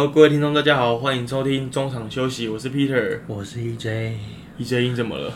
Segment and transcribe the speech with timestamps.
[0.00, 3.18] Hello，各位听众，大家好，欢迎收听中场休息，我是 Peter。
[3.26, 5.30] 我是 EJ，EJ 你怎么了？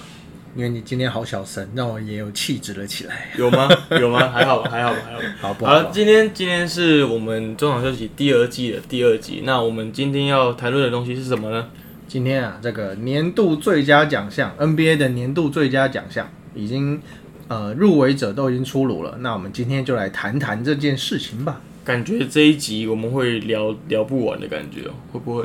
[0.57, 3.31] 因为你今天好小声，让我也有气质了起来。
[3.37, 3.69] 有吗？
[4.01, 4.27] 有吗？
[4.31, 5.25] 还好吧，还好吧，还好吧。
[5.39, 9.43] 好不好了，今天今天是我们中场休息第二季的第二集。
[9.45, 11.69] 那我们今天要谈论的东西是什么呢？
[12.09, 17.03] 今天啊，这个年度最佳奖项，NBA 的年度最佳奖项已经
[17.49, 19.19] 呃入围者都已经出炉了。
[19.21, 21.61] 那我们今天就来谈谈这件事情吧。
[21.85, 25.45] 感觉这一集我们会聊聊不完的感觉哦，会不会？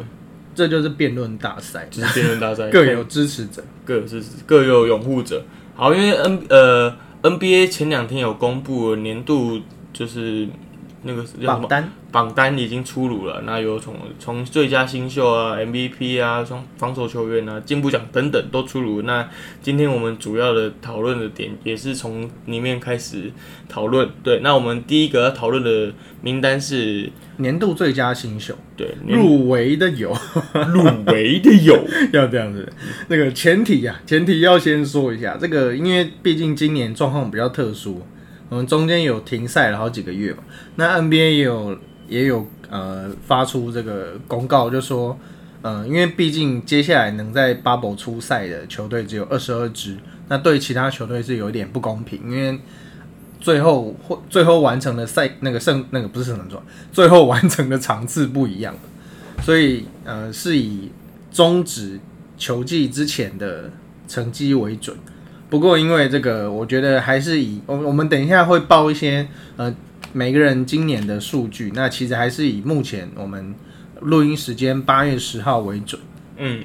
[0.55, 3.63] 这就是辩论大赛，就是辩论大赛， 各有支持者。
[3.85, 5.43] 各有支持，各有拥护者。
[5.75, 9.59] 好，因为 N 呃 NBA 前两天有公布了年度
[9.93, 10.47] 就是
[11.03, 19.03] 那个榜单榜单已经出炉了，那有从从最佳新秀啊、MVP 啊、从防守球员啊、进步奖等等都出炉。
[19.03, 19.27] 那
[19.61, 23.31] 今天我们主要的讨论的点也是从里面开始
[23.67, 24.09] 讨论。
[24.23, 30.13] 对，那我们第一个要讨论的名单是年度最佳新秀对入围的有，
[30.73, 32.67] 入围的有要这样子。
[33.07, 38.01] 那个前提啊，前提要先说一下，这个因为毕竟今年状况比较特殊，
[38.49, 40.43] 我们中间有停赛了好几个月嘛。
[40.75, 45.17] 那 NBA 也有也有呃发出这个公告，就说
[45.61, 49.97] 呃，因为毕竟接下来能在 Bubble 出赛的球队只有二十二支，
[50.27, 52.59] 那对其他球队是有一点不公平，因为。
[53.41, 58.75] 最后或最后完成的赛那个胜那个不是胜场状，最后完成的场次不一样，
[59.41, 60.91] 所以呃是以
[61.31, 61.97] 终止
[62.37, 63.71] 球季之前的
[64.09, 64.93] 成绩为准。
[65.49, 69.75] 不过因为这个，我觉得还是以我我们等一下会报一些呃
[70.13, 73.55] 每个人今年的数据，那其实还是以目前我们
[74.01, 75.99] 录音时间八月十号为准。
[76.37, 76.63] 嗯，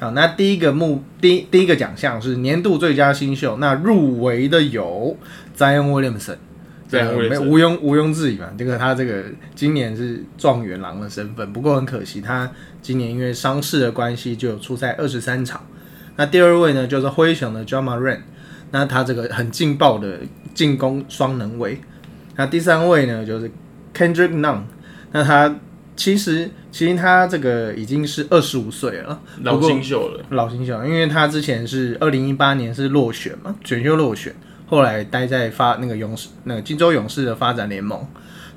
[0.00, 5.16] 好，那第一个目第第一个奖项是年度最佳新秀，那入围的有
[5.56, 6.36] Zion Williamson，
[6.88, 8.48] 这 Zion 个没毋庸毋庸置疑嘛。
[8.58, 9.22] 这个他这个
[9.54, 12.50] 今年是状元郎的身份，不过很可惜，他
[12.82, 15.64] 今年因为伤势的关系，就有出赛二十三场。
[16.16, 18.20] 那第二位呢，就是灰熊的 John Moran，
[18.70, 20.20] 那他这个很劲爆的
[20.54, 21.80] 进攻双能卫。
[22.36, 23.50] 那第三位呢，就是
[23.94, 24.62] Kendrick Nunn，
[25.12, 25.56] 那他
[25.94, 30.24] 其实其实他这个已经是二十五岁了，老新秀了。
[30.30, 34.34] 老新秀，因为他之前是二零一八年是落选嘛，选秀落选，
[34.66, 38.06] 后来待在发那个勇士那个金州勇士的发展联盟，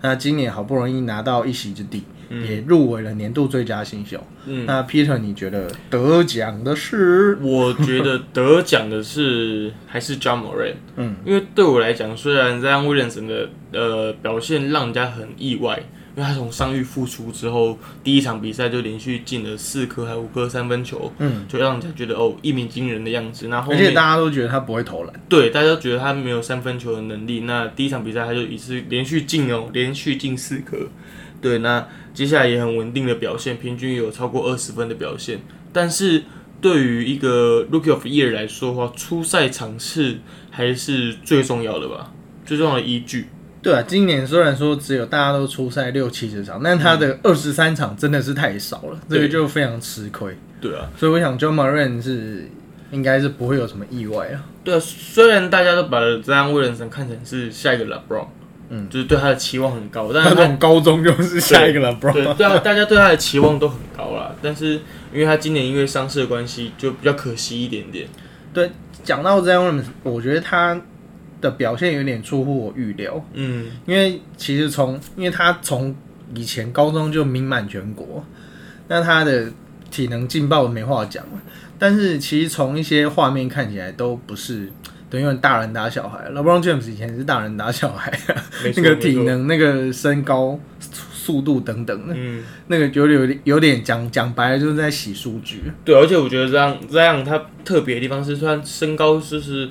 [0.01, 4.21] 那今年好不容易拿到一席之地，也入围了年度最佳新秀。
[4.45, 7.37] 嗯那 Peter 你觉得得奖的是？
[7.43, 15.81] 我觉得得奖的是还是 John Moran，嗯，因为对我来讲，虽然 Zion Williamson 的呃表现让人家很意外，
[16.19, 23.47] 因为他从伤愈复出之后，第一场比赛就连续进了四颗还五颗三分球，嗯，就让人家觉得哦一鸣惊人的样子。
[23.47, 30.89] 那后而且面大家都觉得他不会投篮，对大家都觉得他没有三分球的能力，那第一场比赛他就一次连续进哦，连续进四颗，
[31.39, 35.39] 对，那接下来也很稳定的表现，平均有超过二十分的表现。
[35.71, 36.25] 但是
[36.59, 40.17] 对于一个 Rookie of Year 来说的话，初赛场次
[40.51, 42.11] 还是最重要的吧，
[42.45, 43.29] 最重要的依据。
[43.61, 50.37] 对啊，今年虽然说只有大家都出赛六七十场，但他的二十三场真的是太少了，这个就非常吃亏。
[50.61, 52.49] 对啊，所以我想 John Moran 是
[52.91, 54.43] 应该是不会有什么意外啊。
[54.63, 58.27] 对啊，虽然大家都把 Zion Williamson 看成是下一个 LeBron，
[58.69, 62.13] 嗯，就是对他的期望很高，但他是他从高中就是下一个 LeBron。
[62.13, 64.33] 对对啊，大家对他的期望都很高啦。
[64.41, 64.73] 但是
[65.13, 68.07] 因为他今年因为伤势的关系，就比较可惜一点点。
[68.53, 68.71] 对，
[69.03, 70.79] 讲到 Zion Williamson，我觉得他
[71.41, 75.95] 的表现有点出乎我预料，嗯，因为其实从因为他从
[76.33, 78.23] 以前高中就名满全国，
[78.87, 79.51] 那他的
[79.91, 81.41] 体能劲爆没话讲嘛。
[81.77, 84.71] 但是其实从一些画面看起来都不是。
[85.11, 88.15] 等于大人打小孩，LeBron James 以前是大人打小孩
[88.75, 95.63] 那个体，能、那个身高、速度等等的，嗯，那个有点有点有点讲讲白了就是在洗数据。
[95.83, 99.67] 对，而且我觉得这样这样他特别的地方是，虽然身高就是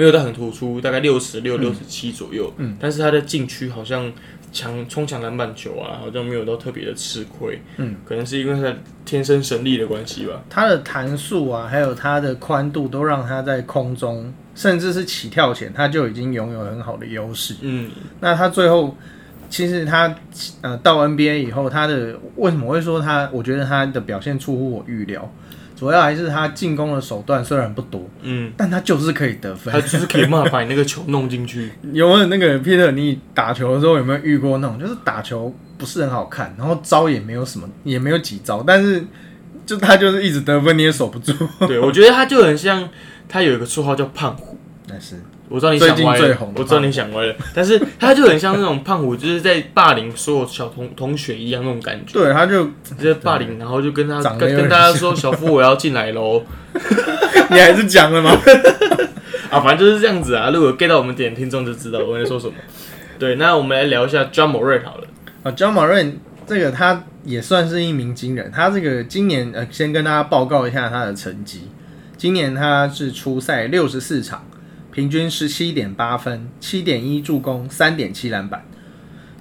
[0.00, 4.10] 没有到很突出，大概六十六、六十七左右，嗯，但是他的禁区好像
[4.50, 8.74] 抢冲抢篮板球啊，好像没有到特别的吃亏，嗯，可能是因为他
[9.04, 10.42] 天生神力的关系吧。
[10.48, 17.56] 他的弹速啊，还有他的宽度，都让他在空中，甚至是起跳前，他就已经拥有很好的优势。
[17.60, 18.96] 嗯，那他最后，
[19.50, 20.16] 其实他
[20.62, 23.28] 呃到 NBA 以后，他的为什么会说他？
[23.30, 25.30] 我觉得他的表现出乎我预料，
[25.80, 29.80] 主要还是他进攻的手段虽然不多，嗯，但他就是可以得分他。
[29.80, 31.72] 就是可以慢慢把你那个球弄进去。
[31.94, 32.90] 有没有那个 Peter？
[32.90, 39.02] 你打球的时候有没有遇过那种，就是打球不是很好看，然后招也没有什么，也没有几招，但是
[39.64, 41.32] 就他就是一直得分，你也守不住。
[41.66, 42.86] 对，我觉得他就很像，
[43.26, 44.58] 他有一个绰号叫胖虎。
[44.86, 45.14] 但是
[45.50, 56.42] 我知道你想歪最近最了红，的我知道你想歪了，但是他就很像那种胖虎，就是在霸凌所有小同同学一样那种感觉，对，他就直接霸凌，然后就跟他长得有跟跟大家说小夫我要进来喽，
[57.50, 58.30] 你还是讲了吗？
[59.50, 60.50] 啊，反正就是这样子啊。
[60.50, 62.54] 如果 get 到我们点听众就知道我在说什么。
[63.18, 65.04] 对，那我们来聊一下 John Moran 好了。
[65.42, 66.12] 啊，John Moran
[66.46, 68.50] 这个他也算是一鸣惊人。
[68.54, 71.68] 他这个今年呃，先跟大家报告一下他的成绩。
[72.16, 74.46] 今年他是初赛六十四场，
[74.92, 78.64] 平均十七点八分，七点一助攻，三点七篮板。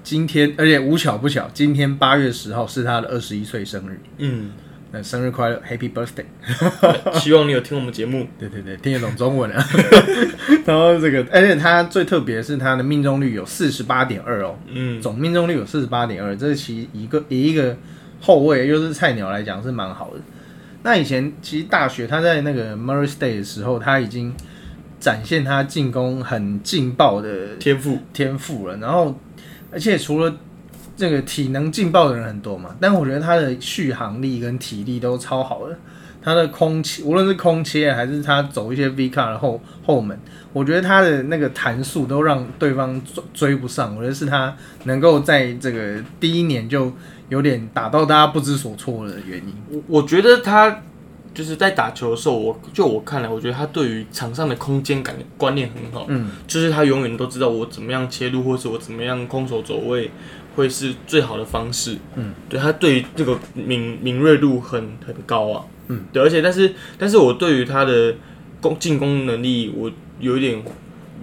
[0.04, 4.00] 今天，而且无巧不巧，今天八月十号是他的二十一岁生日。
[4.18, 4.52] 嗯，
[4.92, 6.26] 那生日快乐，Happy Birthday！
[7.20, 8.28] 希望你有听我们节目。
[8.40, 9.64] 对对对，听得懂中文啊。
[10.66, 17.76] 然后这个，而且他最特别的是他的命中率有四十八点二哦，嗯，总命中率有四十八点二，这是其一个以一个
[18.22, 20.22] 后卫又是菜鸟来讲是蛮好的。
[20.82, 24.34] 那以前其实大学他在那个 Murray State 的时候，他已经
[25.00, 27.98] 展现他进攻很劲爆的天赋。
[28.14, 28.78] 天赋了。
[28.78, 29.16] 然后，
[29.72, 30.36] 而且除了
[30.98, 35.78] 这个体能劲爆的人很多嘛，但我觉得他的续航力跟体力都超好的。
[36.22, 40.20] 他的空切，无论是空切还是他走一些 V 卡的后后门，
[40.52, 43.96] 我觉得他的那个弹速都让对方追追不上。
[43.96, 44.54] 我觉得是他
[44.84, 46.92] 能够在这个第一年就
[47.30, 49.54] 有点打到大家不知所措的原因。
[49.70, 50.82] 我我觉得他
[51.40, 56.06] 就是在打球的时候，我就我看来，我觉得他对于场上的空间感的观念很好。
[56.10, 60.12] 嗯，就是他永远都知道我怎么样切入，或是我怎么样空手走位
[60.58, 61.98] 会是最好的方式。
[62.16, 65.64] 嗯，对他对于这个敏敏锐度很很高啊。
[65.88, 68.14] 嗯，对，而且但是但是我对于他的
[68.60, 69.90] 攻进攻能力，我
[70.20, 70.62] 有一点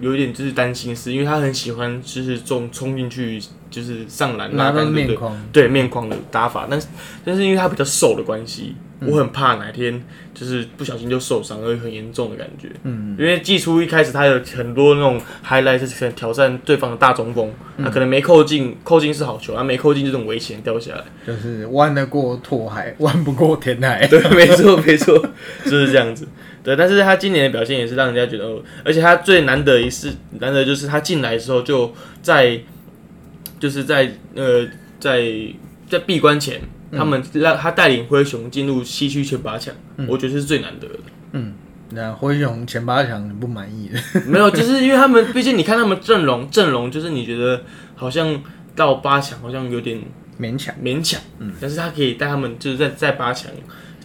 [0.01, 5.29] 有一点就是担心是，因为他很喜欢就是冲冲进去就是上篮拉杆，对不对？
[5.53, 6.87] 对面框的打法，但是
[7.23, 10.03] 但是因为他比较瘦的关系，嗯我很怕哪天
[10.33, 12.67] 就是不小心就受伤，会很严重的感觉。
[12.83, 17.47] 嗯，因为季初一开始他有很多那种 highlight 是可能挑战对方的大中锋，
[17.77, 21.03] 嗯那、可能没扣进，扣进是好球，啊没扣进这种危险掉下来。
[21.25, 24.07] 就是弯得过拓海，弯不过天海。
[24.07, 25.17] 对，没 错没错，
[25.65, 26.27] 就是这样子。
[26.63, 32.59] 对，但是他今年的表现也是让人家觉得，哦而且他最难得一次，难得就是他进来的时候就在，
[33.59, 34.67] 就是在呃
[34.99, 35.23] 在
[35.87, 36.59] 在闭关前，
[36.97, 39.73] 他们让他带领灰熊进入西区前八强，
[40.07, 40.99] 我觉得是最难得的。
[41.33, 41.53] 嗯
[41.91, 43.99] 那灰熊前八强你不满意的？
[44.27, 47.63] 没有，就是因为他们，毕竟你看他们阵容，阵容就是你觉得
[47.95, 48.43] 好像
[48.75, 50.01] 到八强好像有点
[50.37, 50.75] 勉强。
[50.83, 53.49] 勉强，嗯，但是他可以带他们就是在在八强，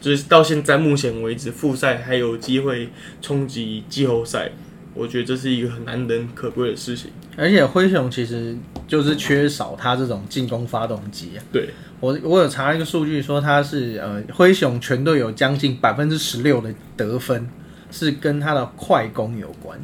[0.00, 2.90] 就是到现在目前为止复赛还有机会
[3.20, 4.52] 冲击季后赛，
[4.94, 7.10] 我觉得这是一个很难能可贵的事情。
[7.36, 8.56] 而且灰熊其实
[8.92, 11.40] 就是缺少他这种进攻发动机啊。
[11.50, 17.48] 对，我我有查一个数据说他是呃灰熊全队有将近百分之十六的得分
[17.90, 19.78] 是跟他的快攻有关，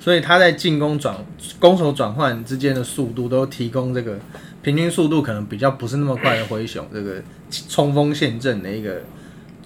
[0.00, 1.14] 所以他在进攻转
[1.58, 4.18] 攻守转换之间的速度都提供这个
[4.62, 7.22] 平均速度可能比较不是那么快的灰熊这个
[7.68, 9.02] 冲锋陷阵的一个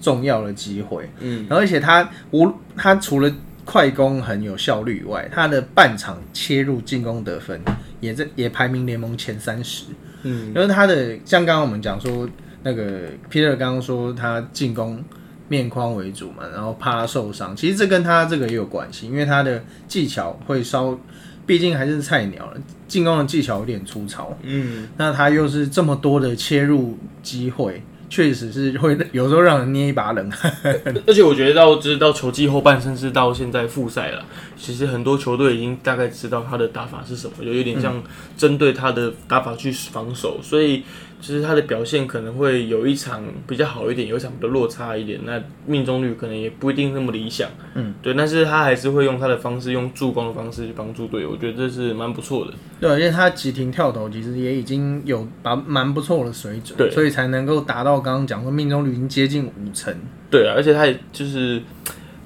[0.01, 1.09] 重要的机会。
[1.21, 7.61] 嗯，然后而且他无他除了快攻很有效率以外，他的半场切入进攻得分
[7.99, 9.85] 也在也排名联盟前三十。
[10.23, 12.27] 嗯，因为他的像刚刚我们讲说，
[12.63, 15.03] 那个 Peter 刚刚说他进攻
[15.47, 20.99] 面框为主嘛，然后怕他受伤，其实这跟他这个也有关系，因为他的技巧会稍，
[21.45, 30.51] 毕竟还是菜鸟了，进攻的技巧有点粗糙，嗯，那他又是这么多的切入机会，确实是会有时候让人捏一把冷汗。
[31.07, 34.25] 而且我觉得到就是到球季后半，甚至到现在复赛了，
[34.57, 38.01] 其实很多球队已经大概知道他的打法是什么，就有点像
[38.37, 40.83] 针对他的打法去防守，所以
[41.21, 52.53] 就是他的表现可能会有一场比较好一点，有一场比较落差一点，那命中率可能也不一定那么理想，嗯，对，但是他还是会用他的方式，用助攻的方式去帮助队友，我觉得这是蛮不错的。
[52.79, 59.93] 对，而且他急停跳投其实也已经有把蛮不错的水准，对所以才能够达到刚刚讲说命中率已经接近五成。
[60.31, 61.61] 对啊，而且他也就是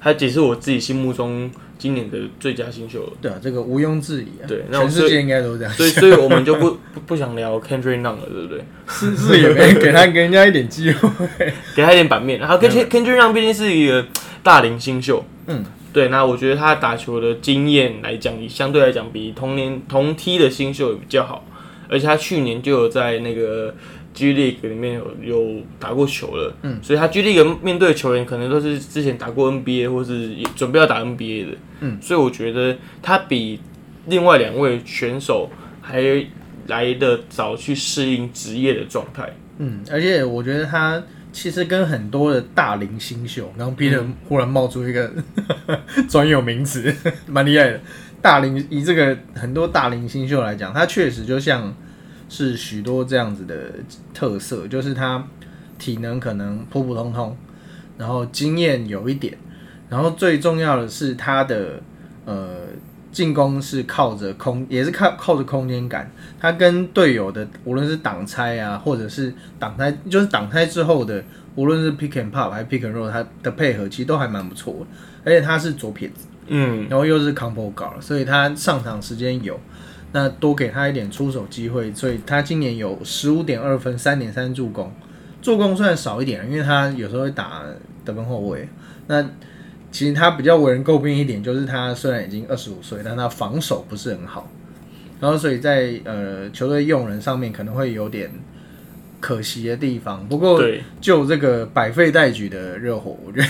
[0.00, 1.50] 他也是我自己心目中
[1.84, 3.12] 今年的最佳新秀了。
[3.20, 4.48] 对啊，这个毋庸置疑啊。
[4.48, 5.70] 对那我全世界应该都这样。
[5.74, 8.64] 所以，所以我们就不不 不想聊 Kendrick Nunn 了，对不对？
[8.88, 11.10] 是是也没给他给人家一点机会。
[11.76, 12.38] 给他一点版面。
[12.40, 14.06] 然后 Kendrick Kendrick Nunn 毕竟是一个
[14.42, 15.62] 大龄新秀，嗯，
[15.92, 16.08] 对。
[16.08, 21.44] 那我觉得他打球的经验来讲，相对来讲比同年同梯的新秀也比较好，
[21.90, 23.74] 而且他去年就有在那个
[24.14, 33.60] G League 里面有有打过球了，嗯，所以他 G League 面对的球员可能都是之前打过 NBA 或是准备要打 NBA 的，嗯，所以我觉得他比
[34.06, 35.50] 另外两位选手
[35.82, 36.02] 还
[36.68, 39.28] 来得早去适应职业的状态。
[39.58, 41.02] 嗯，而且我觉得他
[41.32, 45.12] 其实跟很多的大龄新秀，然后 Peter 忽然冒出一个
[46.08, 46.94] 专有名词，
[47.26, 47.80] 蛮厉害的。
[48.22, 51.74] 大龄以这个很多大龄新秀来讲，他确实就像
[52.36, 53.54] 是许多这样子的
[54.12, 55.24] 特色，就是他
[55.78, 57.36] 体能可能普普通通，
[57.96, 59.38] 然后经验有一点，
[59.88, 61.80] 然后最重要的是他的
[62.24, 62.62] 呃
[63.12, 66.10] 进攻是靠着空，也是靠靠着空间感。
[66.40, 71.22] 他跟队友的无论是挡拆啊，或者是挡拆，就是挡拆之后的，
[71.54, 74.86] 无论是 pick and pop 还是 pick and roll，他的配合其实都还蛮不错的。
[75.24, 79.58] 而且他是左撇子，嗯，然后又是 combo guard，所以他上场时间有，
[80.16, 84.92] 那多给他一点出手机会，所以他今年有十五点二分，三点三助攻，
[85.42, 87.62] 助攻虽然少一点，因为他有时候会打
[88.04, 88.68] 得分后卫。
[89.08, 89.20] 那
[89.90, 94.48] 其实他比较为人诟病一点，就是他虽然已经二十五岁，但他防守不是很好，
[95.18, 98.30] 然后所以在呃球队用人上面可能会有点
[99.18, 100.24] 可惜的地方。
[100.28, 103.46] 不过对，就这个百废待举的热火，我觉得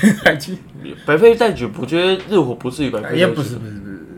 [1.05, 3.73] 百废待举，我觉得热火不至于百废待举，也不是不是，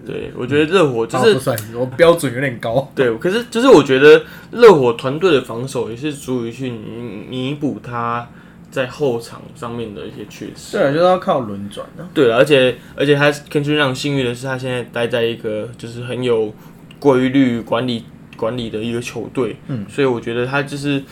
[0.06, 2.90] 对，我觉得热火就哦是不算是，我标准有点高。
[2.94, 4.22] 对，可是就是我觉得
[4.52, 8.28] 热火团队的防守也是足以去弥弥补他
[8.70, 10.76] 在后场上面的一些缺失。
[10.76, 12.06] 对啊，就是要靠轮转的。
[12.14, 16.54] 对了，而且而且他根据让幸运的是，他现在待在一个就是很有
[17.00, 18.04] 规律管理
[18.36, 21.02] 管理的一个球队，嗯，所以我觉得他就是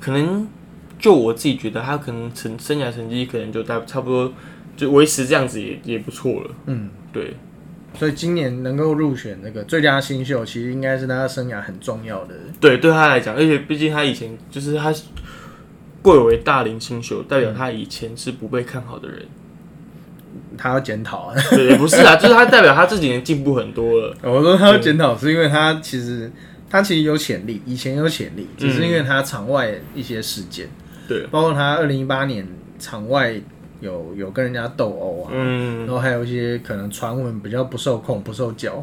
[0.00, 0.46] 可能
[0.98, 4.32] 就我自己觉得他可能成生涯成绩可能就大差不多
[4.76, 7.34] 就维持这样子也也不错了，嗯，对
[7.98, 12.34] 所以今年能够入选那个最佳新秀，其实应该是他生涯很重要的。
[12.60, 14.92] 对，对他来讲，而且毕竟他以前就是他
[16.02, 19.26] 贵为大龄新秀，代表他以前是不被看好的人。
[20.56, 21.34] 他要检讨啊！
[21.50, 24.16] 对，也不是啊， 就是他代表他这几年进步很多了。
[24.22, 26.30] 我说他要检讨，是因为他其实
[26.70, 30.68] 他其实有潜力，以前有潜力，只是因为他场外一些事件，
[31.08, 32.46] 对，包括他二零一八年
[32.78, 33.34] 场外
[33.84, 38.82] 有有跟人家斗殴啊，嗯然，后还有一些可能传闻比较不受控、不受教，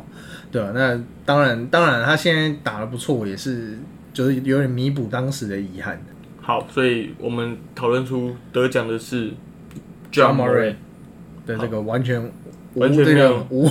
[0.52, 3.80] 对吧、那当然，当然他现在打的不错，也是
[4.14, 6.00] 就是有点弥补当时的遗憾。
[6.40, 9.32] 好，所以我们讨论出得奖的是
[10.12, 10.76] John Murray，
[11.48, 12.32] 的这个完全
[12.76, 13.70] 完全这个没有无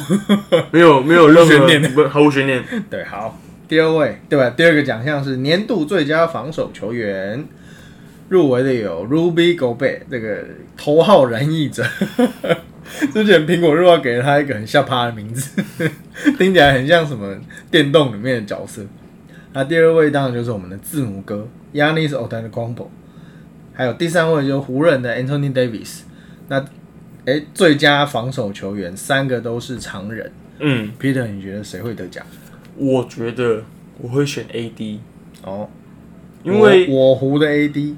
[0.73, 2.65] 没有没有任何 悬念不毫无悬念。
[2.91, 4.51] 对，好，第二位对吧？
[4.51, 7.45] 第二个奖项是年度最佳防守球员，
[8.31, 10.45] 入围的有 Ruby Gobert 这个
[10.77, 11.85] 头号燃意者。
[13.13, 15.63] 之前苹果日报给了他一个很下趴的名字，
[16.39, 17.37] 听起来很像什么
[17.71, 18.83] 电动里面的角色。
[19.53, 22.87] 那第二位当然就是我们的字母哥 Yanis Antetokounmpo，
[23.73, 26.03] 还有第三位就是湖人的 Anthony Davis。
[26.49, 26.65] 那
[27.25, 30.31] 诶，最佳防守球员三个都是常人。
[30.61, 32.25] 嗯，Peter，你觉得谁会得奖？
[32.77, 33.63] 我觉得
[33.99, 34.99] 我会选 AD，
[35.45, 35.69] 哦，
[36.43, 37.95] 因为我我湖的 AD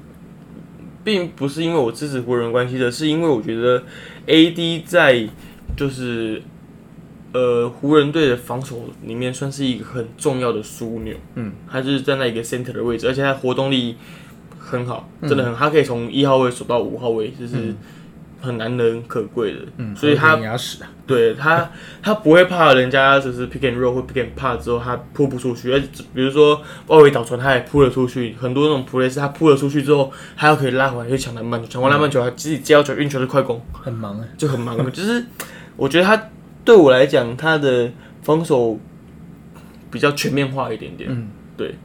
[1.03, 3.83] 并不是因为我支持湖人关系的，是因为我觉得
[4.27, 5.27] AD 在
[5.75, 6.41] 就是
[7.33, 11.15] 呃湖人队的防守里面算是一个很重要的枢纽。
[11.35, 13.95] 嗯，他就是站在一个 center 的位置，而且他活动力
[14.57, 17.73] 很好，真的很，他可以从一号位守到五号位，就是
[18.43, 19.59] 很难能可贵的。
[19.77, 21.71] 嗯，所以他牙齿啊，对他，
[22.01, 34.25] 他不会怕人家就是 pick and roll 或 pick and pass 之后他扑不出去，而且比如说外围倒传他也扑了出去，很多那种 play 是他扑了出去之后，他又可以拉回来去抢篮板，抢完篮板球他自己接到球运球的快攻，很忙啊。
[34.37, 34.77] 就很忙。
[34.91, 35.25] 就是
[35.77, 36.29] 我觉得他
[36.65, 38.79] 对我来讲，他的防守
[39.89, 41.09] 比较全面化一点点。
[41.11, 41.75] 嗯，对，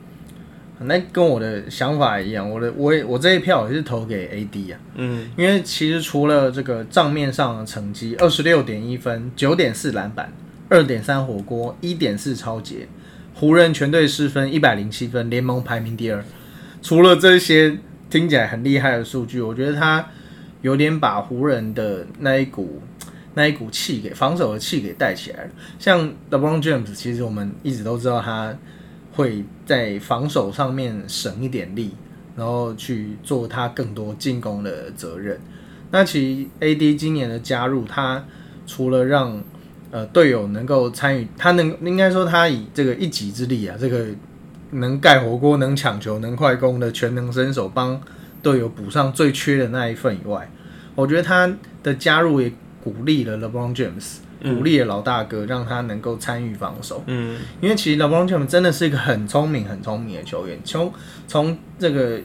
[0.81, 10.33] 那跟我的想法一样，我的我也我这一票也是投给 AD 啊，嗯因为其实除了这个账面上的成绩，二十六点一分，九点四篮板，
[10.69, 12.87] 二点三火锅，一点四超节，
[13.35, 16.25] 湖人全队失分一百零七分，联盟排名第二。
[16.81, 17.77] 除了这些
[18.09, 20.07] 听起来很厉害的数据，我觉得他
[20.63, 22.81] 有点把湖人的那一股
[23.35, 25.51] 那一股气给防守的气给带起来了。
[25.79, 28.57] 像 LeBron James，其实我们一直都知道他
[29.19, 31.91] 会在防守上面省一点力，
[32.37, 35.41] 然后去做他更多进攻的责任。
[35.91, 38.25] 那其实 AD 今年的加入，他
[38.65, 39.43] 除了让
[39.91, 44.07] 呃队友能够参与，他能应该说他以这个一己之力啊，这个
[44.71, 48.01] 能盖火锅、能抢球、能快攻的全能身手，帮
[48.41, 50.49] 队友补上最缺的那一份以外，
[50.95, 52.53] 我觉得他的加入也
[52.85, 57.03] 鼓励了 LeBron James，鼓励了老大哥，让他能够参与防守。
[57.07, 60.59] 嗯因为其实 LeBron James 真的是一个很聪明、很聪明的球员。
[60.65, 60.93] 从
[61.27, 62.21] 从这个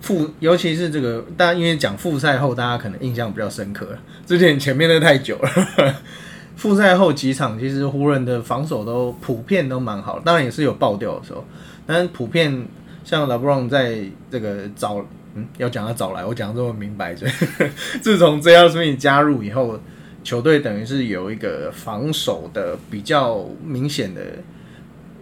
[0.00, 3.98] 复，尤其是这个，大家因为讲复赛后，大家可能印象比较深刻了。
[4.26, 5.94] 之前前面的太久了，
[6.56, 11.44] 复赛后几场，其实湖人的防守都普遍都蛮好，当然也是有爆掉的时候，
[11.86, 12.66] 但是普遍
[13.04, 17.30] 像 LeBron 在这个早，嗯，要讲他早来，我讲的这么明白，所以
[18.02, 18.68] 自从 J.R.
[18.68, 19.80] Smith 加入以后。
[20.28, 24.20] 球队等于是有一个防守的比较明显的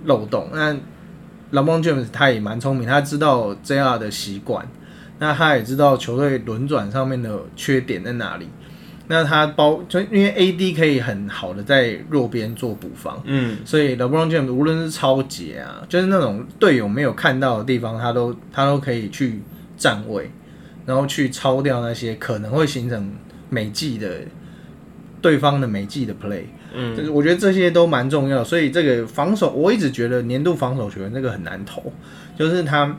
[0.05, 0.49] 漏洞。
[0.53, 0.75] 那
[1.53, 4.69] LeBron James 他也蛮聪明，他知道 JR 的习惯，
[5.21, 8.49] 那他也知道球队轮转上面的缺点在哪里。
[9.07, 19.41] 那他包就因为 AD 可以很好的在弱边做补防，嗯，所以 LeBron James 无论是超节啊，就是那种队友没有看到的地方，他都他都可以去
[19.77, 20.29] 站位，
[20.85, 23.13] 然后去超掉那些可能会形成
[23.49, 24.23] 美技的
[25.27, 26.45] 对方的每季的 play。
[26.73, 31.93] 嗯，就是我觉得这些都蛮重要，所以这个防守我一直觉得年度防守球员这个很难投，
[32.39, 32.97] 就是他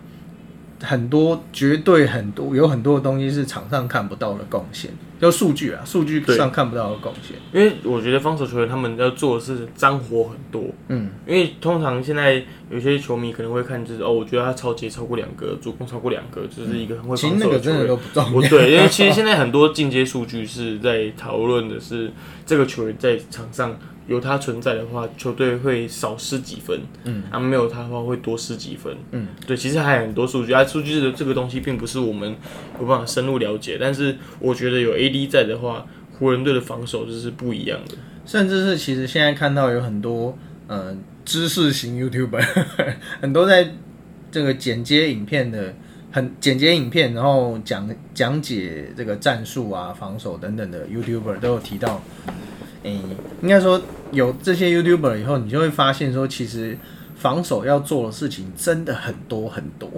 [0.82, 7.38] 很多绝对很多有很多的东西是场上看不到的贡献，就数据啊，数据上看不到的贡献。
[7.52, 17.80] 因为我觉得防守球员他们要做的是脏活很多，嗯，因为通常现在有些球迷可能会看，就是哦，我觉得他超节超过两个，主攻超过两个，就是一个很会其实防守的球员。
[17.80, 18.30] 那个真的都不重要。
[18.30, 22.12] 不对，因为其实现在很多进阶数据是在讨论的是
[22.46, 23.76] 这个球员在场上
[24.08, 32.36] 有他存在的话，球队会少失几分，嗯，啊没有他的话会多失几分，嗯，对，其实还有很多数据啊，数据的这个东西并不是我们
[32.80, 35.86] 有办法深入了解，但是我觉得有 AD 在的话，
[36.18, 37.96] 湖人队的防守就是不一样的，
[38.26, 40.38] 甚至是其实现在看到有很多
[40.68, 40.96] 呃
[41.26, 42.46] 知识型 YouTuber，
[43.22, 43.74] 很多在
[44.32, 45.74] 这个剪接影片的，
[46.12, 52.02] 很剪接影片，然后讲讲解这个战术啊、防守等等的 YouTuber 都有提到，
[52.84, 53.00] 诶、
[53.42, 53.82] 应该说
[54.12, 56.78] 有这些 YouTuber 以后，你就会发现说，其实
[57.16, 59.90] 防守要做的事情真的很多很多，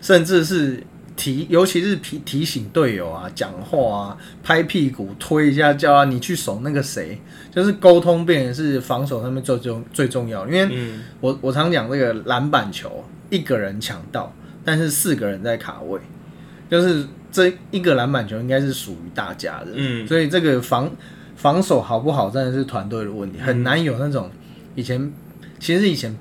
[0.00, 0.82] 甚至是
[1.16, 7.18] 提，尤其是提提醒队友啊、讲话啊、拍屁股、推一下叫啊，你去守那个谁，
[7.52, 10.44] 就是沟通变成是防守上面最重最重要。
[10.46, 14.32] 因为嗯，我我常讲这个篮板球，一个人抢到，
[14.64, 16.00] 但是四个人在卡位，
[16.68, 19.68] 就是这一个篮板球应该是属于大家的。
[19.76, 20.90] 嗯所以这个防
[21.44, 24.30] 防守好不好，真的是团队的问题，很难有那种
[24.74, 25.12] 以前
[25.58, 26.16] 其实以前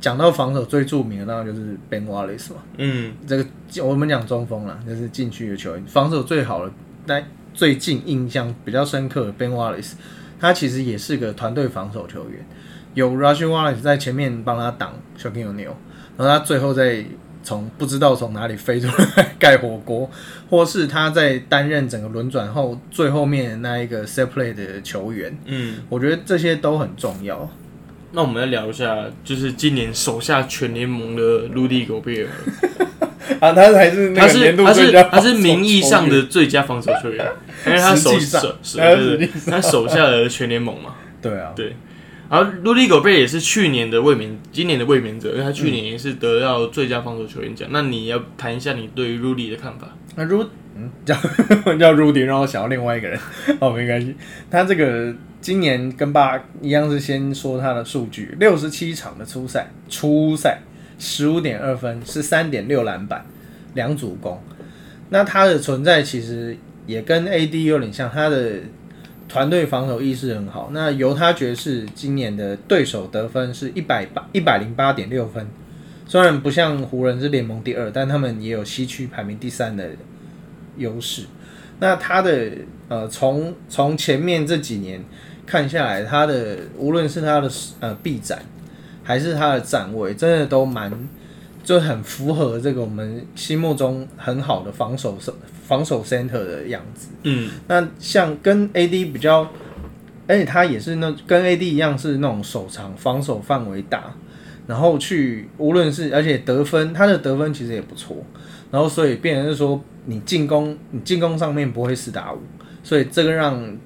[0.00, 2.62] 讲到防守最著名的当然就是 Ben Wallace 嘛。
[2.78, 3.44] 嗯，这个
[3.84, 6.70] 我们讲中锋啦，就是禁区的球员，防守最好的，
[7.04, 9.94] 但最近印象比较深刻的 Ben Wallace，
[10.38, 12.46] 他其实也是个团队防守球员，
[12.94, 15.74] 有 Rush Wallace 在前面帮他挡 s h u i l O'Neal，
[16.16, 17.04] 然后他最后再
[17.42, 20.10] 从不知道从哪里飞出来盖火锅，
[20.48, 27.50] 或是他在担任整个轮转后最后面那一个 set play 的球员，嗯，我觉得这些都很重要。
[28.12, 32.28] 那我们来聊一下，就是今年手下全联盟的陆地狗贝尔，
[33.40, 37.26] 啊，他还是他是他是他是名义上的最佳防守球员，
[37.66, 40.94] 因为他手手手他对对实际他手下的全联盟嘛。
[41.22, 41.74] 对啊，对，
[42.32, 47.68] 然后卢迪狗贝也是去年的卫冕，今年的卫冕者，因为他去年也是得到最佳防守球员奖。
[47.70, 49.94] 那你要谈一下你对于卢迪的看法？
[50.16, 53.20] 那 Ru 嗯叫叫 Rudy，让我想到另外一个人，
[53.60, 54.16] 哦没关系，
[54.50, 60.60] 他这个今年跟爸一样是先说他的数据，六十七场的初赛，初赛
[60.98, 63.26] 十五点二分，十三点六篮板，
[63.74, 64.42] 两组攻。
[65.10, 68.60] 那他的存在其实也跟 AD 有点像，他的
[69.32, 70.68] 团队防守意识很好。
[70.74, 75.48] 那犹他爵士今年的对手得分是一百八一百零八点六分，
[76.06, 79.88] 虽然不像湖人是联盟第二，但他们也有西区排名第三的
[80.76, 81.22] 优势。
[81.80, 82.50] 那他的
[82.88, 85.02] 呃，从从前面这几年
[85.46, 88.42] 看下来，他的无论是他的呃臂展，
[89.02, 90.92] 还是他的站位，真的都蛮
[91.62, 95.16] 就很符合这个我们心目中很好的防守
[95.64, 97.08] 防守 center 的样子。
[97.22, 99.48] 嗯，那像跟 AD 比较，
[100.26, 104.14] 而且他也是那跟 AD 一样是那种手长，防守范围大，
[104.66, 108.16] 然后去无论是而且得分，他的得分其实也不错，
[108.70, 112.38] 然后所以变成是说你进攻你进攻上面不会四打五，
[112.82, 113.76] 所以这个让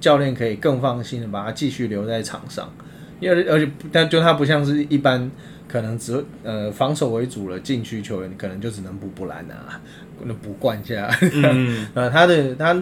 [0.00, 2.72] 教练可以更放心的把他继续留在场上，
[3.20, 5.30] 因为而且但就他不像是一般
[5.74, 9.80] 可能只呃防守为主了禁区球员，可能就只能补补篮啊，
[10.22, 11.10] 能补灌一下。
[11.20, 12.80] 嗯， 呃，他的他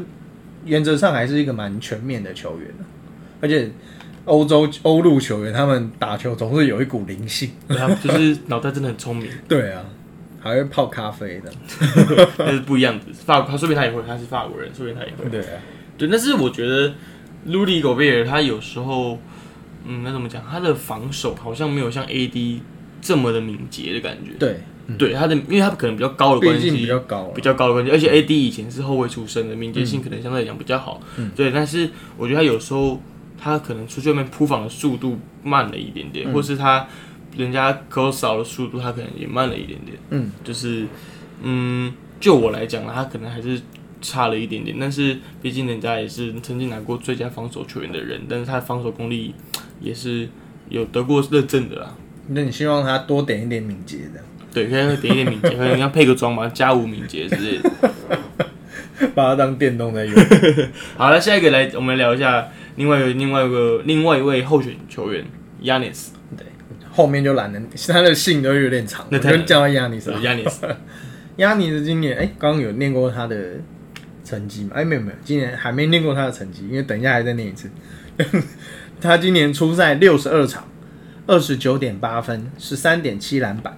[0.67, 2.69] 原则上还是一个蛮全面的球员
[3.41, 3.71] 而且
[4.27, 7.53] 欧洲欧陆球员他们打球总是有一股灵性。
[7.67, 9.83] 他就是脑袋真的很聪明， 对啊，
[10.39, 11.51] 还会泡咖啡的。
[12.37, 13.07] 但是不一样的。
[13.15, 15.31] 法他说不定他也会，他是法国人，说不定他也会。
[15.31, 15.59] 对啊，
[15.97, 16.93] 对，但是我觉得
[17.47, 19.19] 卢迪狗贝尔他有时候，
[19.87, 20.45] 嗯，那怎么讲？
[20.47, 22.61] 他的防守好像没有像 AD
[23.03, 24.33] 这么的敏捷的感觉。
[24.39, 24.61] 对，
[24.97, 31.03] 对他的，因为他可能比较高的关系，比较高啊比较高的关系，而且 AD 以前是后卫出身的，敏捷性可能相对来讲比较好。
[31.19, 33.03] 嗯对，但是我觉得他有时候
[33.39, 36.87] 他可能出去外面扑防的速度慢了一点点，嗯或是他
[37.37, 39.99] 人家扣扫的速度他可能也慢了一点点。
[40.11, 40.87] 嗯，就是
[41.43, 43.61] 嗯，就我来讲啦，他可能还是
[44.01, 49.35] 差了一点点，但是毕竟人家也是曾经拿过最佳防守球员的人，但是他的防守功力
[49.81, 50.29] 也是
[50.69, 51.97] 有得过认证的啦。
[52.29, 54.21] 那你希望他多点一点敏捷的，
[54.53, 57.71] 对，可以点一点敏捷，可能要配个装嘛，加五敏捷之类的。
[59.15, 60.15] 把它当电动在用。
[60.97, 65.25] 好了，下一个来，我们聊一下另外一个另外一个另外一位候选球员
[65.61, 66.47] Yanis 对。
[66.91, 70.13] 后面就懒得，他的姓都有点长，那我就叫他亚尼斯。
[70.13, 70.55] Yanis，
[71.37, 73.37] 亚尼斯今年哎，刚刚有念过他的
[74.25, 74.73] 成绩嘛？
[74.75, 77.69] 哎，没有没有，今年还没念过他的成绩，因为等一下还再念一次。
[79.01, 80.63] 他今年出赛六十二场，
[81.27, 83.77] 二十九点八分，十三点七篮板，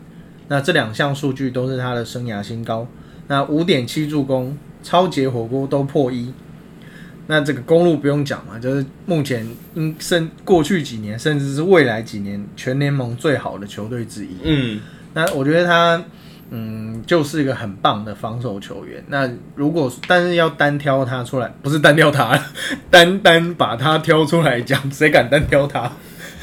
[0.49, 2.87] 那这两项数据都是他的生涯新高。
[3.27, 6.33] 那五点七助攻，超级火锅都破一。
[7.27, 14.37] 那这个公路不用讲嘛，就是目前应甚过去几年，甚至是未来几年全联盟最好的球队之一。
[14.43, 14.81] 嗯，
[15.15, 16.05] 那我觉得他，
[16.51, 19.03] 嗯，就是一个很棒的防守球员。
[19.09, 22.39] 那如果但是要单挑他出来，不是单挑他，
[22.91, 25.91] 单单把他挑出来讲，谁敢单挑他？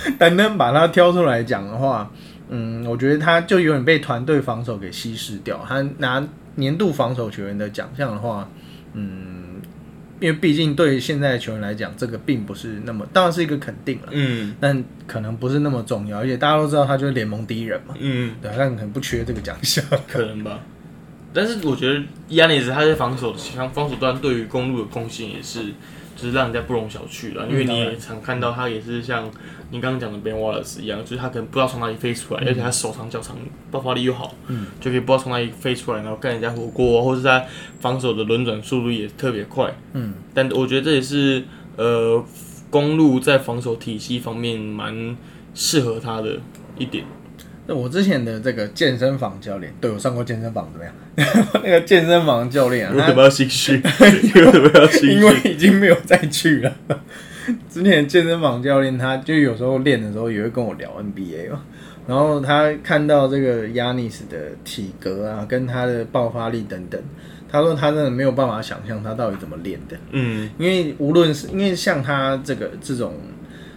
[0.19, 2.11] 单单把他挑出来讲的话，
[2.49, 5.63] 嗯，我觉得他就有点被团队防守给稀释掉。
[5.67, 8.49] 他拿年度防守球员的奖项的话，
[8.93, 9.61] 嗯，
[10.19, 14.09] 因为毕竟对现在的球员来讲，这个并不是那么，当然是一个肯定了。
[14.11, 19.83] 嗯但可能不是那么重要，而且大家都知道他就是联盟第一人嘛，嗯，对，但可能不缺这个奖项。
[20.07, 20.59] 可能吧。
[21.33, 21.97] 但是我觉得
[22.29, 25.63] Yanis 他在防守防防守端对于公路的贡献也是，
[26.17, 27.47] 就是让人家不容小觑了。
[27.47, 29.31] 因为你也常看到他也是像
[29.71, 33.37] 你刚刚讲的 Ben Wallace 一样，就是他可能不知道从哪里飞出来，而且他手长脚长，
[33.71, 37.43] 爆发力又好，嗯，就可以不知道从哪里飞出来，然后干人家火锅，或是他
[37.79, 39.73] 防守的轮转速度也特别快。
[39.93, 41.43] 嗯，但我觉得这也是
[41.77, 42.23] 呃
[42.69, 45.15] 公路在防守体系方面蛮
[45.53, 46.37] 适合他的
[46.77, 47.05] 一点。
[47.67, 50.93] 那我之前的这个健身房教练，对我上过健身房怎么样？
[51.63, 53.73] 那个健身房教练为什么要心虚？
[53.73, 55.13] 为什么要心虚？
[55.15, 56.75] 因为已经没有再去了。
[57.69, 61.61] 之前健身房教练他就有时候练的时候也会跟我聊 NBA 嘛，
[62.07, 67.01] 然后他看到这个亚尼斯的体格啊，跟他的爆发力等等，
[67.49, 69.97] 他说他真的没有办法想象他到底怎么练的。
[70.11, 70.49] 嗯。
[70.57, 73.13] 因为无论是因为像他这个这种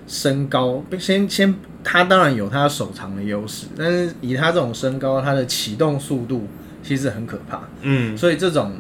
[0.07, 6.47] 身高，先先他当然有他手长的优势，但是以他这种身高，他的启动速度
[6.83, 8.17] 其实很可怕，嗯。
[8.17, 8.73] 所以这种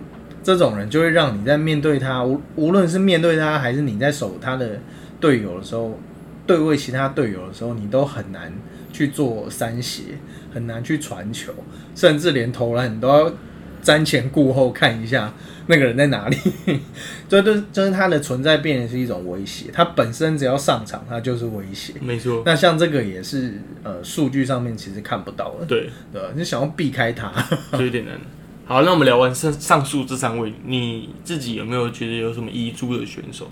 [0.44, 4.78] 这种人就会让你在面对他，无无论是面对他还是你在守他的
[5.18, 5.98] 队友的时候，
[6.46, 8.52] 对位其他队友的时候，你都很难
[8.92, 10.02] 去做三协，
[10.52, 11.52] 很难去传球，
[11.96, 13.32] 甚至连投篮你都要
[13.82, 15.32] 瞻前顾后看一下
[15.66, 16.36] 那个人在哪里。
[17.26, 21.94] 这 就就是他的存在变成是一种威胁，他本身只要上场，他就是威胁。
[22.02, 26.22] 没错，那像这个也是呃数据上面其实看不到的，对，对？
[26.36, 27.32] 你想要避开他，
[27.78, 28.14] 就有点难。
[28.66, 33.50] 好，那我们聊完上上述这三位，你自己有没有觉得有什么遗珠的选手？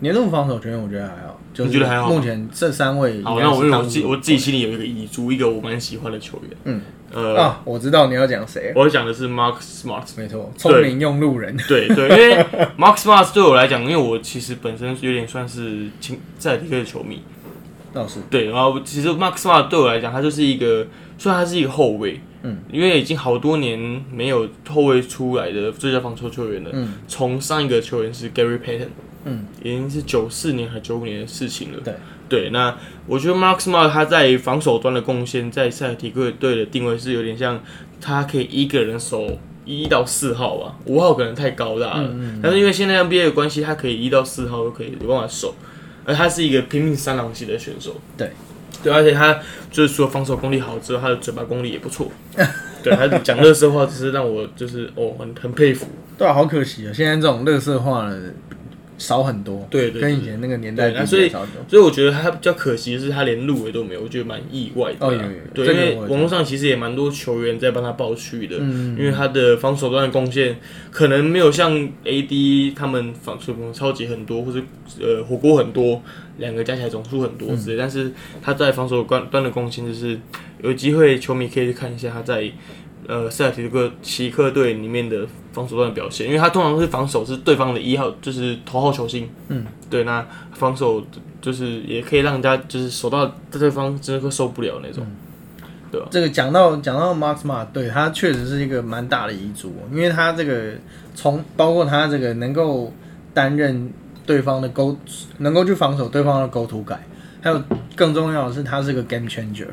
[0.00, 6.56] 年度防守球员我觉得还好，就是你觉得还好目前这三位好，那我因为我自己我自己心里有一个遗珠，一个我蛮喜欢的球员。
[6.64, 6.80] 嗯
[7.10, 10.04] 呃，啊，我知道你要讲谁，我讲的是 Mark Smart。
[10.16, 12.44] 没错，聪明用路人，对对，因为
[12.78, 17.22] Mark Smart 对我来讲，因为我其实本身有点算是青塞尔提克的球迷，
[17.92, 23.78] 倒是对，然后其实 Mark Smart 对我来讲，他就是一个，虽然他是一个后卫，嗯，因为已经好多年
[24.12, 26.70] 没有后卫出来的最佳防守球员了。
[26.72, 28.88] 嗯从上一个球员是 Gary Payton，
[29.24, 31.78] 嗯，已经是九四年还九五年的事情了。
[31.84, 31.94] 对
[32.28, 37.60] 对，那我觉得 Mark Smart 他在防守端的贡献，在塞尔提克队的定位是有点像
[38.00, 39.26] 他可以一个人守
[39.64, 45.54] 一到四号吧，五号可能太高大了，嗯但是因为现在 NBA 的关系，他可以一到四号都可以有办法守，
[46.04, 47.96] 而他是一个拼命三郎系的选手。
[48.16, 48.30] 对。
[48.82, 49.38] 对，而且他
[49.70, 52.10] 就是除了防守功力好之外，他的嘴巴功力也不错。
[52.82, 55.86] 对，他讲乐色话，只是让我就是哦，很很佩服。
[56.16, 58.32] 对啊，好可惜啊，现在这种乐色话的
[58.98, 61.30] 少很多，对对对跟以前那个年代比所以。
[61.68, 65.08] 所以我觉得他比较可惜的是，他连入围都没有，我觉得蛮意外的啊。
[65.08, 70.56] 哦有有有对，因为网络上其实也蛮多球员在帮他抱屈的，嗯因为他的防守端的贡献
[70.90, 71.72] 可能没有像
[72.04, 74.60] AD 他们防守超级很多，或者
[75.00, 76.02] 呃火锅很多，
[76.38, 80.18] 两个加起来总数很多之类，嗯但是他在防守端端的贡献就是
[80.62, 82.50] 有机会球迷可以去看一下他在。
[83.06, 89.28] 呃，塞尔提克奇克队里面的防守端的表现，因为他通常是防守是对方的一号，就是头号球星。
[89.48, 91.02] 嗯，对，那防守
[91.40, 95.06] 就是也可以让人家就是守到对方真的会受不了那种。
[95.90, 100.72] 对这个讲到讲到 Mark Smart，对他确实是一个蛮大的遗嘱，因为他这个
[101.14, 102.92] 从包括他这个能够
[103.32, 103.90] 担任
[104.26, 104.94] 对方的勾，
[105.38, 107.00] 能够去防守对方的勾图改，
[107.40, 107.62] 还有
[107.96, 109.68] 更重要的是他是个 game changer，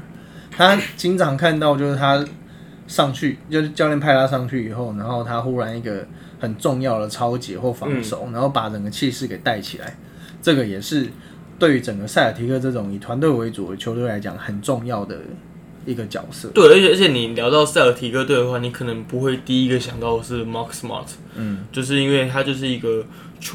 [0.50, 2.24] 他经常看到就是他
[2.88, 6.06] 上去，就是教练派他上去以后，然后他忽然一个
[6.40, 9.98] 很重要的超解或防守，然后把整个气势给带起来，
[10.42, 11.08] 这个也是
[11.58, 15.20] 对于整个塞尔提克这种以团队为主的球队来讲很重要的
[15.86, 16.50] 一个角色。
[16.50, 23.04] 对，而且而且你聊到塞尔提克队的话，你可能不会第一个想到的是 Mark Smart，嗯，就是因为他就是一个，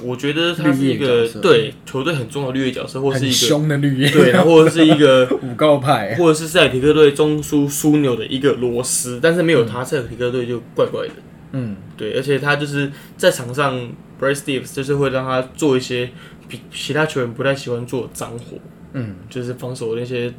[0.02, 11.14] 我觉得他是一个对球队很重要的绿叶角色，或是一个凶的绿叶，对，然后或者是一个 五告派，或者是塞尔提克队中枢枢纽的一个螺丝，但是没有他，塞尔提克队就怪怪的。
[11.52, 13.76] 嗯，对，而且他就是在场上
[14.18, 16.08] b r a c e Stevens 就是会让他做一些
[16.46, 18.56] 比其他球员不太喜欢做的脏活，
[18.92, 20.32] 嗯，就是防守那些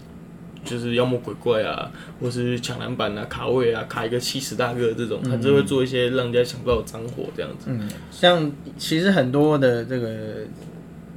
[0.63, 7.65] 就是妖魔鬼怪啊，或是抢篮板啊、卡位啊、卡一个七十大个这种，他就会做一些让人家想不到的脏活这样子。
[7.67, 10.07] 嗯，像其实很多的这个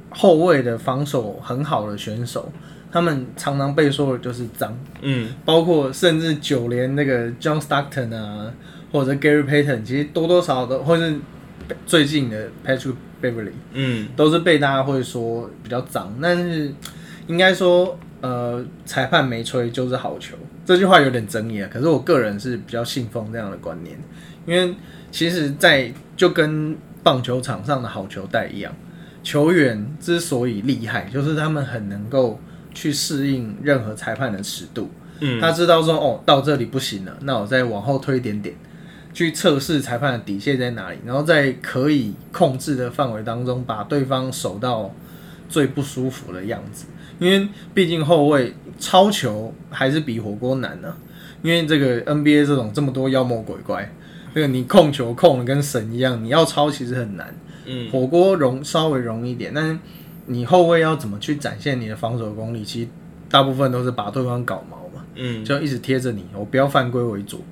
[0.09, 2.51] 后卫的防守很好的选手，
[2.91, 8.51] 他们常常被说的就是脏，嗯，包括甚至九连那个 John Stockton 啊，
[8.91, 11.15] 或者 Gary Payton，其实多多少少都，或是
[11.85, 16.73] 最近的 Patrick Beverly，嗯，都是被大家会说比较脏，但是
[17.27, 20.35] 应该说，呃，裁判没吹就是好球，
[20.65, 21.69] 这句话有点争议啊。
[21.71, 23.95] 可是我个人是比较信奉这样的观念，
[24.47, 24.73] 因为
[25.11, 28.73] 其实，在就跟棒球场上的好球带一样，
[29.21, 32.39] 球员之所以厉害，就是他们很能够
[32.73, 34.89] 去适应任何裁判的尺度。
[35.19, 38.55] 嗯，他知道说，哦，到这里不行了，那我再往后推一点点，
[39.13, 44.91] 去测试裁判的底线在哪里，然后在可以控制的范围当中，把对方守到
[45.47, 46.87] 最不舒服的样子。
[47.19, 50.95] 因为毕竟后卫超球还是比火锅难呢、
[51.41, 53.91] 因为这个 NBA 这种这么多妖魔鬼怪，
[54.33, 57.33] 这个你控球控的跟神一样，你要超其实很难。
[57.65, 59.77] 嗯，火锅容稍微容易一点，但是
[60.27, 62.87] 你后卫要怎么去展现你的防守功力，其实
[63.29, 65.03] 大部分都是把对方搞毛嘛。
[65.15, 67.43] 嗯，就一直贴着你，我不要犯规为主，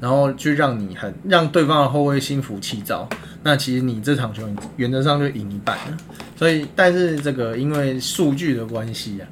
[0.00, 3.08] 然后去让你很让对方的后卫心浮气躁。
[3.42, 4.42] 那其实你这场球
[4.76, 5.96] 原则上就赢一半了。
[6.36, 9.28] 所以，但是这个因为数据的关系啊，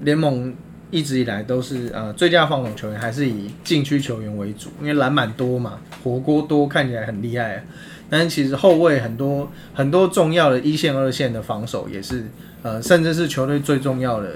[0.00, 0.54] 联盟
[0.90, 7.62] 一直以来都是呃最佳防守球员还是以禁区球员为主，因为篮板多嘛，火锅多，看起来很厉害、啊。
[8.08, 12.24] 但是其实后卫很多很多重要的一线、二线的防守也是
[12.62, 14.28] 呃，甚至是球队最重要的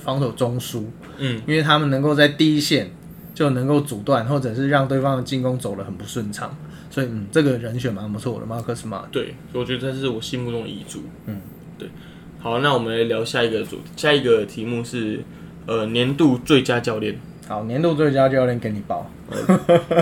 [0.00, 0.82] 防守中枢。
[1.18, 2.90] 嗯，因为他们能够在第一线
[3.34, 6.54] 就能够阻断，或者是让对方的进攻走得很不顺畅，
[6.90, 9.04] 所以嗯，这个人选蛮不错的，Marcus Smart。
[9.10, 11.02] 对，我觉得这是我心目中的遗嘱。
[11.26, 11.40] 嗯，
[11.78, 11.88] 对。
[12.38, 15.20] 好，那我们来聊下一个主，下一个题目是
[15.64, 17.16] 呃年度最佳教练，
[17.46, 19.08] 好，年度最佳教练给你报，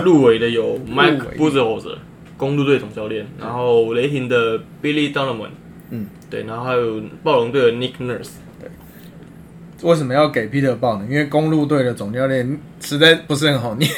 [0.03, 1.37] 入围的有 入 Mike 围。
[1.37, 1.97] Budenholzer，
[2.37, 5.49] 公路队总教练，然后雷霆的 Billy Donovan，
[5.91, 8.31] 嗯，对，然后还有暴龙队的 Nick Nurse，
[9.83, 11.05] 为什么要给 Peter 报呢？
[11.09, 13.89] 因为公路队的总教练实在不是很好念，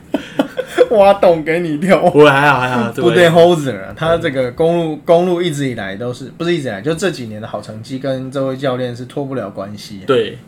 [0.90, 2.00] 挖洞给你跳。
[2.10, 10.02] 不过还好还好，这不位对 Hoser，啊他这个公路公路一直以来都是不是一直以来，就这几年的好成绩跟这位教练是脱不了关系。
[10.06, 10.38] 对，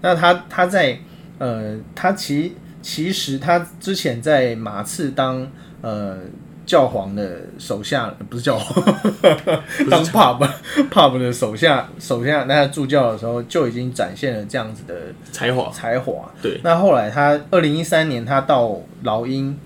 [0.00, 0.98] 那他他在
[1.38, 5.46] 呃，他其其实他之前在马刺当
[5.80, 6.18] 呃
[6.64, 8.84] 教皇的手下，不是教皇，
[9.90, 10.48] 当 pub
[10.90, 14.94] pub 的手下手下那他助教的时候就已经展现了这样子的
[15.32, 16.30] 才华，才华。
[16.40, 19.58] 对，那后来他二零一三年他到老鹰，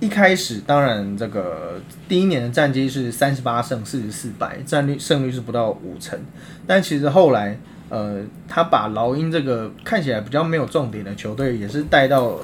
[0.00, 6.18] 一开始当然这个第一年的战绩是三十八胜四十四败，战率胜率是不到五成，
[6.66, 12.40] 但其实后来呃，他把老鹰这个看起来比较没有重点的球队，也是带到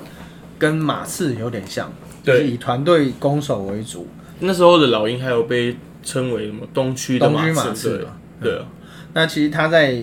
[0.59, 1.91] 跟马刺有点像，
[2.23, 2.51] 就是对。
[2.51, 4.07] 以团队攻守为主。
[4.41, 8.07] 那时候的老鹰还有被称为什么东区的马刺，
[8.41, 8.59] 对
[9.13, 10.03] 那其实他在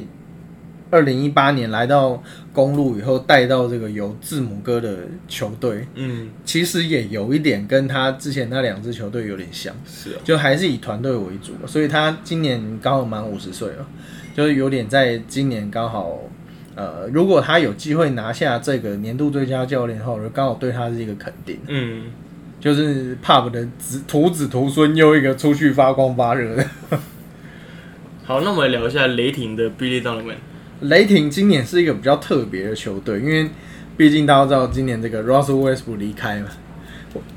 [0.91, 2.21] 二零一八年来到
[2.53, 13.88] 公路以后，带到这个有字母哥的球队，嗯，其实也有一点跟他之前那两支球队有点像，是啊，就还是以团队为主，所以他今年刚好满五十岁了，
[14.36, 16.19] 就是有点在今年刚好，
[16.78, 22.04] 呃，如果他有机会拿下这个年度最佳教练后，刚好对他是一个肯定，嗯，
[22.60, 26.63] 就是 Pub 的子徒子徒孙又一个出去发光发热的。
[28.24, 30.36] 好，那我们来聊一下雷霆的 Billy Donovan，
[30.82, 33.50] 雷霆今年是一个比较特别的球队，因为
[33.98, 36.50] 毕竟大家知道今年这个 Russell Westbrook 离开嘛，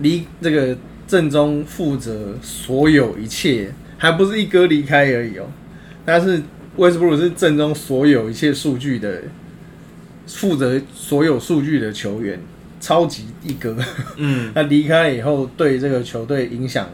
[0.00, 0.76] 离这个
[1.06, 5.46] 正中负责所有一切，还不是一哥离开而已哦。
[6.04, 6.42] 但是
[6.80, 9.24] Westbrook 是正中所有一切数据的，
[10.26, 12.40] 负责所有数据的球员，
[12.80, 13.76] 超级一哥。
[14.16, 16.88] 嗯， 他离开了以后，对这个球队影响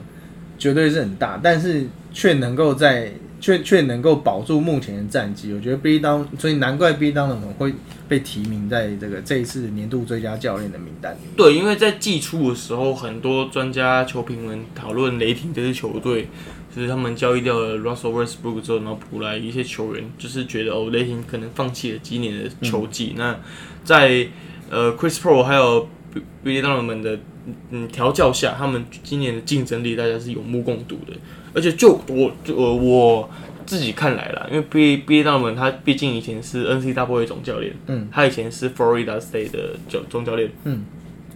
[0.58, 7.72] 绝对是很大，但是却能够在却却能够保住目前的战绩，我觉得 B 当，所以难怪 B 当的会
[8.08, 11.18] 被提名在这个这一次年度最佳教练的名单里。
[11.36, 16.28] 对，因为在季初的时候，很多专家、球评们讨论雷霆这支球队，
[16.76, 23.14] 就是他们交易掉了 Russell Westbrook 之后，然后补来一些球员，就是觉得哦，雷霆可能放弃了今年的球季。
[23.16, 23.34] 那
[23.82, 24.28] 在
[24.68, 25.88] 呃 Chris Paul 还有
[26.44, 27.18] billy 大佬们的
[27.70, 31.16] 嗯调教下，他们今年的竞争力大家是有目共睹的。
[31.54, 33.30] 而且就我就我
[33.64, 40.84] 自己看来啦，因为 B B A 大门他毕竟以前是 N C W 总教练，嗯，他以前是 Florida State 的教总教练，嗯，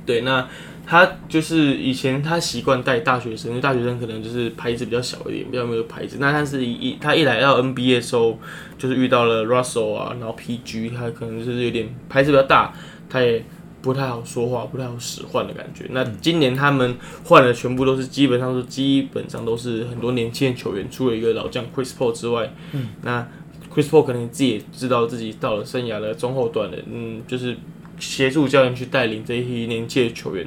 [0.04, 0.46] 对，那
[0.90, 6.16] 他就是以前他习惯带大学生，因为大学生可能就是牌子比较小一点，比较没有牌子。
[6.18, 8.36] 那他是一他一来到 N B A 的时候，
[8.76, 12.74] 就是遇到了 Russell 啊，然后 P G，他可能就是有点牌子比较大，
[13.08, 13.44] 他也。
[13.82, 15.86] 不太好说话，不太好使唤的感觉。
[15.88, 23.26] 那今年他们换的全部都是基本上是基本上都是很多年轻的球员，除了一个老将 Chris Paul 之外，嗯，那
[23.74, 27.56] Chris Paul 可能自己也知道自己到了生涯的中后段了，嗯，就是
[27.98, 30.46] 协助教练去带领这一批年轻的球员。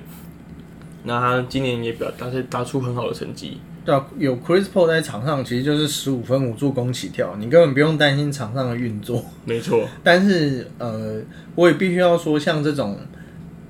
[1.04, 3.58] 那他今年也表达是打出很好的成绩。
[3.86, 9.26] 对啊，有 Chris Paul 在场上，其实就是十五分五助攻起跳，你根本不用担心场上的运作。
[9.46, 9.88] 没错。
[10.04, 11.22] 但是呃，
[11.56, 12.98] 我也必须要说，像这种。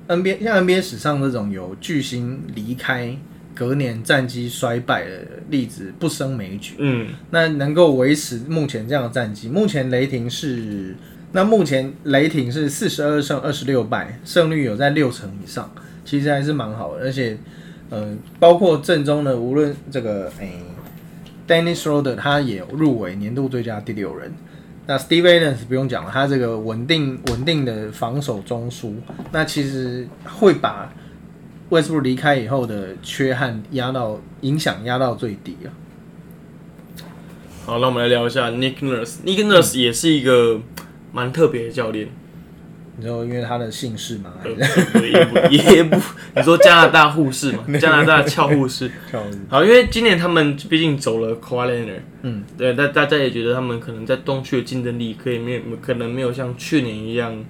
[0.06, 3.16] NBA 像 NBA 史上这种有巨星离开，
[3.54, 6.74] 隔年战绩衰败的例子不胜枚举。
[6.76, 10.94] 嗯，那能够维持目前这样的战绩，目前雷霆是
[11.32, 15.72] 那目前雷霆是四十二胜二十六败，胜率有在六成以上，
[16.04, 17.02] 其实还是蛮好的。
[17.02, 17.36] 而且，
[17.90, 20.60] 呃，包括正中的无论这个诶
[21.48, 24.32] ，Dennis Schroeder 他也入围年度最佳第六人。
[24.86, 28.92] 那 Steve Adams 不用讲了，他这个稳定稳定的防守中枢，
[29.32, 30.92] 那其实会把
[31.70, 35.72] Westbrook 离开以后的缺憾压到影响压到最低啊。
[37.64, 39.20] 好，那我们来聊一下 Nick Nurse。
[39.24, 40.60] Nick Nurse 也是一个
[41.12, 42.08] 蛮特别的教练。
[42.96, 44.32] 你说因为他的姓氏嘛？
[44.44, 45.96] 也不 也不，
[46.36, 47.64] 你说加拿大护士嘛？
[47.80, 48.90] 加拿大俏护士。
[49.48, 57.44] 好，因为今年他们毕竟走了 k a w h i Leonard，嗯，对，大大家也觉得他们可能在东区的竞争力可以没有可能没有像去年一样，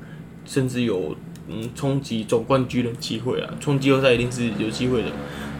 [0.47, 1.15] 甚至有
[1.49, 5.09] 嗯冲击总冠军的机会啊，冲季后赛一定是有机会的，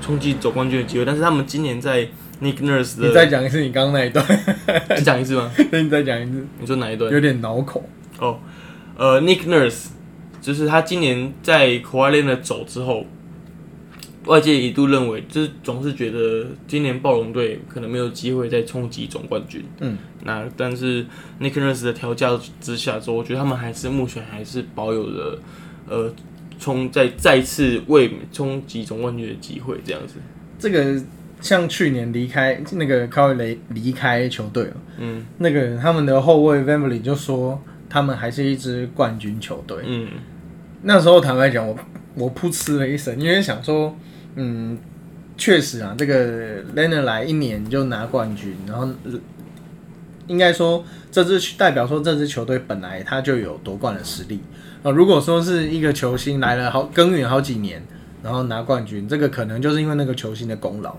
[0.01, 1.05] 冲击总冠军的机会。
[1.05, 2.09] 但是他们今年在
[2.41, 4.25] Nick Nurse 的，你再讲一次你刚刚那一段，
[4.89, 5.51] 再讲一次吗？
[5.71, 7.13] 那 你再讲一次，你说哪一段？
[7.13, 7.87] 有点脑口
[8.19, 8.39] 哦。
[8.97, 9.87] 呃，Nick Nurse，
[10.41, 13.05] 就是他今年在 Kawhi Leonard 走之后，
[14.27, 19.65] 外界一度认为，就是总是觉得今年暴龙队可能没有机会再冲击总冠军。
[19.81, 21.05] 嗯，那但是
[21.41, 25.39] Nick Nurse 的调教之下之后，我觉得他们还是目前还是保有了
[25.89, 26.15] 呃
[26.61, 30.15] 冲再再次为冲击总冠军的机会这样子。
[30.57, 31.03] 这个
[31.41, 37.61] 像去年离开那个 Kawhi 离开球队了，嗯，那个他们的后卫 v a m b l y 就说。
[37.95, 39.79] 他们还是一支冠军球队。
[39.87, 40.09] 嗯，
[40.83, 41.79] 那时候坦白讲，我
[42.17, 43.97] 我噗嗤了一声，因为想说，
[44.35, 44.77] 嗯，
[45.39, 48.89] 确实啊，这个 l e n a r 来一年就拿冠军，然后
[50.27, 54.41] 应该说这支代表说这支球队本来他就有夺冠的实力
[54.83, 54.91] 啊。
[54.91, 57.81] 如果说是一个球星来了好耕耘好几年，
[58.25, 60.97] 然后拿冠军，这个可能就是因为那个球星的功劳。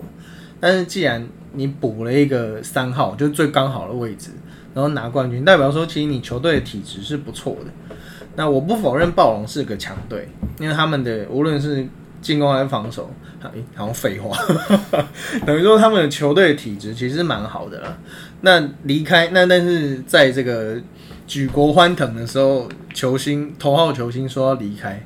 [0.58, 4.30] 但是既然你补了一个三号，就最刚好的位置。
[4.76, 7.96] 然后拿冠军，代表说其实你球队的体质是不错的。
[8.34, 10.28] 那我不否认暴龙是个强队，
[10.60, 11.88] 因为他们的无论是
[12.20, 13.10] 进攻还是防守，
[13.74, 14.36] 好像废话，
[15.46, 17.98] 等于说他们的球队的体质其实蛮好的了。
[18.42, 20.76] 那离开那但是在这个
[21.26, 25.02] 举国欢腾的时候，球星头号球星说要离开，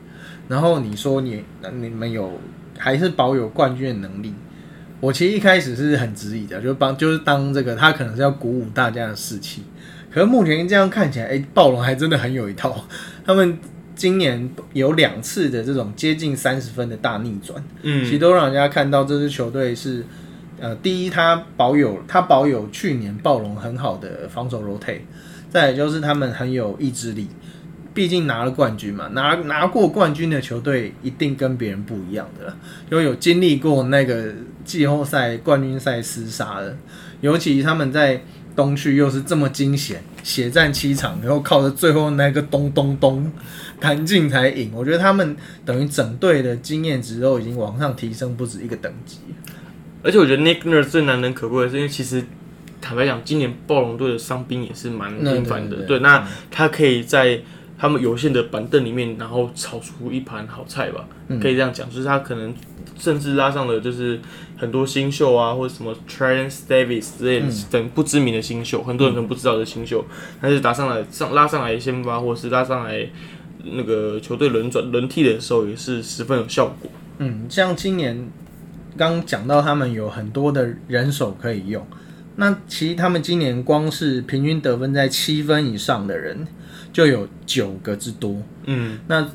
[0.49, 1.45] 然后你说你
[1.81, 2.33] 你们有
[2.77, 4.35] 还是保有冠军的能力？
[5.01, 9.63] 我其实一开始是很质疑的，就帮就是当这个他可能是要鼓舞大家的士气，
[10.13, 12.85] 可是目前这样看起来，哎，暴龙还真的很有一套。
[13.25, 13.59] 他们
[13.95, 20.05] 今年有两次的这种接近三十分的大逆转，嗯，其实都让人家看到这支球队是，
[20.61, 25.01] 呃，第一，他保有他保有去年暴龙很好的防守 rotate，
[25.49, 27.29] 再就是他们很有意志力。
[27.93, 32.57] 毕竟拿了冠军嘛，拿拿过冠军的球队一定跟别人不一样的，
[32.89, 34.33] 因为有经历过那个
[34.65, 36.77] 季后赛、冠军赛厮杀的，
[37.21, 38.23] 尤其他们在
[38.55, 43.31] 东区又是这么惊险，血战七场，然后靠着最后那个咚咚咚
[43.81, 44.73] 弹进才赢。
[44.75, 49.19] 我觉得他们等于整队的经验值都已经往上提升不止一个等级。
[50.03, 52.25] 而且我觉得 Nick Nurse 最难能可贵的是，因为其实
[52.81, 55.77] 坦白讲，今年暴龙队的伤兵也是蛮频繁的。
[55.83, 57.41] 对，那他可以在
[57.79, 61.07] 他们有限的板凳里面，然后炒出一盘好菜吧，
[61.41, 62.55] 可以这样讲，就是他可能
[63.01, 64.21] 甚至拉上了就是
[64.57, 70.05] 很多新秀啊，或者什么 Trent Davis 之类的等不知名的新秀，很多人可能不知道的新秀，
[70.41, 73.09] 但是打上来上拉上来先发，或是拉上来
[73.65, 76.91] 那个球队轮转轮替的时候，也是十分有效果。
[77.19, 78.29] 嗯，像今年
[78.97, 81.87] 刚讲到他们有很多的人手可以用，
[82.37, 86.47] 那其实他们今年光是平均得分在七分以上的人
[86.93, 88.43] 就有九个之多。
[88.65, 89.29] 嗯，那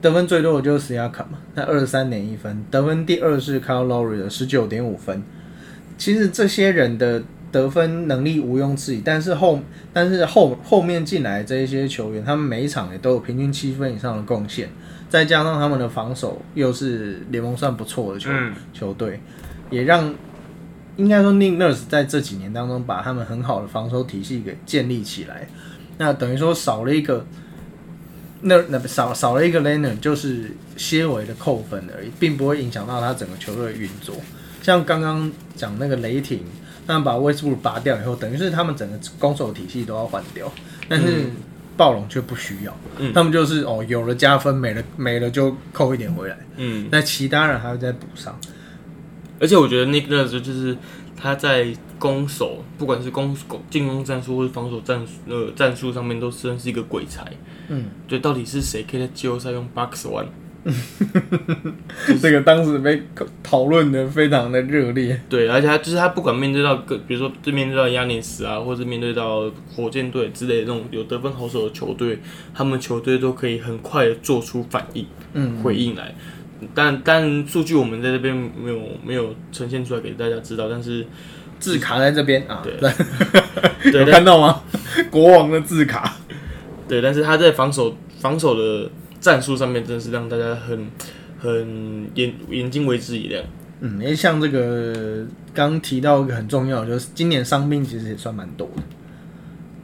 [0.00, 5.22] 得分最多的就是 c 亚卡嘛，那二十三点一分，得分第二是 Kyle Lowry 的十九点五分。
[5.96, 9.60] 其实这些人的得分能力毋庸置疑，但是后
[9.92, 14.68] 但是后后面进来这一些球员，他们每一场也都有平均七分以上的贡献，
[15.08, 19.18] 再加上他们的防守又是联盟算不错的球、嗯球队，
[19.70, 20.14] 也让
[20.96, 25.48] 应该说 Nick Nurse 在这几年当中把他们很好的防守体系给建立起来。
[25.96, 27.24] 那等于说少了一个，
[28.46, 34.14] 那那少少了一个 l e n n e r 就是些微的扣分而已，并不会影响到他整个球队的运作。
[34.62, 36.40] 像刚刚讲那个雷霆，
[36.86, 40.50] 他们把威斯布鲁拔掉以后，等于是他们整个攻守体系都要换掉，
[40.88, 41.26] 但是
[41.76, 43.12] 暴龙却不需要，嗯。
[43.12, 48.38] 他们就是哦有了加分，没了没了就扣一点回来，嗯，那其他人还会再补上。
[49.38, 50.76] 而且我觉得 Nick Nurse 就是
[51.16, 51.66] 他在
[51.98, 57.24] 攻守，不管是攻攻进攻战术或者防守战术呃战术上面，都算是一个鬼才。
[57.68, 60.26] 嗯，对，到底是谁可以在季后赛用 Box One？
[62.20, 63.00] 这个当时被
[63.40, 65.20] 讨论的非常的热烈。
[65.28, 72.18] 对，而且他就是他不管面对到个，比如说对面对到亚尼斯啊，或者面对到火箭队之类的那种有得分好手的球队，
[72.52, 75.06] 他们球队都可以很快的做出反应。
[75.34, 76.12] 嗯，回应来。
[76.74, 81.06] 但但数据我们在这边没有没有呈现出来给大家知道，但是
[81.58, 84.62] 字卡在这边啊，对 有看到吗？
[85.10, 86.16] 国王的字卡。
[86.88, 88.88] 对，但是他在防守防守的
[89.20, 90.88] 战术上面，真的是让大家很
[91.38, 93.42] 很眼眼睛为之一亮。
[93.80, 98.82] 嗯，因为像这个刚提到一个很重要，就是今年伤病其实也算蛮多的。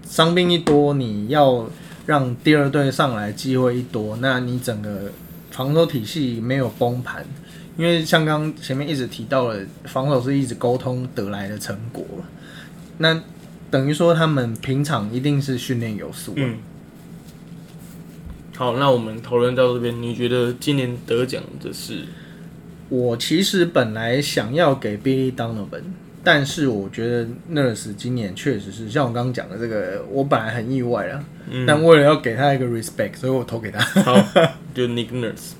[0.04, 1.68] 伤病一多，你要
[2.06, 5.10] 让第二队上来机会一多，那你整个
[5.52, 7.24] 防守体系没有崩盘。
[7.78, 12.04] 因为像刚前面一直提到了，防守是一直沟通得来的成果。
[12.98, 13.22] 那
[13.70, 16.36] 等于说他们平常一定是训练有素、啊。
[16.36, 16.58] 嗯。
[18.54, 22.04] 好，那我们讨论到这边，你觉得今年得奖的是？
[22.90, 25.84] 我其实本来想要给 Billy Donovan，
[26.24, 33.80] 但是我觉得 Nurse 今年确实是像我刚刚讲的这个，我本来很意外啊，嗯，但为了要给他一个 respect，所以我投给他。
[34.02, 34.14] 好，
[34.74, 35.52] 就 Nick Nurse。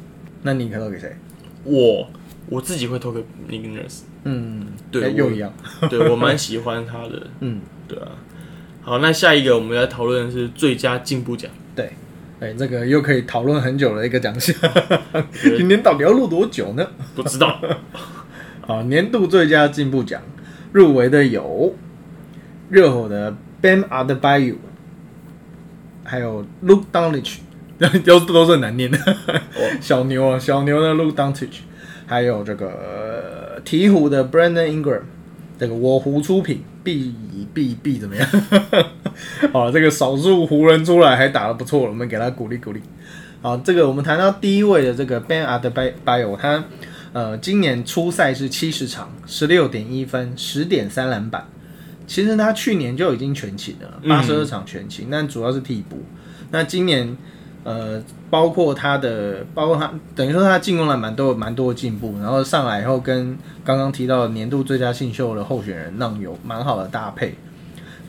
[0.42, 1.16] 那你可投给谁？
[1.64, 2.08] 我
[2.48, 5.52] 我自己会投给 Nick Nurse，嗯，对又一样。
[5.88, 8.08] 对我蛮喜欢他的， 嗯，对啊。
[8.82, 11.50] 好，那下一个我们来讨论的是最佳进步奖。
[11.74, 11.92] 对，
[12.40, 14.54] 哎，这个又可以讨论很久的一个奖项。
[15.56, 16.84] 今天到底要录多久呢？
[17.14, 17.60] 不知道，
[18.60, 20.20] 好，年度最佳进步奖
[20.72, 21.74] 入围的有
[22.70, 24.56] 热火的 Bam Adebayo，
[26.02, 27.38] 还有 Luke Doncic，
[28.04, 28.98] 都都是很难念的。
[29.80, 31.50] 小牛啊，小牛的 Luke Doncic，
[32.06, 35.02] 还有这个呃鹈鹕的 Brandon Ingram，
[35.58, 37.14] 这个我湖出品必
[37.52, 38.28] 必必怎么样？
[39.52, 42.80] 好， 这个少数湖人出来还打得不错，我们给他鼓励鼓励。
[43.42, 46.64] 好，这个我们谈到第一位的这个 Ben Adebayo，他
[47.12, 51.46] 呃今年初赛是七十场，十六点一分，十点三篮板。
[52.06, 56.02] 其实他去年就已经全勤了，八十二场全勤，但主要是替补。
[56.50, 57.16] 那今年
[57.64, 67.34] 呃，包括他的，包括他等于说他进攻篮板都有蛮多的进步，然后上来以后跟刚刚提到的年度最佳新秀的候选人浪有蛮好的搭配。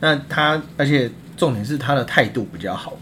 [0.00, 2.94] 那他而且重点是他的态度比较好，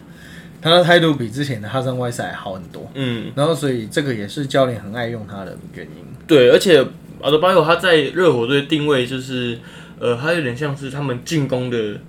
[0.62, 2.88] 他的态度比之前的哈桑外赛好很多。
[2.94, 6.04] 嗯，然后所以这个也是教练很爱用他的原因。
[6.26, 6.78] 对，而且
[7.20, 9.58] 阿德巴约他在热火队定位就是，
[9.98, 12.00] 呃，他有点像是他们进攻的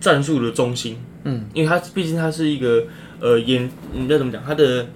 [0.00, 2.84] 战术的中心，嗯，因为他毕竟他是一个
[3.20, 4.86] 呃演，你该怎么讲，他的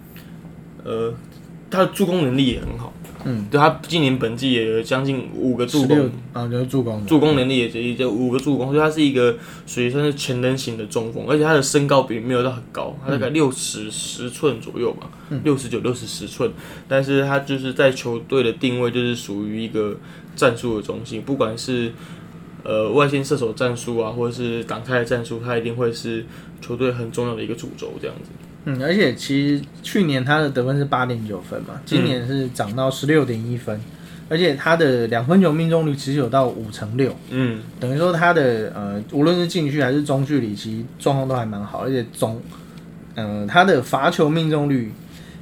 [0.84, 1.12] 呃
[1.70, 2.92] 他的助攻能力也很好，
[3.25, 15.11] 嗯，对他今年本季也有将近五个助16攻，啊，就是助攻，助攻能力也也就五个助攻，所以他是一个属于算是全能型的中锋，而且他的身高比没有到很高，他大概六十十寸左右吧，
[15.45, 16.51] 六十九六十十寸，
[16.89, 19.97] 但是他就是在球队的定位就是属于一个
[20.35, 21.93] 战术的中心，不管是
[22.64, 26.27] 呃外线射手战术啊，或者是挡拆的战术，他一定会是
[26.61, 28.31] 球队很重要的一个主轴这样子。
[28.64, 33.80] 嗯，而且其实去年他的得分是八点九分嘛，今年是涨到十六点一分，
[34.28, 42.40] 而且他的两分球命中率其实有到五成六，嗯，等于说他的呃无论是禁区还是中距离，其实状况都还蛮好，而且总
[43.14, 44.92] 呃，他的罚球命中率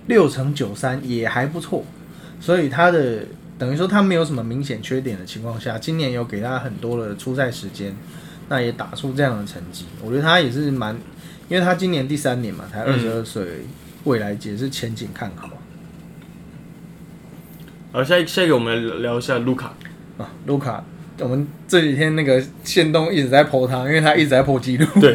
[0.06, 1.84] 六成九三也还不错，
[2.40, 3.20] 所以他的
[3.58, 7.94] 等于说他没有什么明显缺点的情况下，今年有给他很多的出赛时间，
[8.48, 10.98] 那也打出这样的成绩，我觉得他也是蛮，
[11.51, 13.44] 因为他今年第三年嘛，才二十二岁，
[14.05, 15.51] 未来也是前景看好
[17.92, 19.74] 好，下一下一个我们来聊一下卢卡。
[20.16, 20.30] 啊。
[20.46, 20.84] 卢卡，
[21.18, 24.86] 我们这几天那个线东一直在破他，因为他一直在破纪录。
[25.01, 25.12] 对，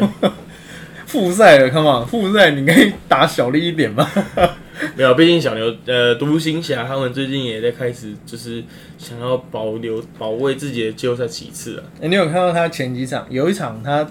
[1.06, 4.06] 复赛了，come on，复赛你可以打小力一点嘛？
[4.94, 8.62] 没有，毕竟小牛呃独行侠他们最近也在开始就是
[8.98, 11.82] 想要保留保卫自己的季后赛其次啊。
[12.02, 13.26] 欸你有看到他前几场？
[13.30, 14.06] 有一场他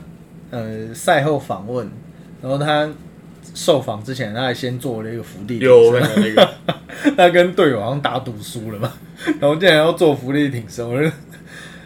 [0.49, 1.87] 呃赛后访问，
[2.41, 2.89] 然后他
[3.53, 6.53] 受访之前，他还先做了一个伏地挺身有那个那个，
[7.15, 8.93] 他跟队友好像打赌输了嘛，
[9.39, 11.11] 然后竟然要做伏地挺身，我觉得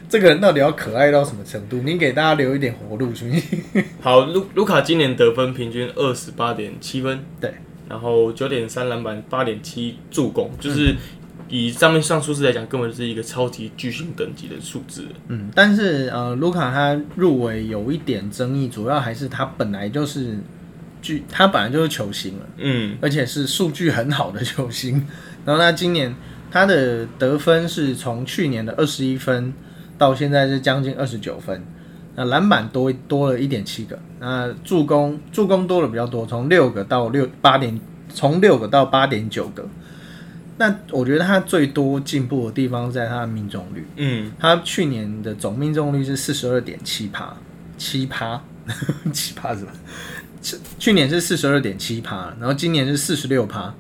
[0.10, 1.78] 这个人到底要可爱到什么程度？
[1.86, 3.84] 你给大家留一点活路行不行？
[4.02, 7.54] 好，卢卢卡今年得分平均二十八点七分，对，
[7.88, 10.96] 然后九点三篮板，八点七助攻，就是
[11.50, 15.08] 以上面上数字来讲，根本就是一个超级巨星等级的数字。
[15.30, 20.38] 嗯，但是呃，卢卡他入围有一点争议，主要还是他本来就是
[21.02, 22.46] 巨，他本来就是球星了。
[22.58, 25.08] 嗯，而且是数据很好的球星。
[25.44, 26.16] 然后他今年
[26.52, 29.52] 他的得分是从去年的二十一分
[29.98, 31.64] 到现在是将近二十九分，
[32.16, 37.80] 那篮板多多了一点七个，那助攻助攻多了比较多，从六个到六八点，
[38.14, 39.68] 从六个到八点九个。
[40.60, 47.34] 那我觉得他最多进步的地方在他的命中率，嗯，他去年的总命中率是四十二点七趴，
[47.78, 48.44] 七趴，
[49.14, 49.72] 七趴是吧？
[50.42, 53.74] 去去年是四十二点七趴，然后今年是四十六趴，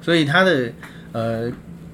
[0.00, 0.72] 所以他的
[1.12, 1.52] 呃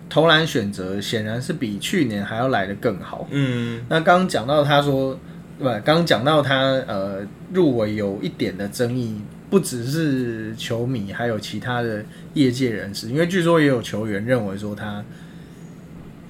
[0.09, 3.26] 投篮选择显然是比去年还要来的更好。
[3.30, 5.18] 嗯，那刚刚讲到他说，
[5.59, 9.20] 不，刚刚讲到他呃入围有一点的争议，
[9.51, 15.03] 不只是球迷，还有其他的业界人士，因为据说也有球员认为说他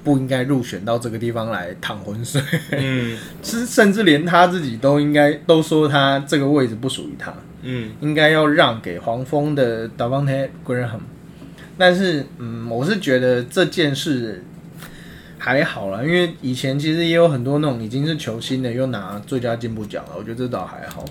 [0.04, 2.40] 不应该入选到这个地方来淌浑水，
[2.70, 11.00] 嗯， 是甚至连他自己都应该都说他这个位置不属于他，嗯，应该要让给黄蜂的 Davante Graham。
[11.76, 14.42] 但是，嗯，我是觉得这件事
[15.38, 21.04] 还好啦，因为以前其实也有很多那种已经是球星的，又拿最佳进步奖了，我觉得这倒还好。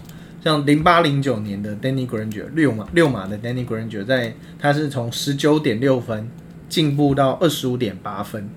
[0.47, 6.29] 像零八零九年的 Danny Granger 六码六码的 Danny Granger，在他是从十九点六分
[6.69, 8.49] 进步到二十五点八分，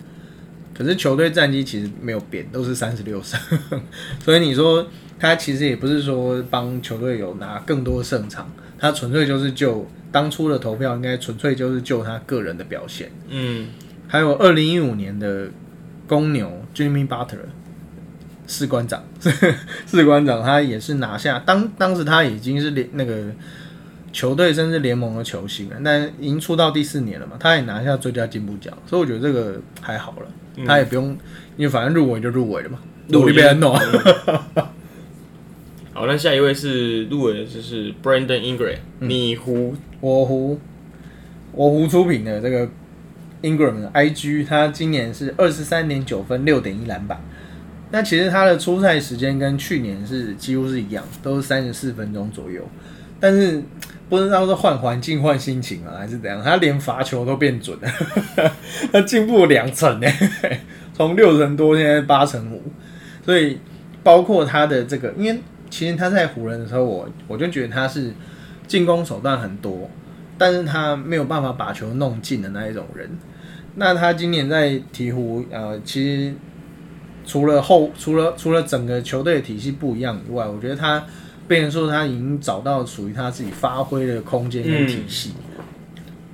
[0.73, 3.41] 可是球队战绩其实没有变，都是三十六胜，
[4.25, 4.87] 所以你说
[5.19, 13.11] 他其实也不是说帮球队有拿更多胜场，他纯粹就是就当初的投票应该纯粹就是就他个人的表现。
[13.29, 13.67] 嗯，
[14.07, 15.49] 还有二零一五年的
[16.07, 17.51] 公牛 Jimmy Butler
[18.51, 19.01] 士官长，
[19.87, 23.27] 士官长他也是拿下当当时他已经是联那个
[24.13, 30.27] 球队甚至联盟的球星了，但已经出到第四年了嘛，他也拿下最佳进步奖，所以我觉得这个还好了，
[30.57, 30.67] 嗯。
[30.67, 31.17] 他也不用，
[31.57, 33.27] 因为反正入围就入围了嘛，入围。
[33.27, 33.73] 努力被人弄。
[35.95, 40.59] 好，那下一位是入围的就是 Brandon Ingram 你胡，我胡。
[41.53, 42.69] 我胡出品的这个
[43.43, 47.21] Ingram 的 IG，他今年是二十三点九分，六点一篮板。
[47.91, 52.63] 那其实他的出赛时间跟去年是几乎是一样，都是三十四分钟左右。
[53.19, 53.63] 但是
[54.09, 57.91] 不知道是换环境换心情啊，还是怎样，他连罚球都变准了，
[58.93, 60.07] 他进步两成呢，
[60.95, 62.63] 从六成多现在八成五。
[63.25, 63.59] 所以
[64.03, 68.13] 包括他的这个，因为其实他在湖人的时候，我我就觉得他是
[68.67, 69.91] 进攻手段很多，
[70.39, 73.11] 但是他没有办法把球弄进的那一种人。
[73.75, 76.35] 那他今年在鹈鹕，呃，其实
[77.31, 81.07] 除了后除了除了整个球队的体系不一样以外，我觉得他
[81.47, 85.31] 变成说他已经找到属于他自己发挥的空间跟体系。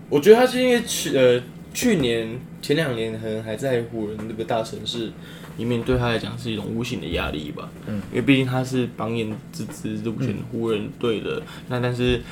[0.08, 1.42] 我觉得他是因为去呃
[1.74, 5.12] 去年前两年可能还在湖人这个大城市
[5.58, 7.68] 里面，对他来讲是一种无形的压力吧。
[7.86, 12.22] 嗯，因为毕竟他是榜眼之子入选湖人队的，那但是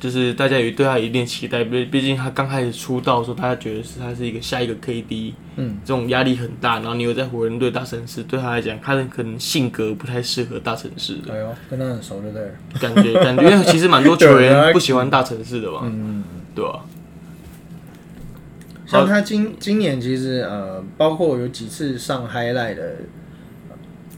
[0.00, 11.34] 就是大家也对他有一定期待，毕毕竟他刚开始出道的时候，大家觉得是他是一个下一个 KD，嗯，这种压力很大，然后你又在湖人队大城市，对他来讲，他的可能性格不太适合大城市的。
[11.34, 12.52] 哎呦，跟他很熟，对不对了？
[12.80, 16.24] 感觉，感觉，因为其实蛮多球员不喜欢大城市的嘛，嗯，
[16.54, 16.82] 对吧、
[18.86, 22.96] 像他今今年其实呃，包括有几次上 highlight 的，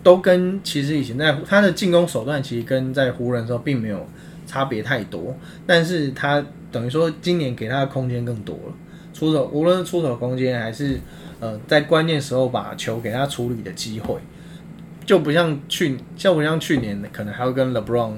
[0.02, 4.08] 都跟其实以前在他的进攻手段其实跟在湖人的时候并没有
[4.52, 5.34] 差别太多，
[5.66, 8.74] 但是他等于说今年给他的空间更多了，
[9.14, 11.00] 出手无论是出手空间还是
[11.40, 14.18] 呃在关键时候把球给他处理的机会，
[15.06, 18.12] 就不像去像不像去年可能还要跟 LeBron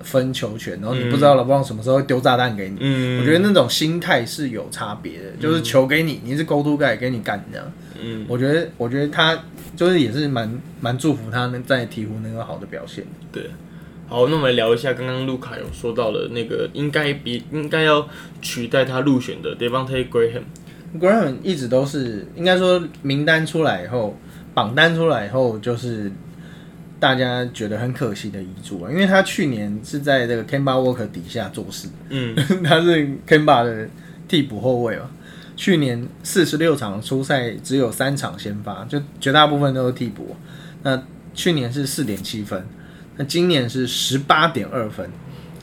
[0.00, 2.78] 分球权，然后你不知道 LeBron 什么时候会丢炸弹给你。
[2.80, 7.72] 嗯，我觉得那种心态是有差别的，就是球给你，你是 go to guy 给你干这样。
[8.02, 9.38] 嗯，我觉得，我觉得他
[9.76, 13.04] 就是也是蛮蛮祝福他能在鹈鹕能有好的表现。
[13.30, 13.44] 对。
[14.12, 18.06] 好，那我们来聊一下刚刚卢卡有说到的那个应该比应该要
[18.42, 20.42] 取代他入选的 Devante Graham。
[21.00, 24.14] Graham 一直都是应该说名单出来以后，
[24.52, 26.12] 榜单出来以后，就是
[27.00, 33.88] 大家觉得很可惜的遗嘱啊，因为他去年是在这个 Kemba Walker 底下做事，嗯， 他是 Kemba 的
[34.28, 35.10] 替补后卫嘛。
[35.56, 40.36] 去年四十六场初赛只有三场先发，就绝大部分都是替补。
[40.82, 41.02] 那
[41.32, 42.62] 去年是四点七分，
[43.16, 45.08] 那今年是十八点二分。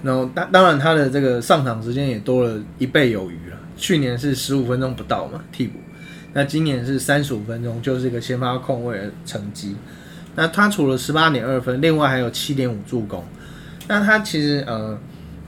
[0.01, 3.57] 然后当当然他的这个上场时间也多了一倍有余了。
[3.75, 5.79] 去年是十五分钟不到嘛替补，
[6.33, 9.75] 那今年是三十五分钟，就是一个先发控卫的成绩。
[10.35, 13.23] 那他除了十八点二分，另外还有七点五助攻。
[13.87, 14.97] 那他其实呃，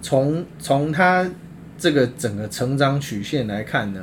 [0.02, 1.30] 从从他
[1.78, 4.02] 这个整个成长曲线来看呢，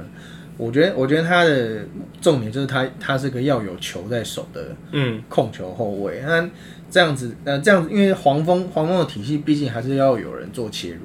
[0.57, 1.81] 我觉得我觉得他的
[2.21, 6.23] 重点就是他他是个要有球在手的嗯控球后卫。
[6.25, 6.49] 那
[6.91, 11.01] 这样子呃这样子，因为黄蜂黄蜂的体系毕竟还是要有人做切入。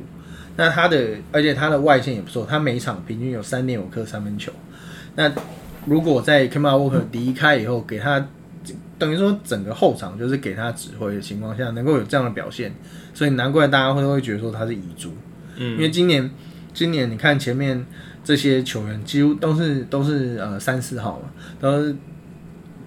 [0.56, 4.52] 那他的而且他的外线也不错，他每场平均有三点五颗三分球。
[5.16, 5.32] 那
[5.86, 8.28] 如果在 Kemba Walker 离开以后，给他
[9.00, 12.74] 等于说整个后场就是给他指挥的情况下，能够有这样的表现，
[13.14, 15.10] 所以难怪大家会会觉得说他是遗珠。
[15.58, 16.30] 嗯因嗯为今年
[16.74, 17.86] 今年你看前面
[18.24, 21.30] 这些球员几乎都是都是呃三四号嘛，
[21.60, 21.96] 都是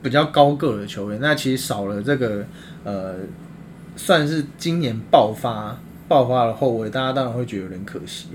[0.03, 2.47] 比较高个的球员，那其实少了这个
[2.87, 3.17] 呃
[3.97, 5.77] 算是今年爆发
[6.07, 8.29] 爆发的后卫，大家当然会觉得有点可惜。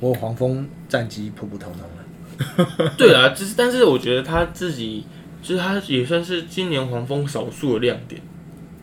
[0.00, 5.04] 我黄蜂战绩普普通通了， 对啊，就是但是我觉得他自己
[5.42, 8.22] 就是他也算是今年黄蜂少数的亮点。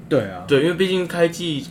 [0.10, 1.64] 对啊，对，因为毕竟开季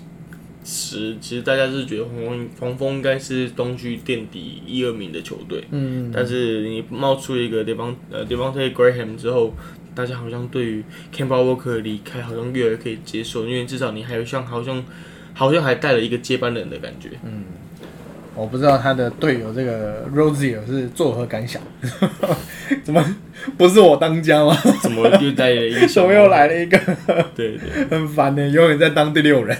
[0.65, 9.53] 时，其实大家是觉得黄蜂黄蜂应该是东区垫底一二名的球队，嗯，但是你冒出一个 Devon 呃 Devonte Graham 之后，
[9.95, 10.85] 大家好像对于
[11.15, 14.85] Kemba Walker 的离开好像越来越可以接受，因为至少你还有像好像
[15.33, 17.11] 好像还带了一个接班人的感觉。
[17.25, 17.45] 嗯
[18.37, 21.63] 我不知道他的队友这个 Rosier 是作何感想？
[22.83, 23.17] 怎么
[23.57, 24.57] 不是我当家吗？
[24.83, 26.77] 怎么又带了一个 怎么又来了一个？
[27.37, 27.85] 对对。
[27.89, 29.57] 很烦呢，永远在当第六人。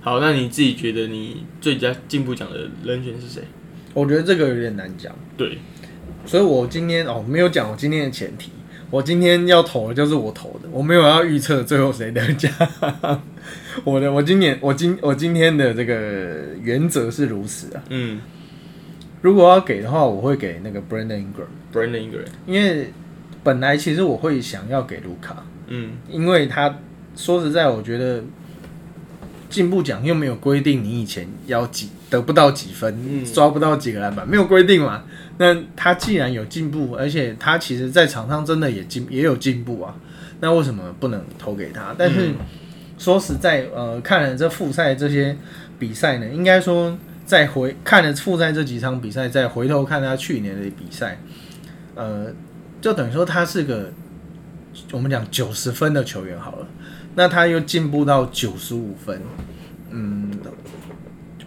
[0.00, 3.42] 好，那你自己觉得你最佳进步奖的人选是谁？
[3.92, 5.58] 我觉得这个有点难讲，对，
[6.24, 8.50] 所以我今天哦没有讲我今天的前提，
[8.90, 12.52] 我今天要投的就是我投的，我没有要预测最后谁得奖。
[13.84, 18.20] 我的我今年我今我今天的这个原则是如此啊，嗯。
[19.22, 22.90] 如果要给的话，我会给那个 Brandon Ingram，，Brandon Ingram，，因为
[23.44, 25.92] 本来其实我会想要给卢卡，嗯。
[26.08, 26.78] 因为他
[27.14, 28.24] 说实在，我觉得
[29.50, 35.02] 进步奖又没有规定你以前要几得不到几分，嗯抓不到几个篮板，没有规定嘛。
[35.36, 39.94] 那他既然有进步，而且他其实在场上真的也进也有进步啊，
[40.40, 41.94] 那为什么不能投给他？
[41.98, 42.36] 但是、嗯
[43.00, 45.34] 说实在，呃，看了这复赛这些
[45.78, 46.94] 比赛呢，应该说
[47.24, 51.18] 再回看了复赛这几场比赛，再回头看他去年的比赛，
[51.94, 52.26] 呃，
[52.82, 53.90] 就等于说他是个
[54.92, 56.66] 我们讲九十分的球员好了，
[57.14, 59.20] 那他又进步到九十五分，
[59.90, 60.30] 嗯，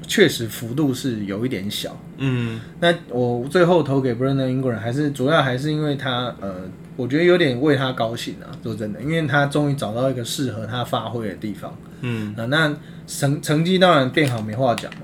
[0.08, 1.98] 确实幅度是有一点小。
[2.18, 6.56] 嗯那我最后投给 Brandon Ingram 还是主要还是因为他呃，
[6.96, 11.76] 我觉得有点为他高兴啊，说真的，因为他终于找到一个适合他发挥的地方。
[12.02, 12.76] 嗯啊，那
[13.08, 15.02] 成成绩当然变好没话讲嘛。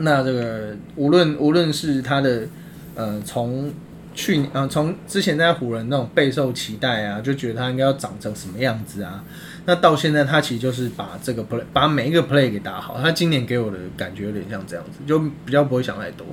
[0.00, 2.48] 那这个无论无论是他的
[2.94, 3.72] 呃从
[4.14, 9.24] 去年啊从之前在湖人那种备受期待啊，就觉得他应该要长成什么样子啊，
[9.66, 12.98] 那到现在他其实就是把这个 play 把每一个 play 给打好。
[13.02, 16.26] 他今年给我的感觉有点像这样子，就比较不会想太多。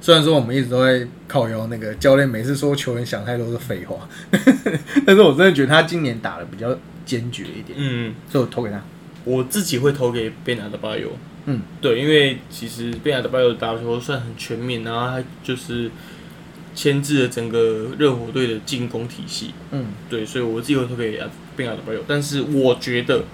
[0.00, 4.08] 虽然说我们一直都在靠腰那个教练每次说球员想太多是废话，
[5.06, 7.76] 但是我真的觉得他今年打的比较坚决一点。
[7.76, 8.82] 嗯，所以我投给他。
[9.24, 11.08] 我自己会投给贝纳德巴尤。
[11.46, 15.88] 嗯，对，因为其实贝纳德巴尤打球算很全面，然后他就是
[16.74, 19.52] 牵制了整个热火队的进攻体系。
[19.70, 21.20] 嗯，对，所以我自己会投给
[21.56, 22.02] 贝纳德巴尤。
[22.06, 23.24] 但是我觉得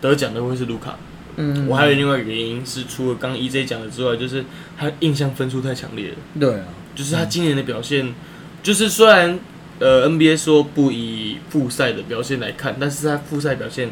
[0.00, 0.98] 得奖的会是卢卡。
[1.36, 4.44] 嗯，我还有另外一个原因是，除了刚 EJ 讲的之外，就是
[4.78, 6.16] 他印象分数太强烈了。
[6.38, 8.14] 对啊，就是他今年的表现，
[8.62, 9.38] 就是虽然
[9.80, 13.90] 呃 NBA 说不以复赛的表现来看，但是他复赛表现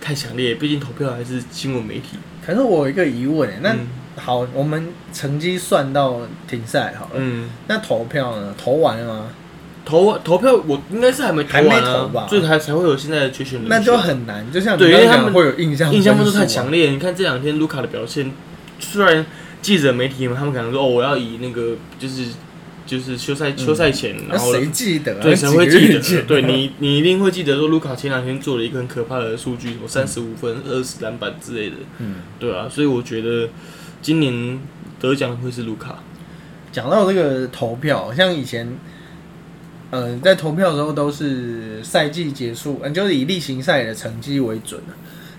[0.00, 2.18] 太强烈，毕竟投票还是新闻媒体。
[2.46, 8.54] 可是我有一个疑问欸，那、嗯好，我们成绩算到停赛好了，嗯，那投票呢？
[8.56, 9.26] 投完了吗？
[9.84, 13.68] 投投票我应该是还没投还没完投吧啊，所以才才会有现在的缺选人。
[13.68, 14.50] 那就很难。
[14.50, 16.90] 就像对因为他们会有印象印象分数太强烈。
[16.90, 18.32] 你看这两天卢卡的表现，
[18.78, 19.26] 虽然
[19.60, 22.28] 记者媒体们他们可能说哦，我要以那个就是
[22.86, 25.18] 就是休赛休赛前，那然后谁记得啊？
[25.20, 26.22] 对，谁会记得？
[26.22, 33.48] 对你，你一定会记得说，卢卡前两天做了一个很可怕的数据，什么三十五分、二十篮板之类的，嗯，对啊，所以我觉得
[34.04, 34.60] 今年
[35.00, 35.98] 得奖会是卢卡。
[36.70, 38.70] 讲到这个投票，像以前，
[39.90, 44.92] 呃，在投票的时候都是赛季结束，嗯，就是以例行赛的成绩为准的。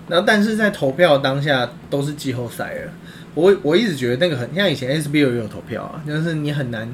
[0.08, 2.92] 然后，但是在投票当下都是季后赛了。
[3.34, 6.92] 我我一直觉得那个很像以前 SBO 也有投票啊，但是你很难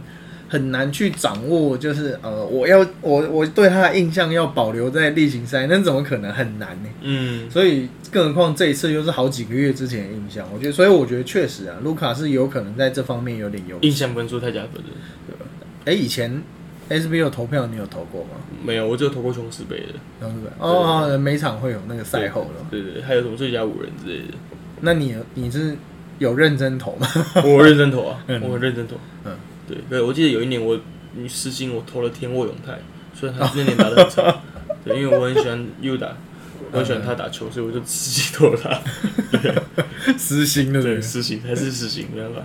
[0.53, 6.89] 很难去掌握，就是呃，我要我我对他的印象要保留在例行赛，那怎么可能很难呢？
[7.01, 13.87] 嗯，所以，更何况这一次又是好几个月之前的印象，我觉得，所以我觉得确实啊，卢卡是有可能在这方面有点优势。
[13.87, 15.47] 印象分数太加分了。
[15.87, 16.43] 哎、以前
[16.91, 18.33] SBO 投票你有投过吗？
[18.63, 19.95] 没有，我只有投过琼斯杯的。
[20.21, 20.53] 然后对不对？
[20.59, 22.67] 哦，哦每场会有那个赛后了。
[22.71, 24.35] 对对对，还有什么最佳五人之类的，
[24.83, 25.75] 那你你是
[26.19, 27.09] 有认真投吗？
[27.43, 28.97] 我认真投啊， 嗯我很认真投。
[29.25, 29.33] 嗯，
[29.67, 30.79] 对对，我记得有一年我
[31.15, 32.79] 你私心我投了天沃永泰，
[33.15, 34.43] 虽然他那年打的很差，
[34.85, 36.17] 对，因为我很喜欢 U 打，
[36.73, 38.81] 我很喜欢他打球，所以我就私心投了他。
[40.19, 42.43] 私心的对，私心还是私心，没办法。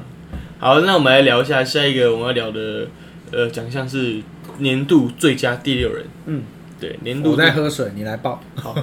[0.60, 2.88] 好，那我们来聊一下下一个我们要聊的
[3.32, 4.22] 呃奖项是
[4.60, 6.06] 年度最佳第六人。
[6.26, 6.44] 嗯，
[6.80, 8.44] 对，年度我最在喝水，你来报。
[8.56, 8.76] 好，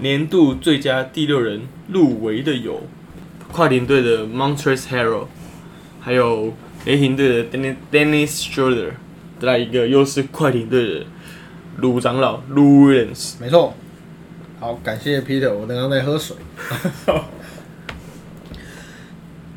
[0.00, 1.62] 年度最佳第六人
[1.92, 2.82] 入围的有
[3.50, 5.26] 快艇队的 Montrezl Harrell，
[6.00, 6.54] 还有
[6.84, 8.90] 雷霆队的 Dennis Dennis Schroeder，
[9.40, 11.06] 再来一个又是快艇队的
[11.76, 13.34] 鲁长老 Lou Williams。
[13.40, 13.74] 没错。
[14.60, 16.36] 好，感谢 Peter，我刚刚在喝水。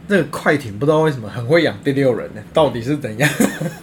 [0.08, 2.42] 这个快艇不知道为什么很会养第六人呢？
[2.54, 3.30] 到底是怎样？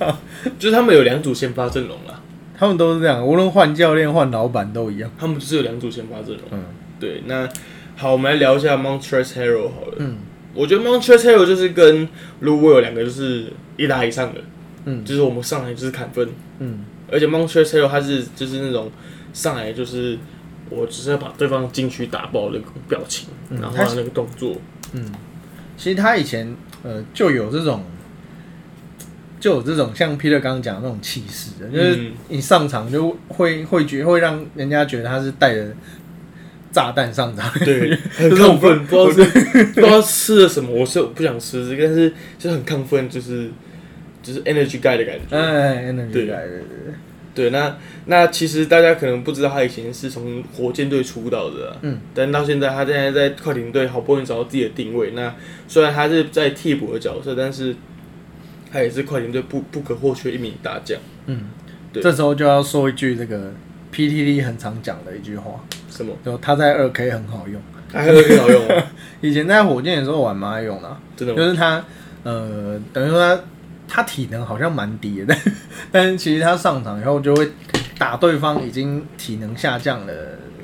[0.58, 2.20] 就是他们有两组先发阵容啦，
[2.56, 5.10] 他们都是这样，无论换教练、换老板都一样。
[5.18, 6.44] 他们就是有两组先发阵容。
[6.50, 6.64] 嗯
[7.00, 7.48] 对，那
[7.96, 9.94] 好，我们来聊一下 Montrezl Harrell 好了。
[9.98, 10.18] 嗯
[10.54, 12.06] 我觉得 Montrezl Harrell 就是跟
[12.42, 14.40] Lou Will 两个就是一打以上的，
[14.86, 15.04] 嗯。
[15.04, 16.28] 就是我们上来就是砍分，
[16.58, 16.84] 嗯。
[17.10, 18.90] 而且 Montrezl Harrell 他是就是那种
[19.32, 20.18] 上来就是
[20.70, 23.60] 我只是要把对方禁区打爆的那个表情，嗯。
[23.60, 24.56] 然后那个动作，
[24.92, 25.04] 嗯，
[25.76, 27.84] 其实他以前呃就有这种，
[29.38, 32.12] 就有这种像 Peter 刚刚讲的那种气势的，就是嗯。
[32.28, 35.74] 你上场就会会觉会让人家觉得他是带着
[36.78, 37.52] 炸弹上场。
[37.64, 43.50] 对， 很亢奋，不知道是不知道吃了什么，我是不想吃这个，但是就很亢奋，就是
[44.22, 45.36] 就是 energy guy 的感觉。
[45.36, 46.62] 哎，那对对对对
[47.34, 47.76] 对，对，那
[48.06, 55.10] 那其实大家可能不知道，他以前是从火箭队出道的、啊，嗯，但到现在他现在在快艇队好不容易找到自己的定位。
[55.16, 55.34] 那
[55.66, 57.74] 虽然他是在替补的角色，但是
[58.70, 60.96] 他也是快艇队不不可或缺一名大将。
[61.26, 61.50] 嗯，
[61.92, 63.52] 对这时候就要说一句这个
[63.92, 65.52] PTT 很常讲的一句话，
[65.90, 66.12] 什么？
[66.24, 67.60] 就他在二 K 很好用。
[67.90, 68.84] 他还有很好用吗？
[69.22, 71.40] 以前在火箭的时候玩蛮爱用的啊、真的吗？
[71.40, 71.82] 就是他
[72.22, 73.42] 呃，等于说他
[73.88, 75.34] 他体能好像蛮低的，
[75.90, 77.48] 但但是其实他上场以后就会
[77.96, 80.12] 打对方已经体能下降了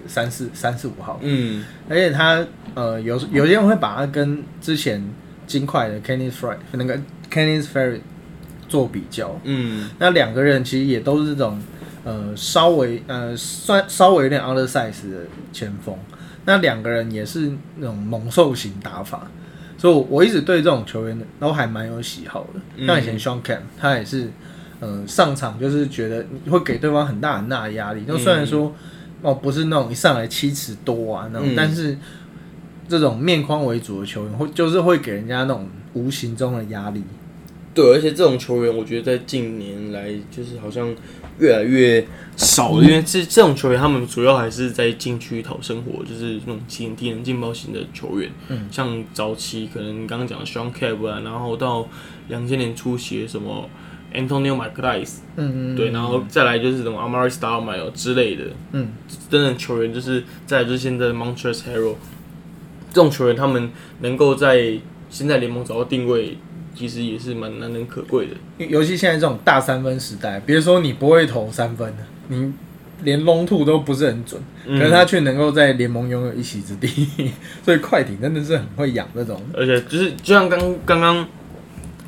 [0.07, 2.45] 三四三四五号，嗯而且他
[2.75, 5.03] 呃有有些人会把他跟之前
[5.47, 6.99] 金块的 Kenneth Fry 那个
[7.33, 8.01] Kenneth Ferry
[8.69, 11.59] 做比较，嗯那两个人其实也都是这种
[12.05, 15.97] 呃稍微呃算稍微有点 undersize 的前锋，
[16.45, 19.27] 那两个人也是那种猛兽型打法，
[19.79, 22.61] 所以我我一直对这种球员都还蛮有喜好的。
[22.77, 22.87] 嗯。
[22.87, 24.31] 像以前 Sean Camp 他也是
[24.81, 28.73] 呃上场就是觉得会给对方很大很大的压力，就虽然说、
[29.23, 31.57] 哦不是那种一上来七尺多啊那种，嗯。
[31.57, 31.97] 但是
[32.87, 37.03] 这种面框为主的球员会就是会给人家那种无形中的压力。
[37.73, 40.95] 对，而且这种球员，我觉得在近年来就是好像
[41.39, 42.07] 越来越
[42.37, 48.31] 少了，因为这这种球员他们主要还是在禁区讨生活，就是那种体体能劲爆型的球员。
[48.49, 48.69] 嗯。
[48.71, 51.89] 像早期可能刚刚讲的 Sean Cab 啊，然后到
[52.29, 53.69] 两千年初期的什么
[54.15, 58.93] Antonio m c l i s 嗯嗯，对，然后再来就是什么 Amari s t a r m a 之类的，嗯。
[59.29, 61.97] 等等球员，就是再来就是现在的 Montrezl Harrell
[62.93, 63.71] 这种球员，他们
[64.01, 64.79] 能够在
[65.11, 66.39] 现在联盟找到定位，
[66.75, 68.67] 其实也是蛮难能可贵的。
[68.67, 71.97] 尤其现在这种大三分时代，别说你不会投三分了，
[72.29, 72.53] 你
[73.03, 77.09] 连 long two 都不是很准，嗯可是他却能够在联盟拥有一席之地，
[77.65, 79.41] 所以快艇真的是很会养这种。
[79.53, 81.27] 而且就是就像刚刚刚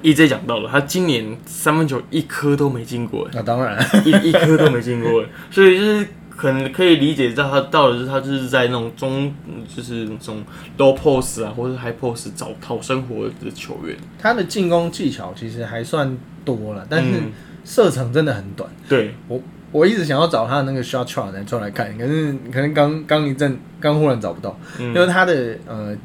[0.03, 6.07] EJ 讲到了，他今年三分球一颗都没进过，那、当然，一一颗都没进过，所以就是
[6.37, 9.35] 可能可以理解到他到底是他就是在那种中
[9.75, 10.45] 就是那种
[10.79, 13.97] low post 啊或者 high post 找讨生活的球员。
[14.19, 17.33] 他的进攻技巧其实还算多了，但是嗯
[17.65, 18.71] 射程真的很短。
[18.89, 19.41] 对，我
[19.73, 25.97] 我一直想要找他的那个 shot chart 来出来看，可是可能刚刚一阵刚忽然找不到，嗯因为他的呃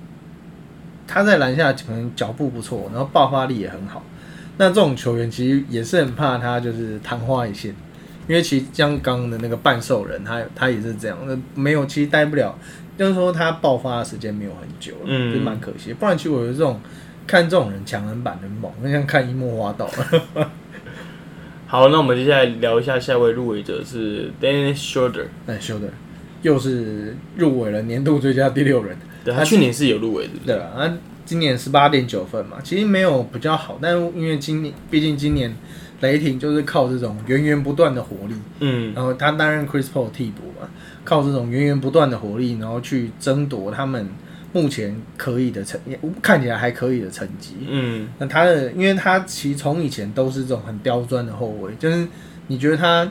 [1.07, 4.01] 他在篮下可能脚步不错，然后爆发力也很好。
[4.57, 7.75] 那这种球员其实也是很怕他就是昙花一现，
[8.28, 12.57] 因为其实像刚刚的那个半兽人，他他也是这样，那没有其实待不了，
[12.97, 15.93] 就是说他爆发的时间没有很久，嗯就蛮可惜。
[15.93, 16.80] 不然其实我觉得这种
[17.26, 19.89] 看这种人强人版的猛，就像看樱木花道。
[21.67, 25.88] 好，那我们接下来聊一下下一位入围者是 Dennis Schroeder，哎，修的
[26.41, 28.97] 又是入围了年度最佳第六人。
[29.24, 35.55] 对他去年是有入围的，对啊，他今年十八点九分嘛，其实没有比较好，但因为今年毕竟今年
[36.01, 40.67] 雷霆就是靠这种源源不断的火力，嗯然后他担任 Chris Paul 替补嘛，
[41.03, 44.07] 靠这种源源不断的火力，然后去争夺他们
[44.51, 45.79] 目前可以的成，
[46.21, 47.55] 看起来还可以的成绩。
[47.69, 52.07] 嗯那他的，因为他其实从以前都是这种很刁钻的后卫，就是
[52.47, 53.09] 你觉得他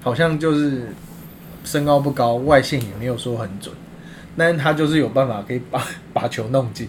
[0.00, 0.88] 好像就是
[1.64, 3.74] 身高不高，外线也没有说很准，
[4.36, 6.88] 但是他就是有办法可以把 把球弄进。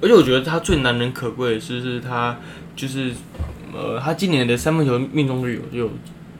[0.00, 2.36] 而且我觉得他最难能可贵的是，是他
[2.76, 3.12] 就是
[3.74, 5.90] 呃，他今年的三分球命中率有有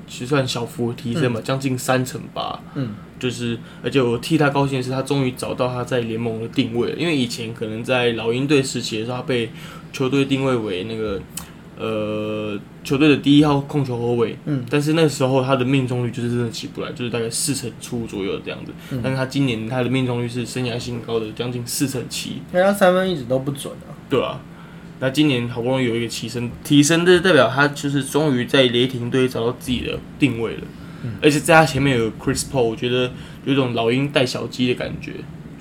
[0.07, 2.61] 其实算小幅提升嘛，将近三成八。
[2.75, 6.97] 嗯，就是，而且我替他高兴的是，他终于找到他在联盟的定位了。
[6.97, 9.51] 因为以前可能在老鹰队时期的时候，他被
[9.93, 11.21] 球队定位为那个
[11.79, 18.73] 呃球队的第一号控球后卫，嗯，但是那时候他的命中率就是真的起不来，就是大概四成出左右这样子。
[18.91, 23.91] 嗯但是他今年他的命中率是生涯新高的将近四成七，因为他三分一直都不准啊。
[24.09, 24.39] 对啊。
[25.01, 30.63] 那今年好不容易有一个提升，提升这代表他就是终于在雷霆队找到自己的定位了，
[31.21, 33.11] 而且在他前面有 Chris Paul，我觉得
[33.45, 35.13] 有一种老鹰带小鸡的感觉，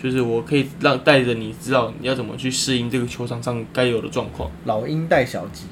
[0.02, 4.50] 就是我可以让带着你知道你要怎么去适应这个球场上该有的状况。
[4.66, 5.64] 老鹰带小鸡，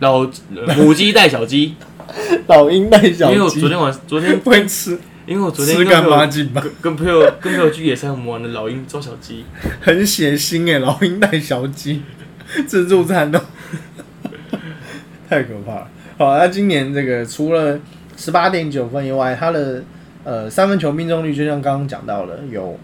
[0.00, 1.74] 老呃母鸡带小鸡，
[2.46, 3.34] 老鹰带小鸡。
[3.34, 4.98] 因为我，昨天晚昨天会吃。
[5.26, 9.44] 因为我昨天吃干跟朋友妈鸡吧，跟跟朋友跟朋友去野餐，我们玩的老鹰抓小鸡，
[9.78, 12.00] 很血腥哎，老鹰带小鸡，
[12.66, 13.38] 自助餐都，
[15.28, 15.88] 太可怕了。
[16.16, 17.78] 好，那今年这个除了
[18.16, 19.82] 十八点九分以外，他的
[20.24, 22.78] 呃三分球命中率就像刚刚讲到了，有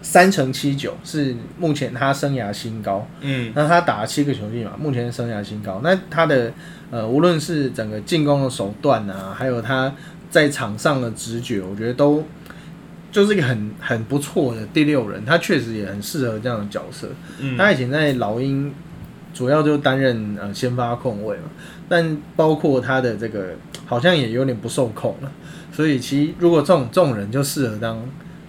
[0.00, 3.06] 三成七九是目前他生涯新高。
[3.20, 5.80] 嗯那他打了七个球季嘛，目前是生涯新高。
[5.84, 6.52] 那他的
[6.90, 9.92] 呃，无论是整个进攻的手段啊，还有他
[10.30, 12.24] 在场上的直觉，我觉得都
[13.12, 15.24] 就是一个很很不错的第六人。
[15.24, 17.08] 他确实也很适合这样的角色。
[17.38, 18.74] 嗯，他以前在老鹰
[19.32, 21.44] 主要就担任呃先发控卫嘛，
[21.88, 23.54] 但包括他的这个
[23.86, 25.30] 好像也有点不受控了。
[25.70, 28.02] 所以其实如果这种这种人就适合当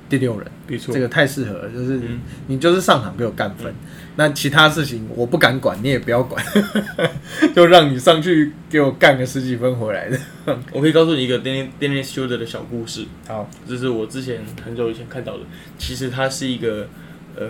[0.10, 0.48] 第六人。
[0.66, 3.74] 没错这，个太适合了，就是嗯你就是上场给我干分，
[4.16, 6.44] 那其他事情我不敢管，你也不要管，
[7.56, 10.20] 就让你上去给我干个十几分回来的。
[10.72, 13.06] 我可以告诉你一个 Dennis Dennis Schroeder 的小故事。
[13.28, 15.44] 好，这是我之前很久以前看到的。
[15.78, 16.88] 其实他是一个
[17.36, 17.46] 呃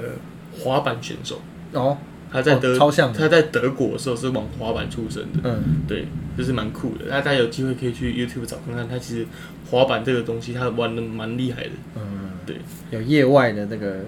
[0.59, 1.41] 滑板选手，
[1.74, 1.97] 哦，
[2.32, 6.07] 他在德、哦超像他在德国的时候是往滑板出身的，嗯，对，
[6.38, 7.05] 就是蛮酷的。
[7.09, 9.26] 那大家有机会可以去 YouTube 找看看，他其实
[9.70, 12.55] 滑板这个东西他玩的蛮厉害的，嗯，对。
[12.91, 14.01] 有业外的这个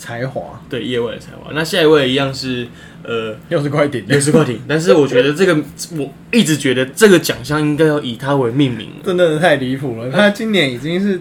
[0.00, 1.50] 才华，对，业外的才华。
[1.52, 2.66] 那下一位一样是
[3.04, 5.54] 呃又是快点，六十快艇，但是我觉得这个
[5.98, 8.88] 我一直觉得这个奖项应该要以他为命名。
[9.04, 10.10] 真的太离谱了。
[10.10, 11.20] 他今年已经是，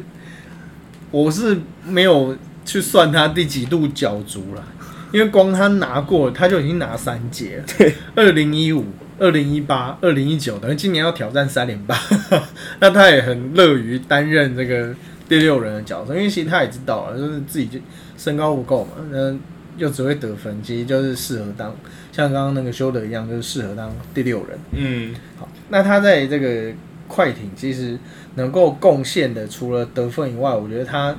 [1.12, 4.64] 我是没有去算他第几度角逐了，
[5.12, 7.64] 因为光他拿过，他就已经拿三届了。
[7.78, 8.86] 对，二零一五、
[9.20, 12.00] 二零一八、二零一九，等于今年要挑战三连霸。
[12.80, 14.96] 那他也很乐于担任这个
[15.28, 17.78] 第六人的角色，因为其实他也知道了，就是自己就
[18.20, 19.34] 身高不够嘛，那
[19.78, 21.74] 又只会得分，其实就是适合当
[22.12, 24.60] 像刚刚那个修德一样，就是适合当第六人。
[24.74, 26.74] 嗯，好，那他在这个
[27.08, 27.98] 快艇其实
[28.36, 31.16] 能够贡献的，除了得分以外，我觉得他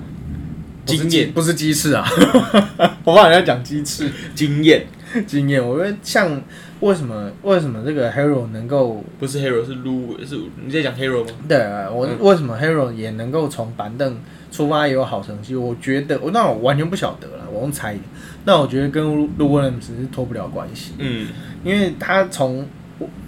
[0.84, 2.06] 经验不是鸡翅啊，
[3.04, 4.86] 我怕人家讲鸡翅经验
[5.26, 5.66] 经验。
[5.66, 6.42] 我觉得像
[6.80, 11.30] 为什么为什么这个 Hero 能够不是 hero 是 Lu 是你在讲 hero 吗？
[11.46, 14.18] 对啊我、嗯为什么 Hero 也能够从板凳
[14.50, 15.54] 出发也有好成绩？
[15.54, 18.00] 我觉得我那我完全不晓得了，我用猜的。
[18.44, 20.94] 那我觉得跟 Lu Williams 是脱不了关系。
[20.98, 21.28] 嗯
[21.62, 22.66] 因为他从，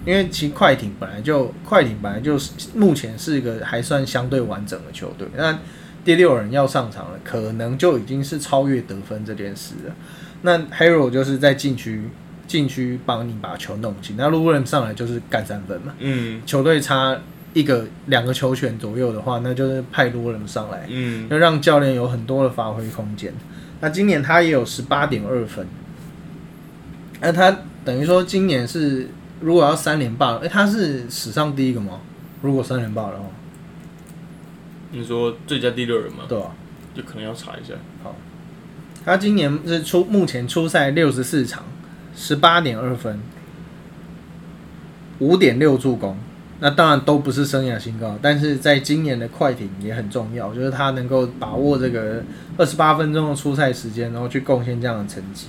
[0.03, 5.59] 因为其实快艇本来就快艇本来就是目前是一个还算相对完整的球队，那
[6.03, 9.93] 第六人要上场了，可能就已经是超越得分这件事了。
[10.41, 12.09] 那 Hero 就是在禁区
[12.53, 15.91] 禁区帮你把球弄进，那 w i l 上来就是干三分嘛。
[15.97, 17.17] 嗯球队差
[17.51, 23.33] 一个两个球权左右的话，那就是派 i l 上来，嗯要让教练有很多的发挥空间。
[23.81, 25.65] 那今年他也有十八点二分，
[27.21, 29.09] 那他等于说今年是
[29.41, 32.01] 如果要三连霸，哎、他是史上第一个吗？
[32.43, 33.25] 如果三连霸的话，
[34.91, 36.25] 你说最佳第六人吗？
[36.29, 36.51] 对啊、
[36.93, 37.73] 就可能要查一下。
[38.03, 38.15] 好
[39.03, 41.65] 他今年是出目前出赛六十四场，
[42.15, 43.19] 十八点二分，
[45.19, 46.17] 五点六助攻。
[46.59, 52.23] 那当然都不是生涯新高，但是在今年的快艇也很重要，就是他能够把握这个
[52.55, 55.47] 二十八分钟的出赛时间，然后去贡献这样的成绩。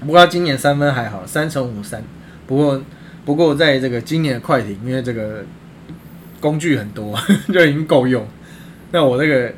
[0.00, 2.02] 不过他今年三分还好，三乘五三。
[2.46, 2.80] 不过
[3.24, 5.44] 不过在这个今年的快艇，因为这个
[6.40, 7.18] 工具很多，
[7.52, 8.26] 就已经够用。
[8.92, 9.52] 那我这个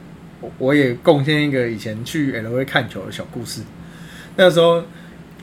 [0.56, 3.62] 我也贡献一个以前去 L A 看球的小故事。
[4.36, 4.82] 那时候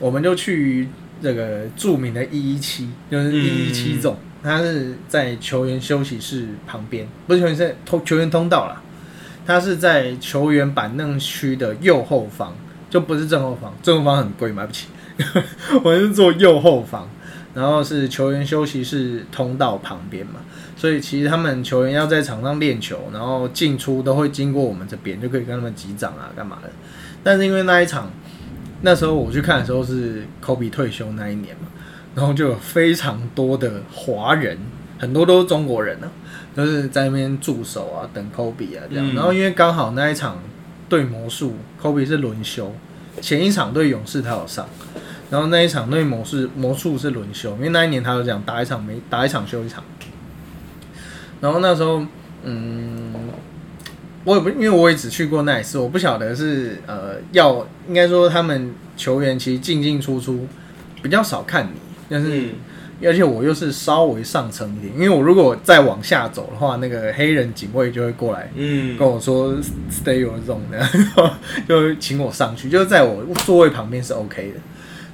[0.00, 0.88] 我们就去
[1.22, 8.82] 这个著名的一一七，就是一一七总，它是在球员休息室旁边，不是球员室，通球员通道啦。
[9.46, 12.52] 他是在球员板凳区的右后方，
[12.90, 14.88] 就不是正后方，正后方很贵，买不起。
[15.84, 17.08] 我是坐右后方，
[17.54, 20.40] 然后是球员休息室通道旁边嘛，
[20.76, 26.68] 所以其实他们球员要在场上练球，然后进出都会经过我们这边，就可以跟他们击掌啊，干嘛的。
[27.22, 28.10] 但是因为那一场，
[28.86, 31.66] 那时候我去看的时候是科比退休那一年嘛，
[32.14, 34.56] 然后就有非常多的华人，
[34.96, 36.06] 很多都是中国人啊，
[36.54, 39.04] 都是在那边驻守啊，等科比啊这样。
[39.10, 40.38] 嗯然后因为刚好那一场
[40.88, 42.72] 对魔术，科比是轮休，
[43.20, 44.68] 前一场对勇士他有上。
[45.28, 49.82] 然后那一场对魔术魔术是轮休，因为那一年他就这样打一场没打一场休一场。
[51.40, 52.06] 然后那时候，
[52.44, 53.12] 嗯，
[54.26, 60.48] 我也不因为我也只去过那一次，我不晓得是呃要应该说他们球员其实进进出出
[61.00, 62.50] 比较少看你，但是、嗯，
[63.04, 69.54] 而且我又是稍微上层一点，因为我如果再往下走的话，那个黑人警卫就会过来嗯，跟我说
[69.92, 70.84] stay your zone 的，
[71.68, 74.60] 就请我上去，就是在我座位旁边是 OK 的。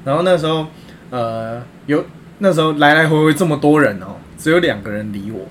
[0.07, 0.67] 然后那时候，
[1.11, 2.03] 呃，有
[2.39, 5.47] 那时候来来回回这么多人哦，只有两个人理我，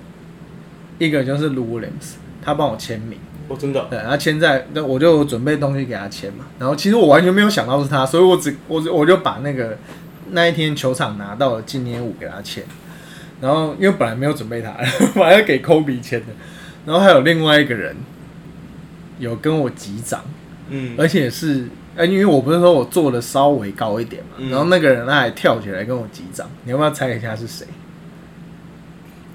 [0.98, 3.18] 一个就是 Lou Williams，他帮我签名，
[3.52, 6.46] 哦，真的哦，对，他签在，那我就准备东西给他签嘛。
[6.58, 9.76] 然后其实我完全没有想到是他，所以我只我我就把那个
[10.30, 12.64] 那一天球场拿到的纪念物给他签。
[13.40, 14.72] 然后因为本来没有准备他，
[15.14, 16.26] 本来要给 Kobe 签的。
[16.86, 17.94] 然后还有另外一个人
[19.18, 20.20] 有跟我击掌，
[20.68, 27.66] 嗯，而且是，哎，因为我不是说我坐的稍微高一点嘛，嗯然后那个人他还跳起来跟我击掌，你要不要猜一下是谁？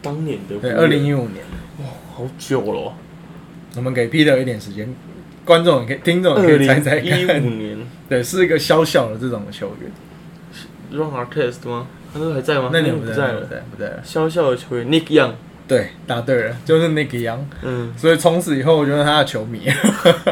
[0.01, 1.43] 当年的对，二零一五年，
[1.79, 2.93] 哇好久了哦，
[3.77, 4.91] 我们给 Peter 一点时间，
[5.45, 7.77] 观众也可以，听众也可以猜猜零一五，年
[8.09, 10.99] 对，是一个小小的这种球员。
[10.99, 11.87] ，Ron Artest 吗？
[12.11, 12.69] 他那时候还在吗？
[12.73, 13.81] 那年不在了，不在不。
[13.81, 14.01] 在，了。
[14.03, 15.33] 小小的球员 Nick Young，
[15.67, 17.39] 对，答对了，就是 Nick Young。
[17.61, 19.69] 嗯，所以从此以后，我就是他的球迷，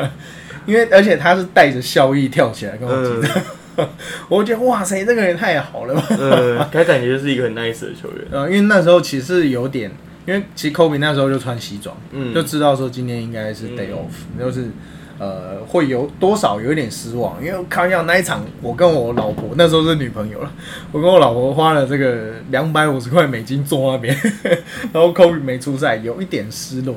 [0.66, 3.90] 因为而且他是带着笑意跳起来跟我击掌，
[4.28, 6.04] 我觉得哇塞，这个人太好了吧。
[6.18, 9.92] 呃，他感觉就是一个很 nice 的球员， 呃，因为那时候其实有点，
[10.26, 13.96] 因为其实 Kobe 那时候就穿西装，嗯，就知道说今天应该是 day 嗯。
[13.96, 14.70] off，、就是
[15.18, 20.52] 呃会有多少有一点失望，因为开玩笑那一场我跟我老婆那时候是女朋友了，
[20.92, 24.16] 我跟我老婆花了这个两百五十块美金坐那边，
[24.92, 26.96] 然后 Kobe 没出赛，有一点失落，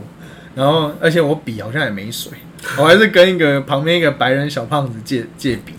[0.54, 2.32] 然后而且我笔好像也没水，
[2.78, 5.74] 我还是跟一个旁边一个白人小胖子借借笔，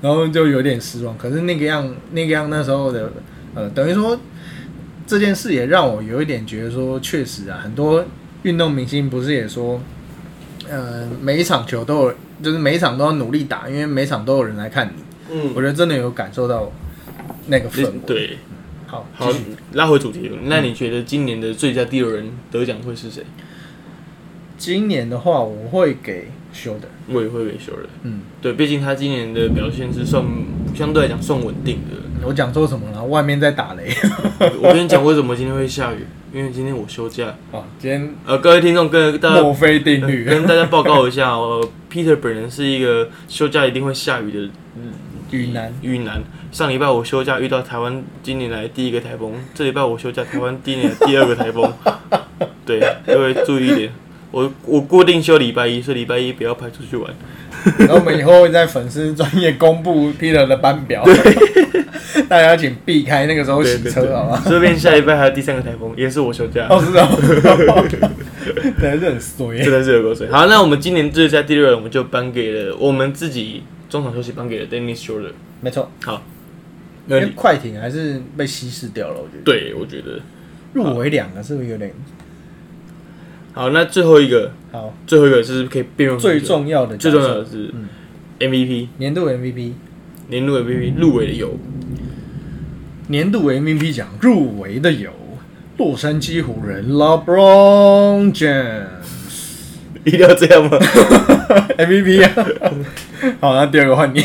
[0.00, 1.18] 然后就有点失望。
[1.18, 3.12] 可是那个样那个样那时候的
[3.54, 4.18] 呃，等于说
[5.06, 8.04] 这件事也让我有一点觉得说，确实啊，很多
[8.42, 9.80] 运动明星不是也说，
[10.68, 15.02] 呃，每一场球都有，就是每一场都要努力打，因为每场都有人来看你。
[15.32, 16.70] 嗯我觉得真的有感受到
[17.46, 17.92] 那个氛围。
[18.06, 18.38] 对，
[18.86, 19.28] 好，好，
[19.72, 23.24] 拉回主题，那你觉得今年的最佳第六人得奖会是谁？
[24.56, 30.24] 今年的话，我会给修的，我也会给修的，嗯，对，毕竟他今年的表现是算
[30.74, 32.05] 相对来讲算稳定的。
[32.24, 33.04] 我讲错什么了？
[33.04, 33.92] 外面在打雷。
[34.60, 36.06] 我跟你讲，为什么今天会下雨？
[36.32, 37.34] 因为今天我休假。
[37.52, 40.24] 哦，今天呃，各位听众跟大家墨菲定律。
[40.24, 44.50] 跟大家报告一下， 哦，Peter 本人是一个休假一定会下雨的
[45.30, 46.22] 雨男，雨男。
[46.52, 51.72] 上礼拜我休假遇到台湾今年来第一个台风，这礼拜我休假台湾今年来第二个台风。
[52.66, 53.92] 对，各位注意一点，
[54.30, 57.12] 我我固定休礼拜一，所以礼拜一不要派出去玩。
[57.78, 61.04] 然后我们以后会在粉丝专业公布 Peter 的班表，
[62.28, 64.40] 大家请避开那个时候洗车，好吗？
[64.46, 67.86] 顺便下礼拜还有第三个台风，也是我休假，哦，是哦，
[68.78, 69.58] 真的是很衰。
[69.58, 70.28] 真的是有够水。
[70.30, 75.32] 好，那我们今年最佳第六人，我们就颁给了我们自己中场休息颁给了 Dennis Schroeder。
[75.60, 76.22] 没错，好，
[77.08, 79.42] 因为那快艇还是被稀释掉了，我觉得。
[79.44, 80.20] 对我觉得
[80.74, 81.90] 入围两个是不是有点
[83.56, 84.92] 好，那最后一个，好？
[85.06, 87.88] 最后一个是可以辩论最重要的，最重要的是嗯
[88.38, 89.72] MVP 年度 MVP，
[90.28, 91.58] 年度 MVP 入围的有
[93.08, 95.10] 年度 MVP 奖入围的有
[95.78, 98.84] 洛杉矶湖人 LeBron James
[100.04, 100.76] 一定要这样吗？
[101.78, 102.46] MVP 啊。
[103.40, 104.22] 好，那第二个换你。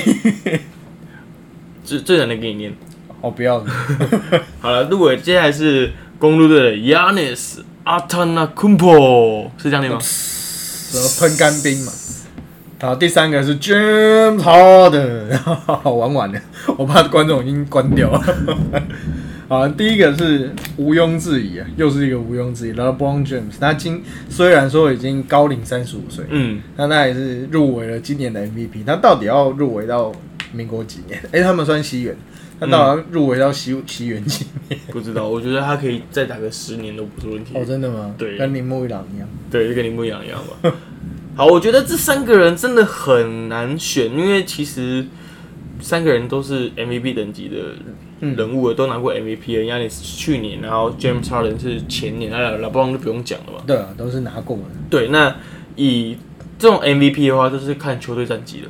[1.86, 2.74] 最最难的给你念。
[3.22, 3.64] 哦，不要。
[4.60, 10.00] 好了，入围接下来是公路队的 Yanis Antetokounmpo，是这样念吗？
[11.20, 11.92] 喷干冰嘛。
[12.82, 16.42] 好，第三个是 James Harden， 好玩完了，
[16.78, 18.22] 我怕观众已经关掉了。
[19.48, 28.86] 好，第一个是毋庸置疑啊，又是一个毋庸置疑然后 Brown James，他今虽然说已经高龄三十五岁，嗯，但他也是入围了今年的 MVP。
[28.86, 30.12] 他到底要入围到
[30.54, 31.22] 民国几年？
[31.32, 32.16] 哎、他们算西元，
[32.62, 34.80] 他到底要入围到西西元几年？
[34.92, 37.58] 不知道，我觉得他可以再打个十年都不是问题。
[37.58, 38.14] 哦，真的吗？
[38.20, 39.28] 对跟铃木一朗一样。
[39.50, 40.72] 对，就跟铃木一样一样吧。
[41.36, 45.04] 好，我觉得这三个人真的很难选，因为其实
[45.80, 47.58] 三个人都是 MVP 等级的
[48.20, 49.66] 人物了，都拿过 MVP 的。
[49.66, 53.64] 亚尼是去年，然后 James Harden 是前年，那老布朗就不用讲了吧。
[53.66, 54.64] 对啊，都是拿过的。
[54.88, 55.36] 对，那
[55.76, 56.16] 以
[56.60, 58.68] 这种 MVP 的话，就是看球队战绩的，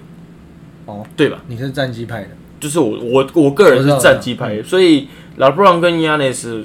[0.86, 1.44] 哦，对吧？
[1.48, 2.30] 你是战绩派的。
[2.62, 6.64] 就是我我我个人是战绩派的，所以老布朗跟 Yanis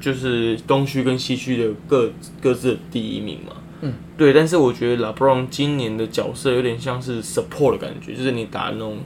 [0.00, 2.10] 就是东区跟西区的各
[2.40, 3.52] 各自的第一名嘛。
[3.82, 8.96] 嗯，对，但是我觉得 LeBron 今年的角色有点像是 support 的感觉，就是你打那种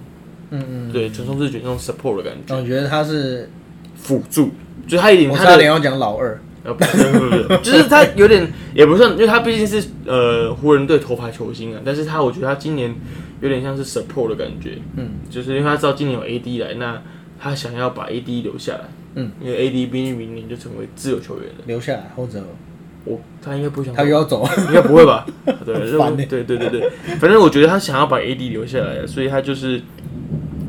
[0.50, 0.92] 嗯嗯。
[0.92, 3.50] 对传送视觉那种 support 的感觉，我觉得他是，
[3.96, 4.52] 辅助，
[4.86, 6.40] 就是他一点他点要讲老二。
[6.64, 12.94] 不是不是，就是他有点也不算，因为他毕竟是呃湖人队头牌球星啊，但是他我觉得他今年
[13.42, 17.02] 有点像是 support 的感觉，嗯，就是因为他知道今年有 AD 来，那
[17.38, 18.84] 他想要把 AD 留下来，
[19.16, 22.42] 嗯，因为 AD 毕竟明年就成为自由球员了，留下来，或者
[23.04, 24.48] 我他应该不想他又要走。
[24.68, 25.26] 应该不会吧？
[25.66, 25.74] 对，
[26.26, 29.82] 对对对对，反正我觉得他想要把 AD 留下来，所以他就是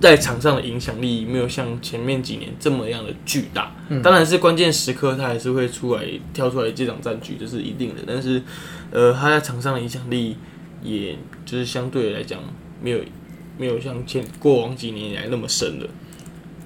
[0.01, 3.71] 在场上的影响力没有像前面几年这么样的巨大。
[3.89, 6.03] 嗯当然是关键时刻他还是会出来
[6.34, 8.01] 跳出来这场战局，这是一定的。
[8.07, 8.41] 但是
[8.91, 10.36] 呃，他在场上的影响力，
[10.82, 11.15] 也
[11.45, 12.39] 就是相对来讲
[12.84, 13.00] 没有
[13.58, 15.90] 没有像前过往几年以来那么深了。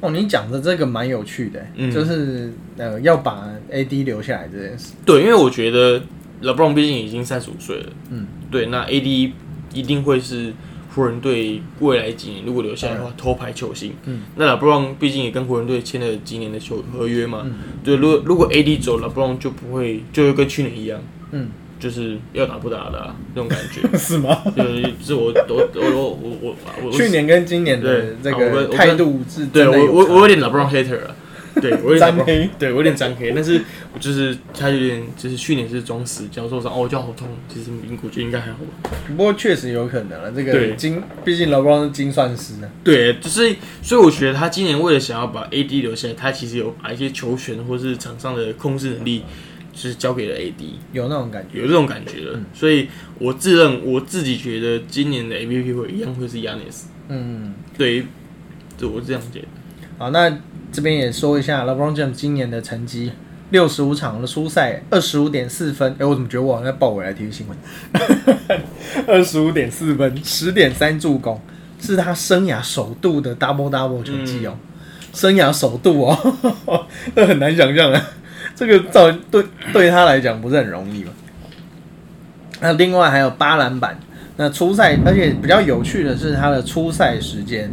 [0.02, 1.90] 哦，你讲的这个蛮有趣的，嗯。
[1.92, 4.94] 就是呃要把 AD 留下来这件事。
[5.06, 6.02] 对，因为我觉得
[6.42, 9.32] LeBron 毕竟已经三十五岁了，嗯，对，那 AD
[9.74, 10.54] 一定会是
[10.94, 13.94] 湖人队未来几年如果留下来的话，头牌球星。
[14.06, 17.56] 嗯，那 LeBron 毕竟也跟湖人队签了几年的球合约嘛，嗯。
[17.84, 21.02] 对，如果如果 AD 走，LeBron 就不会就会跟去年一样，
[21.32, 21.50] 嗯，
[21.80, 23.82] 就是要打不打的、啊、那种感觉。
[23.98, 24.44] 是吗？
[24.56, 26.10] 就是是我我我我
[26.42, 31.16] 我我我去年跟今年的对这个态度是对我我我有点 LeBron hater 了，
[31.62, 33.62] 对我有点 黑对我有点沾黑，但是
[33.94, 38.92] 我就是他有点就是去年是装死脚受伤，哦，我脚好痛，其实名古觉得应该还好吧。
[39.08, 40.32] 不过确实有可能了。
[40.32, 42.70] 这个对精，毕竟 LeBron 是精算师呢。
[42.84, 49.26] 对，就是所以我觉得他今年为了想要把 AD 留下来，他其实有把一些球权或是场上的控制能力，就
[49.78, 51.62] 是交给了 AD，有那种感觉。
[51.62, 52.40] 有这种感觉了。
[52.54, 52.88] 所以
[53.20, 58.04] 我自认我自己觉得今年的 MVP 会一样会是 Yanis，嗯，对，
[58.76, 59.46] 就我这样觉得。
[60.00, 60.36] 好，那
[60.72, 63.12] 这边也说一下 LeBron James 今年的成绩：
[63.52, 65.96] 六十五场的初赛，二十五点四分。
[66.00, 67.58] 哎、我怎么觉得我好像在报未来体育新闻？
[69.08, 71.40] 二十五点四分，十点三助攻，
[71.80, 74.58] 是他生涯首度的 double double 成绩哦，
[75.14, 78.10] 生涯首度哦， 这很难想象啊。
[78.58, 81.12] 这个照对对他来讲不是很容易嘛？
[82.60, 84.00] 那另外还有八篮板，
[84.36, 87.72] 那初赛，而且比较有趣的是他的初赛时间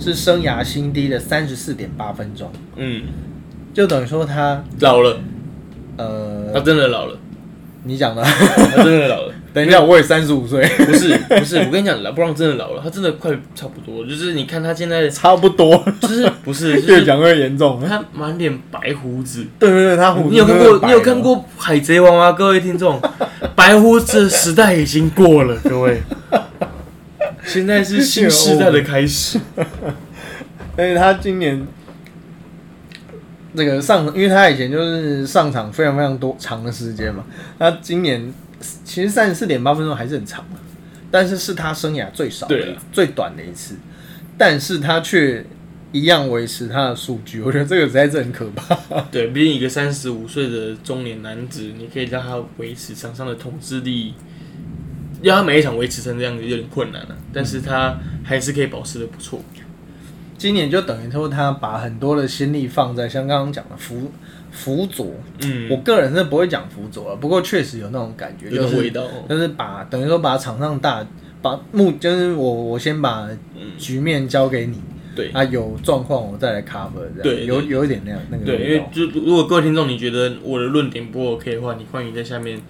[0.00, 3.02] 是生涯新低的三十四点八分钟，嗯，
[3.74, 5.20] 就等于说他老了，
[5.98, 7.18] 呃他呃，真的老了，
[7.84, 9.34] 你讲的，他真的老了。
[9.54, 14.04] 等一下我也三十五岁，不是不是，我跟你讲，老布朗真的老了，他真的快差不多。
[14.06, 17.82] 就是你看他现在，差不多，就是不是，就是越讲越严重。
[17.86, 19.46] 他满脸白胡子。
[19.58, 20.80] 对对对，他胡子你有看过？
[20.86, 21.22] 你有看？
[21.22, 22.32] 过《海贼王》吗？
[22.32, 23.00] 各位听众，
[23.54, 26.02] 白胡子的时代已经过了，各位。
[27.44, 29.38] 现在是新时代的开始。
[30.76, 31.66] 而且他今年
[33.54, 37.22] 这个上，因为他以前就是上场非常非常多长的时间嘛，
[37.58, 38.32] 他今年
[38.84, 40.58] 其实三十四点八分钟还是很长的，
[41.10, 43.76] 但是是他生涯最少的啊最短的一次，
[44.38, 45.44] 但是他却
[45.92, 48.74] 一样维持他的数据，我觉得这个实在是很可怕。
[49.12, 54.14] 对，毕竟一个三十五岁的中年男子，你可以让他维持场上的统治力，
[55.20, 59.42] 要他每一场维持成这样子有点困难了、但是他还是可以保持的不错。
[60.38, 64.10] 今年就等于说他把很多的心力放在像刚刚讲的辅
[64.52, 65.06] 辅佐，
[65.42, 69.02] 嗯，我个人是不会讲辅佐了，不过确实有那种感觉，就是有味道。
[69.28, 71.04] 就是把等于说把场上大
[71.40, 73.28] 把目就是我我先把
[73.78, 74.80] 局面交给你，
[75.16, 75.30] 对。
[75.30, 82.60] 啊，有状况我再来 cover，这样对有有一点那样那个对，因为就如果各位听众你觉得我的论点不 OK 的话，你欢迎在下面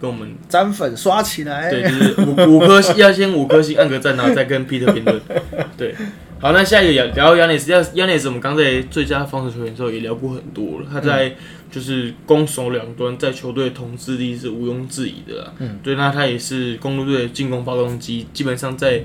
[0.00, 5.20] 跟我们沾粉刷起来，对，就是五五颗星要先五颗星按个赞，然后再跟 Peter 评论。
[5.78, 5.94] 对，
[6.40, 11.34] 好，那下一个聊聊亚内斯，亚亚内斯我们刚在最佳防守球员的时候也聊过很多了，他在
[11.68, 15.52] 就是攻守两端在球队的统治力是毋庸置疑的啦。
[15.58, 19.02] 嗯，对，那他也是公路队的进攻发动机，基本上在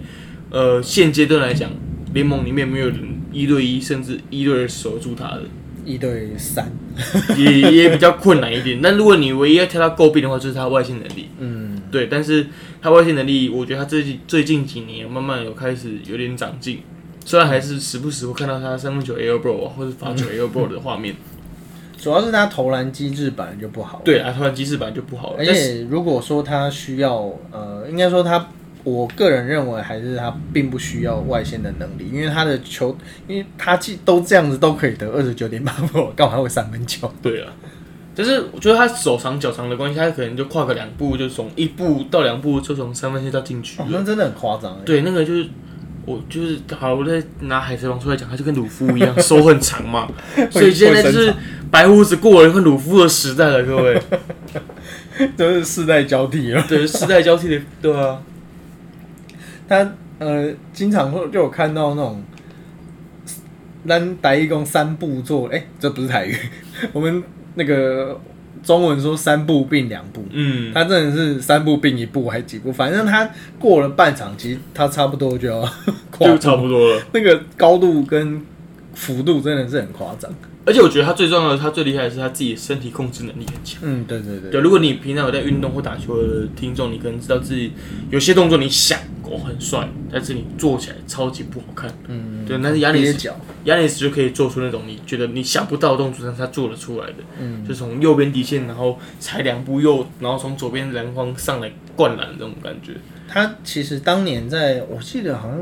[0.51, 1.71] 呃现阶段来讲，
[2.13, 2.99] 联盟里面没有人
[3.31, 5.41] 一对一甚至一对二守住他的。
[5.83, 6.71] 一对三，
[7.35, 8.79] 也也比较困难一点。
[8.79, 11.27] 但如果你唯一要挑他诟病的话，就是他外线能力。
[11.39, 12.45] 嗯，对，但是
[12.79, 16.79] 他外线能力，我觉得他最近最近几年慢慢有开始有点长进。
[17.25, 21.15] 虽然还是时不时会看到他三分球 air ball 啊，或者罚球 air ball 的画面。
[21.97, 25.35] 主要是他投篮机制本来就不好，对啊，投篮机制本来就不好。
[25.37, 28.45] 而且如果说他需要，呃，应该说他，
[28.83, 32.93] 我个人认为还是他并不需要外线的能力，因为他的球，
[33.25, 37.09] 因为他既都这样子都可以得二十九点八分，干嘛会三分球？
[37.21, 37.53] 对啊，
[38.13, 43.99] 就是我觉得他手长脚长的关系，他可能就跨个两步，就从一步到两步就从三分线到禁区哦，了。
[43.99, 44.81] 那真的很夸张哎。
[44.83, 45.47] 对，那个就是
[46.05, 50.07] 我就是好，我在拿海贼王出来讲，他就跟鲁夫一样，手很长嘛，
[50.51, 51.33] 所以现在就是
[51.71, 54.01] 白胡子过了一个鲁夫的时代了，各位。
[55.37, 56.65] 都是世代交替了。
[56.67, 58.19] 对，世代交替的，对啊，
[59.69, 62.23] 他呃，经常会就有看到那种，
[63.87, 66.35] 咱台一共三部作，哎、这不是台语，
[66.91, 67.21] 我们
[67.53, 68.19] 那个
[68.61, 75.61] 中文说三步并两步，嗯，他真的是三步并一步还几步，反正他过了半场，其实他差不多就要
[76.11, 77.01] 跨就差不多了。
[77.11, 78.41] 那个高度跟
[78.93, 80.31] 幅度真的是很夸张。
[80.65, 83.81] 而且我觉得他最重要的，他最厉害的是他自己的身体控制能力很强。
[83.83, 87.73] 嗯，对对对，对，如果你平常有在运动或打球的听众，你可能知道自己
[88.09, 91.93] 有些动作你想哦很帅，但是你做起来超级不好看。
[92.07, 93.29] 嗯，对，但是亚里斯
[93.65, 97.15] 亚里斯就可以做出那种你觉得你想不到的动作，但是他做得出来的。
[97.41, 102.93] 嗯，就从右边底线，然后踩两步右，然后从左边篮筐上来灌篮这种感觉。
[103.27, 105.59] 他其实当年在我记得好像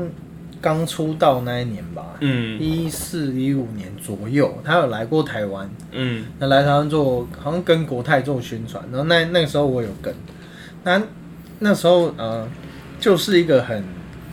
[0.62, 10.14] 刚出道那一年吧，嗯一四一五年左右，他有来过台湾，嗯那来台湾做好像跟国泰做宣传，然后那那个时候我有跟，
[10.84, 11.02] 那
[11.58, 12.48] 那时候呃
[13.00, 13.84] 就是一个很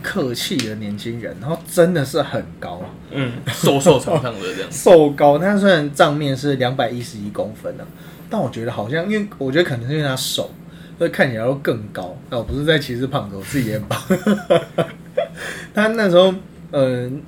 [0.02, 2.80] 客气的年轻人，然后真的是很高，
[3.10, 4.70] 嗯，瘦瘦长长的这样。
[4.72, 7.84] 瘦高，他虽然账面是两百一十一公分啊，
[8.30, 10.48] 但我觉得好像，因为我觉得可能是因为他瘦，
[10.96, 12.16] 所以看起来会更高。
[12.30, 14.00] 那我不是在歧视胖子，我自己也很胖。
[15.74, 16.34] 他那时候，
[16.72, 17.22] 嗯、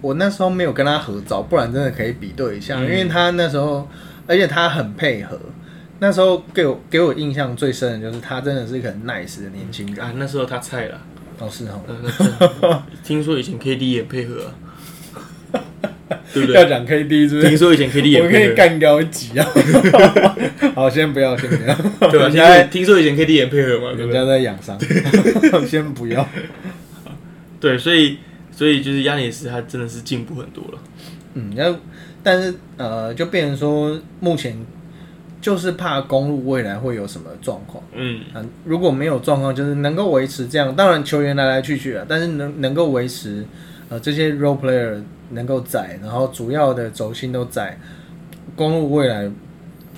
[0.00, 3.88] 我那时候没有跟他合照，不然真的可以比对一下，嗯因为他那时候，
[4.26, 5.38] 而且他很配合。
[6.00, 9.98] 那时候给我给我印象最深的就是他真的是一个很 nice 的年轻人。
[10.04, 11.00] 啊，那时候他菜了。
[11.38, 14.46] 哦，是哦，嗯 听说以前 KD 也配合、
[15.52, 15.58] 啊，
[16.34, 16.54] 对不对？
[16.56, 17.48] 要讲 KD 是不是？
[17.48, 19.46] 听说以前 KD 也我们可以干掉一集啊！
[20.74, 21.74] 好，先不要，先不要。
[22.10, 22.28] 对吧？
[22.28, 23.92] 听人家说听说以前 KD 也配合嘛？
[23.96, 24.78] 人家在养伤，
[25.66, 26.28] 先不要。
[27.64, 28.18] 对，所以
[28.50, 30.78] 所以就是亚尼斯他真的是进步很多了。
[31.32, 31.74] 嗯，那
[32.22, 34.54] 但是呃，就变成说，目前
[35.40, 37.82] 就是怕公路未来会有什么状况。
[37.94, 43.46] 嗯啊，如果没有状况，就是能够维持这样，当然球员来来去去啊，但是能能够维持
[43.88, 47.78] 呃这些 role player 能够在，然后主要的轴心都在，
[48.54, 49.30] 公路未来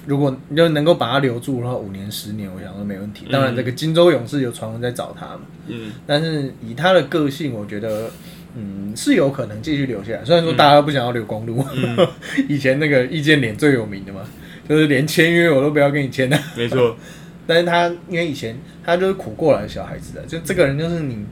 [0.07, 3.27] 如果你就能够把他留住的话，五年十年我想都没问题。
[3.31, 8.11] 当然，这个金州勇士有传闻在找他嘛，嗯，但是以他的个性，我觉得。
[8.59, 10.25] 嗯，是有可能继续留下来。
[10.25, 11.63] 虽然说大家都不想要留公路，
[12.49, 14.23] 以前那个易建联最有名的嘛，
[14.67, 16.39] 就是连签约我都不要跟你签的。
[16.57, 16.97] 没错，
[17.47, 21.23] 但是他因为以前他就是苦过来的小孩子的，就这个人就是你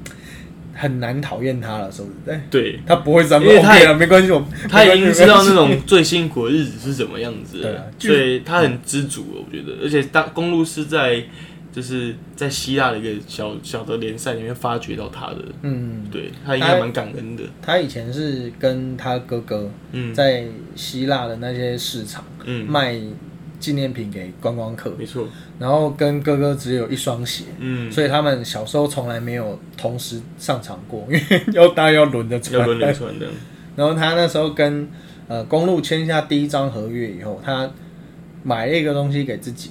[0.84, 9.82] 很难讨厌他了，是不是，对，他不会三分因为他 OK 了，没关系，我他已经知道那种最辛苦的日子是怎么样子对啊了，就所以他很知足了，我觉得。
[9.82, 11.24] 而且当公路是在
[11.72, 17.42] 就是在希腊的一个小小的联赛里面发掘到他的，嗯，对他应该蛮感恩的。
[17.62, 20.12] 他以前是跟他哥哥嗯。
[20.14, 20.44] 在
[20.76, 23.00] 希腊的那些市场嗯，卖
[23.64, 25.26] 纪念品给观光客，没错，
[25.58, 27.44] 然后跟哥哥只有一双鞋。
[27.58, 32.60] 嗯，所以他们小时候从来没有同时上场过， 因为要大家要轮着穿。
[32.60, 33.26] 要轮流穿的，
[33.74, 34.86] 然后他那时候跟
[35.28, 37.70] 呃公路签下第一张合约以后，他
[38.42, 39.70] 买了一个东西给自己，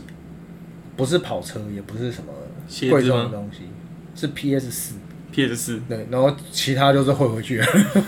[0.98, 2.34] 不是跑车，也不是什么
[2.90, 3.60] 贵重的东西，
[4.16, 4.96] 是 PS 四。
[5.32, 7.66] ？PS 四，对，然后其他就是汇回去了，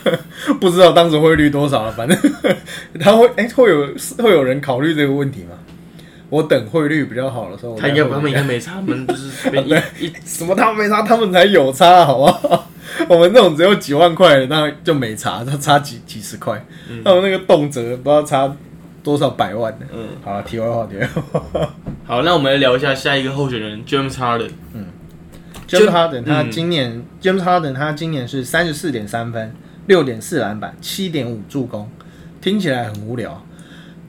[0.61, 2.15] 不知道当时汇率多少了，反正
[2.99, 3.87] 他会哎、会有
[4.19, 5.57] 会有人考虑这个问题吗？
[6.29, 9.29] 我等汇率比较好的时候，他应该他们应该没差，他们就是
[9.99, 12.69] 一一什么他们没差，他们才有差， 好不好？
[13.09, 16.63] 我们那种只有几万块的，那就没差，他差几几十块。
[17.03, 18.55] 他们那个动辄不知道差
[19.03, 19.85] 多少百万的。
[19.93, 21.69] 嗯，好了，题外话，题外话。
[22.05, 24.51] 好，那我们来聊一下下一个候选人 James Harden。
[24.73, 24.85] 嗯
[25.67, 29.51] James Harden 他嗯今年、James Harden 他今年是三十四点三分，
[29.87, 31.89] 六点四篮板，七点五助攻，
[32.39, 33.43] 听起来很无聊，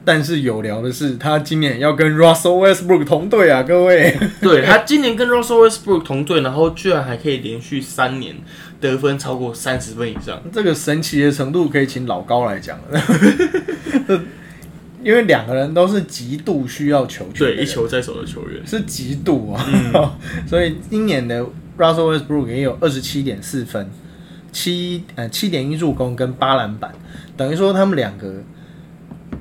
[0.07, 4.17] 但是有聊的是他今年要跟 Russell Westbrook 同队啊，各位。
[4.39, 8.33] 对他今年跟 Russell Westbrook 同队，然后居然还可以连续三年
[8.79, 10.41] 得分超过三十分以上。
[10.53, 13.01] 这个神奇的程度可以请老高来讲了，
[15.03, 18.65] 因为两个人都是极度需要球权对，一球在手的球员。
[18.65, 20.15] 是极度啊，
[20.47, 21.45] 所以今年的
[21.77, 23.91] Russell Westbrook 也有二十七点四分，
[24.53, 26.93] 七呃七点一助攻跟八篮板，
[27.35, 28.35] 等于说他们两个，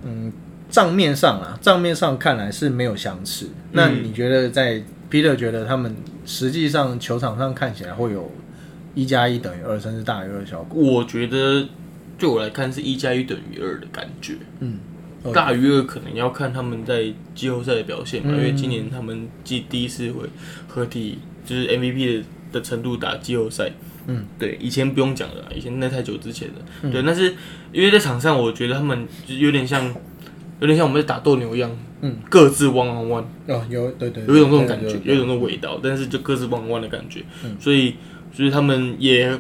[0.05, 0.33] 嗯，
[0.77, 3.49] 账面上啊，账面上看来是没有相似。
[3.73, 5.97] 那嗯你觉得在 Peter 觉得他们
[6.27, 8.31] 实际上球场上看起来会有
[8.95, 10.83] 一加一等于二，甚至大于二的效果？
[10.83, 11.67] 我觉得
[12.19, 14.35] 对我来看是一加一等于二的感觉。
[14.61, 14.79] 嗯，
[15.23, 20.29] 哦大于二可能要看他们在季后赛的表现嘛，嗯因为今年他们季第一次会
[20.69, 23.73] 合体，就是 MVP 的的程度打季后赛。
[24.09, 26.91] 嗯，对，以前不用讲了，以前那太久之前的。
[26.93, 27.35] 对，但是
[27.73, 29.93] 因为在场上，我觉得他们就有点像，
[30.61, 31.71] 有点像我们在打斗牛一样，
[32.01, 37.23] 嗯，各自 one on one，哦，有对对，有一种这种感觉，有一种那种味道，但是就各自弯弯的感觉。
[37.45, 37.95] 嗯所以，
[38.33, 39.31] 所以他们也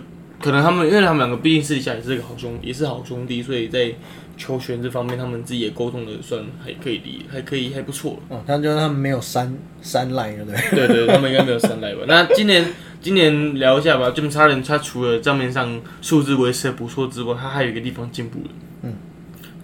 [0.40, 3.92] 可能他们，因为他们两个毕竟私底下也是个好兄，也是好兄弟，所以在
[4.36, 8.18] 球权这方面，他们自己也沟通的算还可以理，还可以还不错。
[8.28, 10.86] 哦，他就是他们没有三三赖，对不对？
[10.86, 12.02] 对对， 他们应该没有三赖吧？
[12.06, 12.66] 那今年
[13.00, 14.10] 今年聊一下吧。
[14.10, 18.50] James Harden 他除了账面上数字维持的不错之外，他还有一个地方进步了，
[18.82, 18.92] 嗯，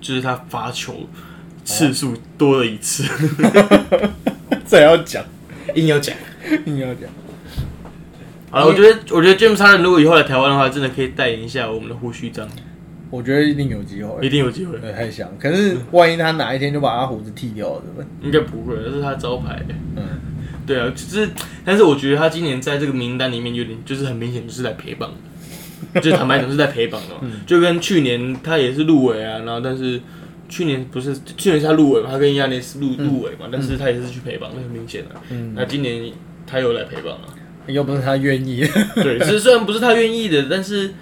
[0.01, 1.07] 就是他罚球
[1.65, 3.05] 次数多了一次，
[4.67, 5.25] 这也要讲，
[5.75, 6.15] 硬要讲。
[6.67, 7.09] 硬要讲。
[8.51, 12.47] 好了，我觉得我觉得 James Harden 如果以后来台湾的话，真的可以代言一下我们的胡须章，
[13.09, 14.79] 我觉得一定有机会，一定有机会。
[14.79, 15.31] 对，太想。
[15.39, 18.07] 可是万一他哪一天就把他胡子剃掉了，怎么办？
[18.23, 19.65] 应该不会，这是他招牌。
[19.97, 20.03] 嗯，
[20.67, 21.31] 对啊，就是，
[21.65, 25.11] 但是我觉得他今年在这个名单里面有点，就是很明显就是在陪榜
[25.95, 29.99] 的， 就坦白讲是在陪榜的嘛，就跟去年他也是入围啊，然后但是
[30.53, 36.13] 去年不是去年是他入围嘛，他跟亚内斯入入围嘛，但是他也是去陪榜，那很明显的、嗯那今年
[36.47, 37.29] 他又来陪榜了，
[37.67, 38.63] 又不是他愿意。
[39.03, 40.93] 对，是虽然不是他愿意的，但是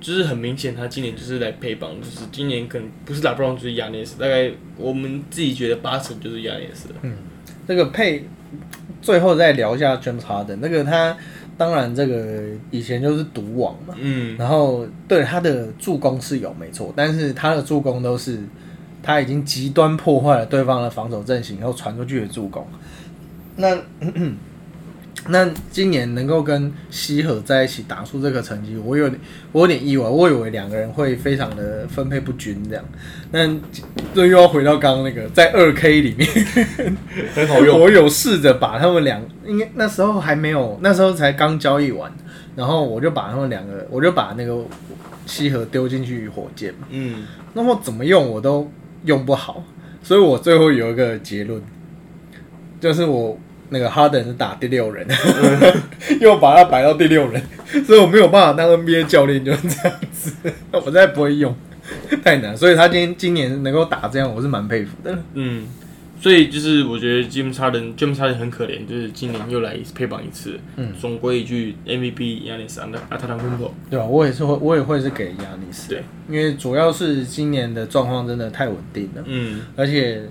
[0.00, 7.12] 就是很明显他今年就是来陪榜，就是今年可能不是打布朗就是亚内斯，大概我们自己觉得八成就是亚内斯嗯。
[7.68, 8.24] 这个配，
[9.02, 10.58] 最后再聊一下 James Harden。
[10.62, 11.16] 那个他
[11.58, 18.38] 当然这个以前就是毒王嘛，嗯，然后对他的助攻是有没错，但是他的助攻都是
[19.06, 22.66] 他已经极端破坏了对方的防守阵型，然后传出去的助攻。
[23.54, 23.78] 那
[25.28, 29.20] 那今年能够跟西河在一起打出这个成绩，我有点
[29.50, 32.84] 我有点意外，我以为两个人会非常的分配不均这样。
[33.32, 33.46] 那
[34.14, 36.28] 这又要回到刚刚那个在二 K 里面，
[37.34, 37.78] 很好用。
[37.80, 42.12] 我有试着把他们两，应该那时候还没有，那时候才刚交易完，
[42.54, 44.64] 然后我就把他们两个，我就把那个
[45.26, 48.70] 西河丢进去火箭嘛，嗯，那么怎么用我都
[49.04, 49.62] 用不好，
[50.02, 51.60] 所以我最后有一个结论，
[52.80, 55.06] 就是我那个哈登是打第六人，
[56.20, 57.42] 又把他摆到第六人，
[57.84, 60.32] 所以我没有办法当 NBA 教练，就是这样子，
[60.72, 61.54] 我实在不会用，
[62.22, 65.18] 太难，所以他今天今年能够打这样，我是蛮佩服的。
[65.34, 65.66] 嗯，
[66.18, 74.04] 所以就是我觉得 James Harden James Harden 很可怜，就是今年又来配榜一次，嗯，总归一句 MVP 亚尼斯安的阿塔兰昆口，对吧？
[74.06, 79.60] 我也是会，我也会是给亚尼斯，对，因为主要是今年的状况真的太稳定了，嗯。
[79.76, 80.22] 而且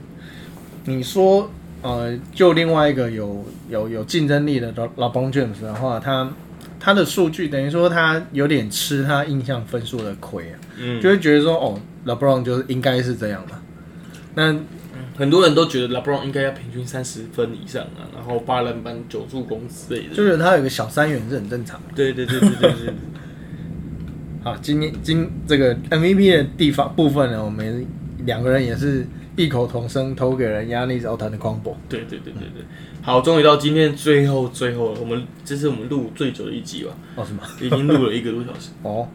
[0.86, 1.49] 你说
[1.82, 6.32] 呃，就另外一个有有有竞争力的老老 b James 的话，他
[6.80, 13.62] 他的数据等于说他有点吃他印象分数的亏啊，嗯，就会觉得说哦，LeBron 就是应该是这样嘛。
[14.34, 14.53] 那
[15.15, 21.93] 很多人都觉得 LeBron 应该要平均三十分以上啊，然后八篮板九助攻之类的，就是他有个小三元是很正常的。
[21.95, 22.93] 对对对对对对，
[24.43, 27.85] 好，今天今这个 MVP 的地方部分呢，我们
[28.25, 32.63] 两个人也是异口同声投给了 Yanis t a n c o m b o 对对对对对，
[33.01, 37.41] 好，终于到今天最后最后了，我们这是我们录最久的一集吧，哦，什么？
[37.61, 38.69] 已经录了一个多小时。
[38.83, 39.07] 哦，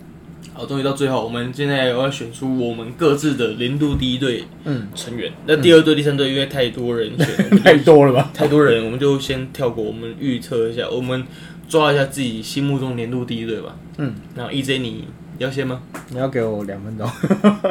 [0.60, 5.32] 好，终于到最后，我们现在要选出我们各自的年度第一队嗯，成员。
[5.46, 8.30] 那第二队、第三队因为太多人选， 太多了吧？
[8.34, 9.82] 太多人，我们就先跳过。
[9.82, 11.24] 我们预测一下，我们
[11.66, 13.74] 抓一下自己心目中年度第一队吧。
[13.96, 15.08] 嗯，那 EJ 你
[15.38, 15.80] 要先吗？
[16.10, 17.08] 你要给我两分钟。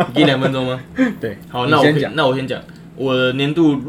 [0.07, 0.81] 你给两分钟吗？
[1.21, 2.15] 对，好，那我先讲。
[2.15, 2.59] 那我先讲，
[2.95, 3.79] 我的年度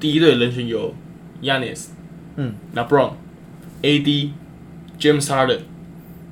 [0.00, 0.94] 第一队人选有
[1.42, 1.88] Yanis、
[2.36, 3.12] 嗯、LeBron、
[3.82, 4.30] AD、
[4.98, 5.58] James Harden、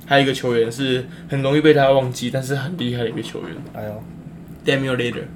[0.07, 3.49] 还有一个球员是很容易被大家忘记，但是很厉害的一个球员。
[3.73, 4.03] 哎呦
[4.65, 5.27] ，，Damian l a t e r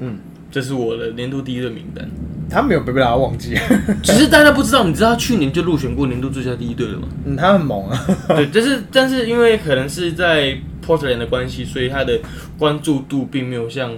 [0.00, 0.18] 嗯，
[0.50, 2.08] 这是我的年度第一队名单。
[2.50, 3.54] 他没有被被大家忘记，
[4.02, 7.08] 只是大家不知道，你知道他去年就入选过年度最佳第一队了吗？
[7.26, 10.56] 嗯，他很猛啊， 对，但是但是因为可能是在
[10.86, 12.18] Portland 的关系，所以他的
[12.58, 13.92] 关注度并没有像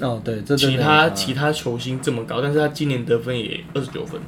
[0.00, 4.20] 哦，对，这其他其他球星这么高，但是他今年得分也二十九分，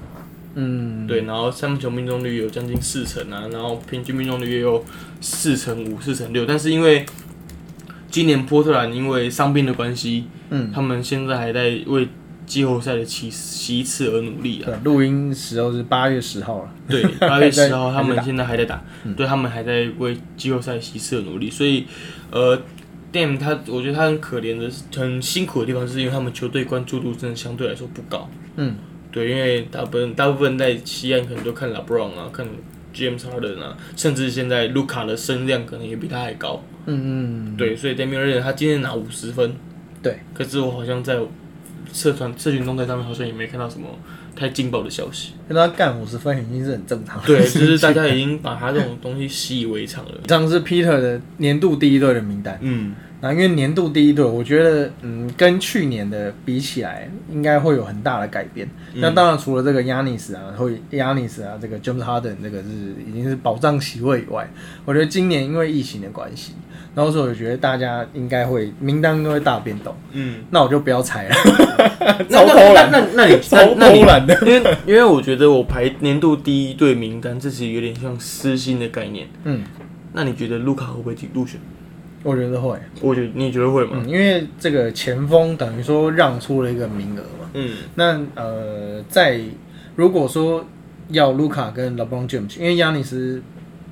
[0.54, 4.84] 嗯，对，然后三分球命中率有将近四成啊，然后平均命中率也有
[5.20, 7.04] 四成五、四成六，但是因为
[8.10, 12.08] 今年波特兰因为伤病的关系，嗯，他们现在还在为
[12.46, 14.66] 季后赛的席席次而努力啊。
[14.66, 18.84] 对，录音时候是八月十号了，对，八月十号 他们现在还在打，
[19.16, 21.86] 对他们还在为季后赛席次而努力，所以
[22.30, 22.56] 呃
[23.12, 28.30] ，Dam 他我觉得他很可怜的、很辛苦的地方，是因为他们球队关注度真的相对来说不高。
[28.56, 28.76] 嗯，
[29.14, 32.44] 对，因为大部分大部分在西岸可能都看 LeBron 啊，看
[32.92, 36.60] James Harden 啊，甚至现在卢卡的声量可能也比他还高。
[36.86, 39.54] 嗯嗯，对，所以 Damian l i l l a r 他今天拿五十分，
[40.02, 41.16] 对，可是我好像在
[41.92, 43.86] 社团社群动态上面好像也没看到什么
[44.34, 45.34] 太劲爆的消息。
[45.48, 50.10] 跟他干五十分已经是很正常的，对，就是大家 已经把他这种东西习以为常了。
[50.26, 52.58] 这样是 Peter 的年度第一队的名单。
[52.60, 58.68] 嗯，那因为年度第一队，我觉得嗯，跟去年的比起来，应该会有很大的改变。
[58.94, 62.68] 那当然，除了这个 Yanis 啊，会 Yanis 啊，这个 James Harden 这个是
[63.08, 64.46] 已经是保障席位以外，
[64.84, 66.52] 我觉得今年因为疫情的关系，
[66.94, 69.94] 然后所以我觉得大家应该会名单应该会大变动。
[70.12, 71.34] 嗯，那我就不要猜了，
[72.28, 74.38] 那 超偷懒那那那你超那那你偷懒的。
[74.42, 79.26] 因为因为我觉得我排年度第一队名单，这是有点像私心的概念。
[79.44, 79.64] 嗯，
[80.12, 81.58] 那你觉得卢卡会不会入选？
[82.24, 83.90] 我觉得会，我觉得你觉得会吗？
[83.94, 87.50] 嗯，因为这个前锋等于说让出了一个名额嘛。
[87.52, 89.40] 嗯那呃，在
[89.94, 90.64] 如果说
[91.10, 93.40] 要卢卡跟 LeBron James，因为亚尼斯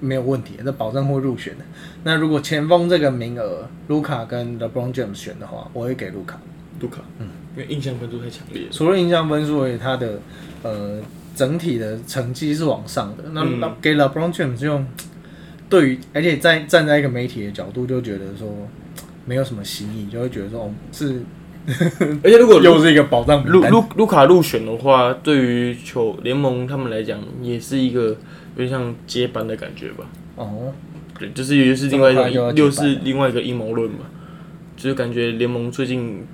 [0.01, 1.65] 没有问题，那保证会入选的。
[2.03, 6.41] 那如果前锋这个名额，卢卡跟 LeBron James 选的话，我会给卢卡。
[6.81, 8.69] 卢卡，嗯，因为印象分数太强烈了。
[8.73, 10.19] 除了印象分数，而且他的
[10.63, 11.01] 呃
[11.37, 13.25] 整体的成绩是往上的。
[13.33, 14.81] 那、嗯那给 LeBron James 就
[15.73, 18.47] 对于，而且在站在一个媒体的角度，就觉得说
[19.25, 21.23] 没有什么新意，就会觉得说哦是
[22.23, 28.17] 而且如果 又是一个保障名单卢卢卢卡入选的话，对于球联盟他们来讲，也是一个有
[28.57, 30.05] 点像接班的感觉吧。
[30.37, 30.75] 哦，
[31.19, 34.01] 对，就是又是另外一这么快就要种，又班是另外一个阴谋论嘛。
[34.77, 36.27] 就是感觉联盟最近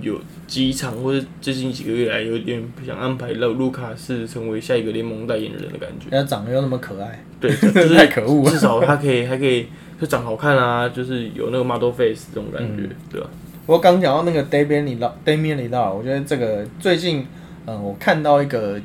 [0.00, 6.08] 有几场或者最近几个月来，有点想安排让卢卡是成为下一个联盟代言人的感觉。
[6.10, 9.66] 人家长得又那么可爱，对， 就是太可恶了至少他可以还可以
[10.00, 13.28] 就长好看啊，就是有那个 model face 这种感觉，嗯对吧？
[13.66, 17.26] 我刚讲到那个 Damian l l Damian l i l l 我觉得这个最近，
[17.66, 18.80] 嗯、我看到一个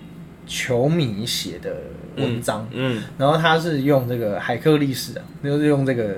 [0.45, 1.75] 球迷写的
[2.17, 6.17] 文章，嗯然后他是用这个海克力士啊，就是用这个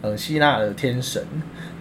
[0.00, 1.20] 呃希腊的天神，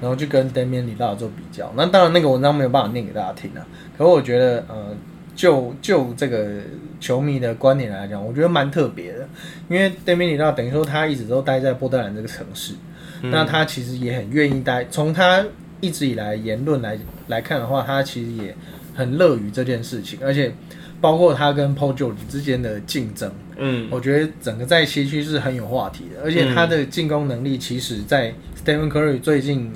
[0.03, 1.71] 然后就跟 Damian l i l l 做比较。
[1.77, 3.65] 那当然那个文章没有办法念给大家听啊，
[3.97, 4.93] 可是我觉得呃，
[5.33, 6.57] 就就这个
[6.99, 9.25] 球迷的观点来讲，我觉得蛮特别的，
[9.69, 12.73] 因为 Damian l i l l 等于说他一直都待在波特兰这个城市。
[13.21, 13.31] 嗯。
[13.31, 15.41] 那他其实也很愿意待，从他
[15.79, 18.53] 一直以来言论来来看的话，他其实也
[18.93, 20.53] 很乐于这件事情，而且
[20.99, 23.87] 包括他跟 Paul George 之间的竞争，嗯。
[23.89, 29.73] 我觉得整个在西区是很有话题的，而且他的进攻能力，其实在 Stephen Curry 最近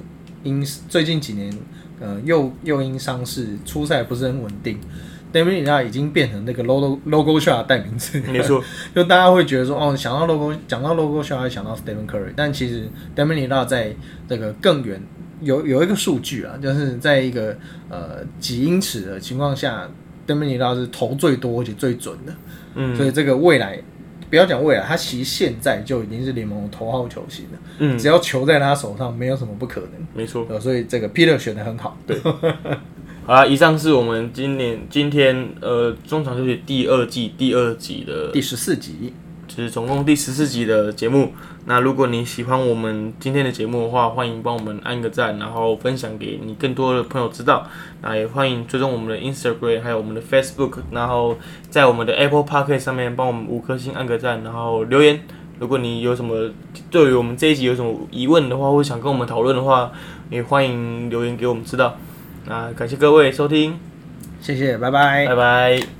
[0.48, 1.52] 因最近几年，
[1.99, 4.80] 呃，又又因伤势出赛不是很稳定。
[5.34, 8.64] Damian l i l l 已经变成那个 logo logo shot 的代名词，没错，
[8.95, 13.94] 就大家会觉得说，哦，想到 logo，讲到 logo shot 会想到 Stephen Curry，但其实 Damian l i l l 在
[14.28, 15.02] 这个更远
[15.41, 17.56] 有有一个数据啊，就是在一个
[17.90, 19.88] 呃几英尺的情况下
[20.26, 22.34] ，Damian l i l l 是投最多而且最准的，
[22.76, 22.95] 嗯。
[22.95, 23.78] 所以这个未来
[24.30, 29.91] 不要讲未来，他其实现在就已经是联盟的头号球星了，嗯，只要球在他手上，没有什么不可能。
[30.14, 30.45] 没错。
[30.49, 32.20] 呃，所以这个 Peter 选的很好，对，
[33.26, 39.14] 好啦，以上是我们今年今天呃中场休息第二季第二集的第十四集，
[39.48, 41.34] 就是总共第十四集的节目。
[41.65, 47.68] 那如果你喜欢我们今天的节目的话，欢迎帮我们按个赞，然后分享给你更多的朋友知道。
[48.02, 51.38] 那也欢迎追踪我们的 Instagram，还有我们的 Facebook，然后
[51.69, 55.19] 在我们的 Apple p o c k e t 上面帮我们五颗星按个赞，然后留言。
[55.60, 56.52] 如果你有什么
[56.91, 59.91] 对于我们这一集有什么疑问的话，或者想跟我们讨论的话，
[60.30, 61.98] 也欢迎留言给我们知道。
[62.45, 63.78] 那感谢各位收听，
[64.40, 65.98] 谢谢，拜拜拜拜。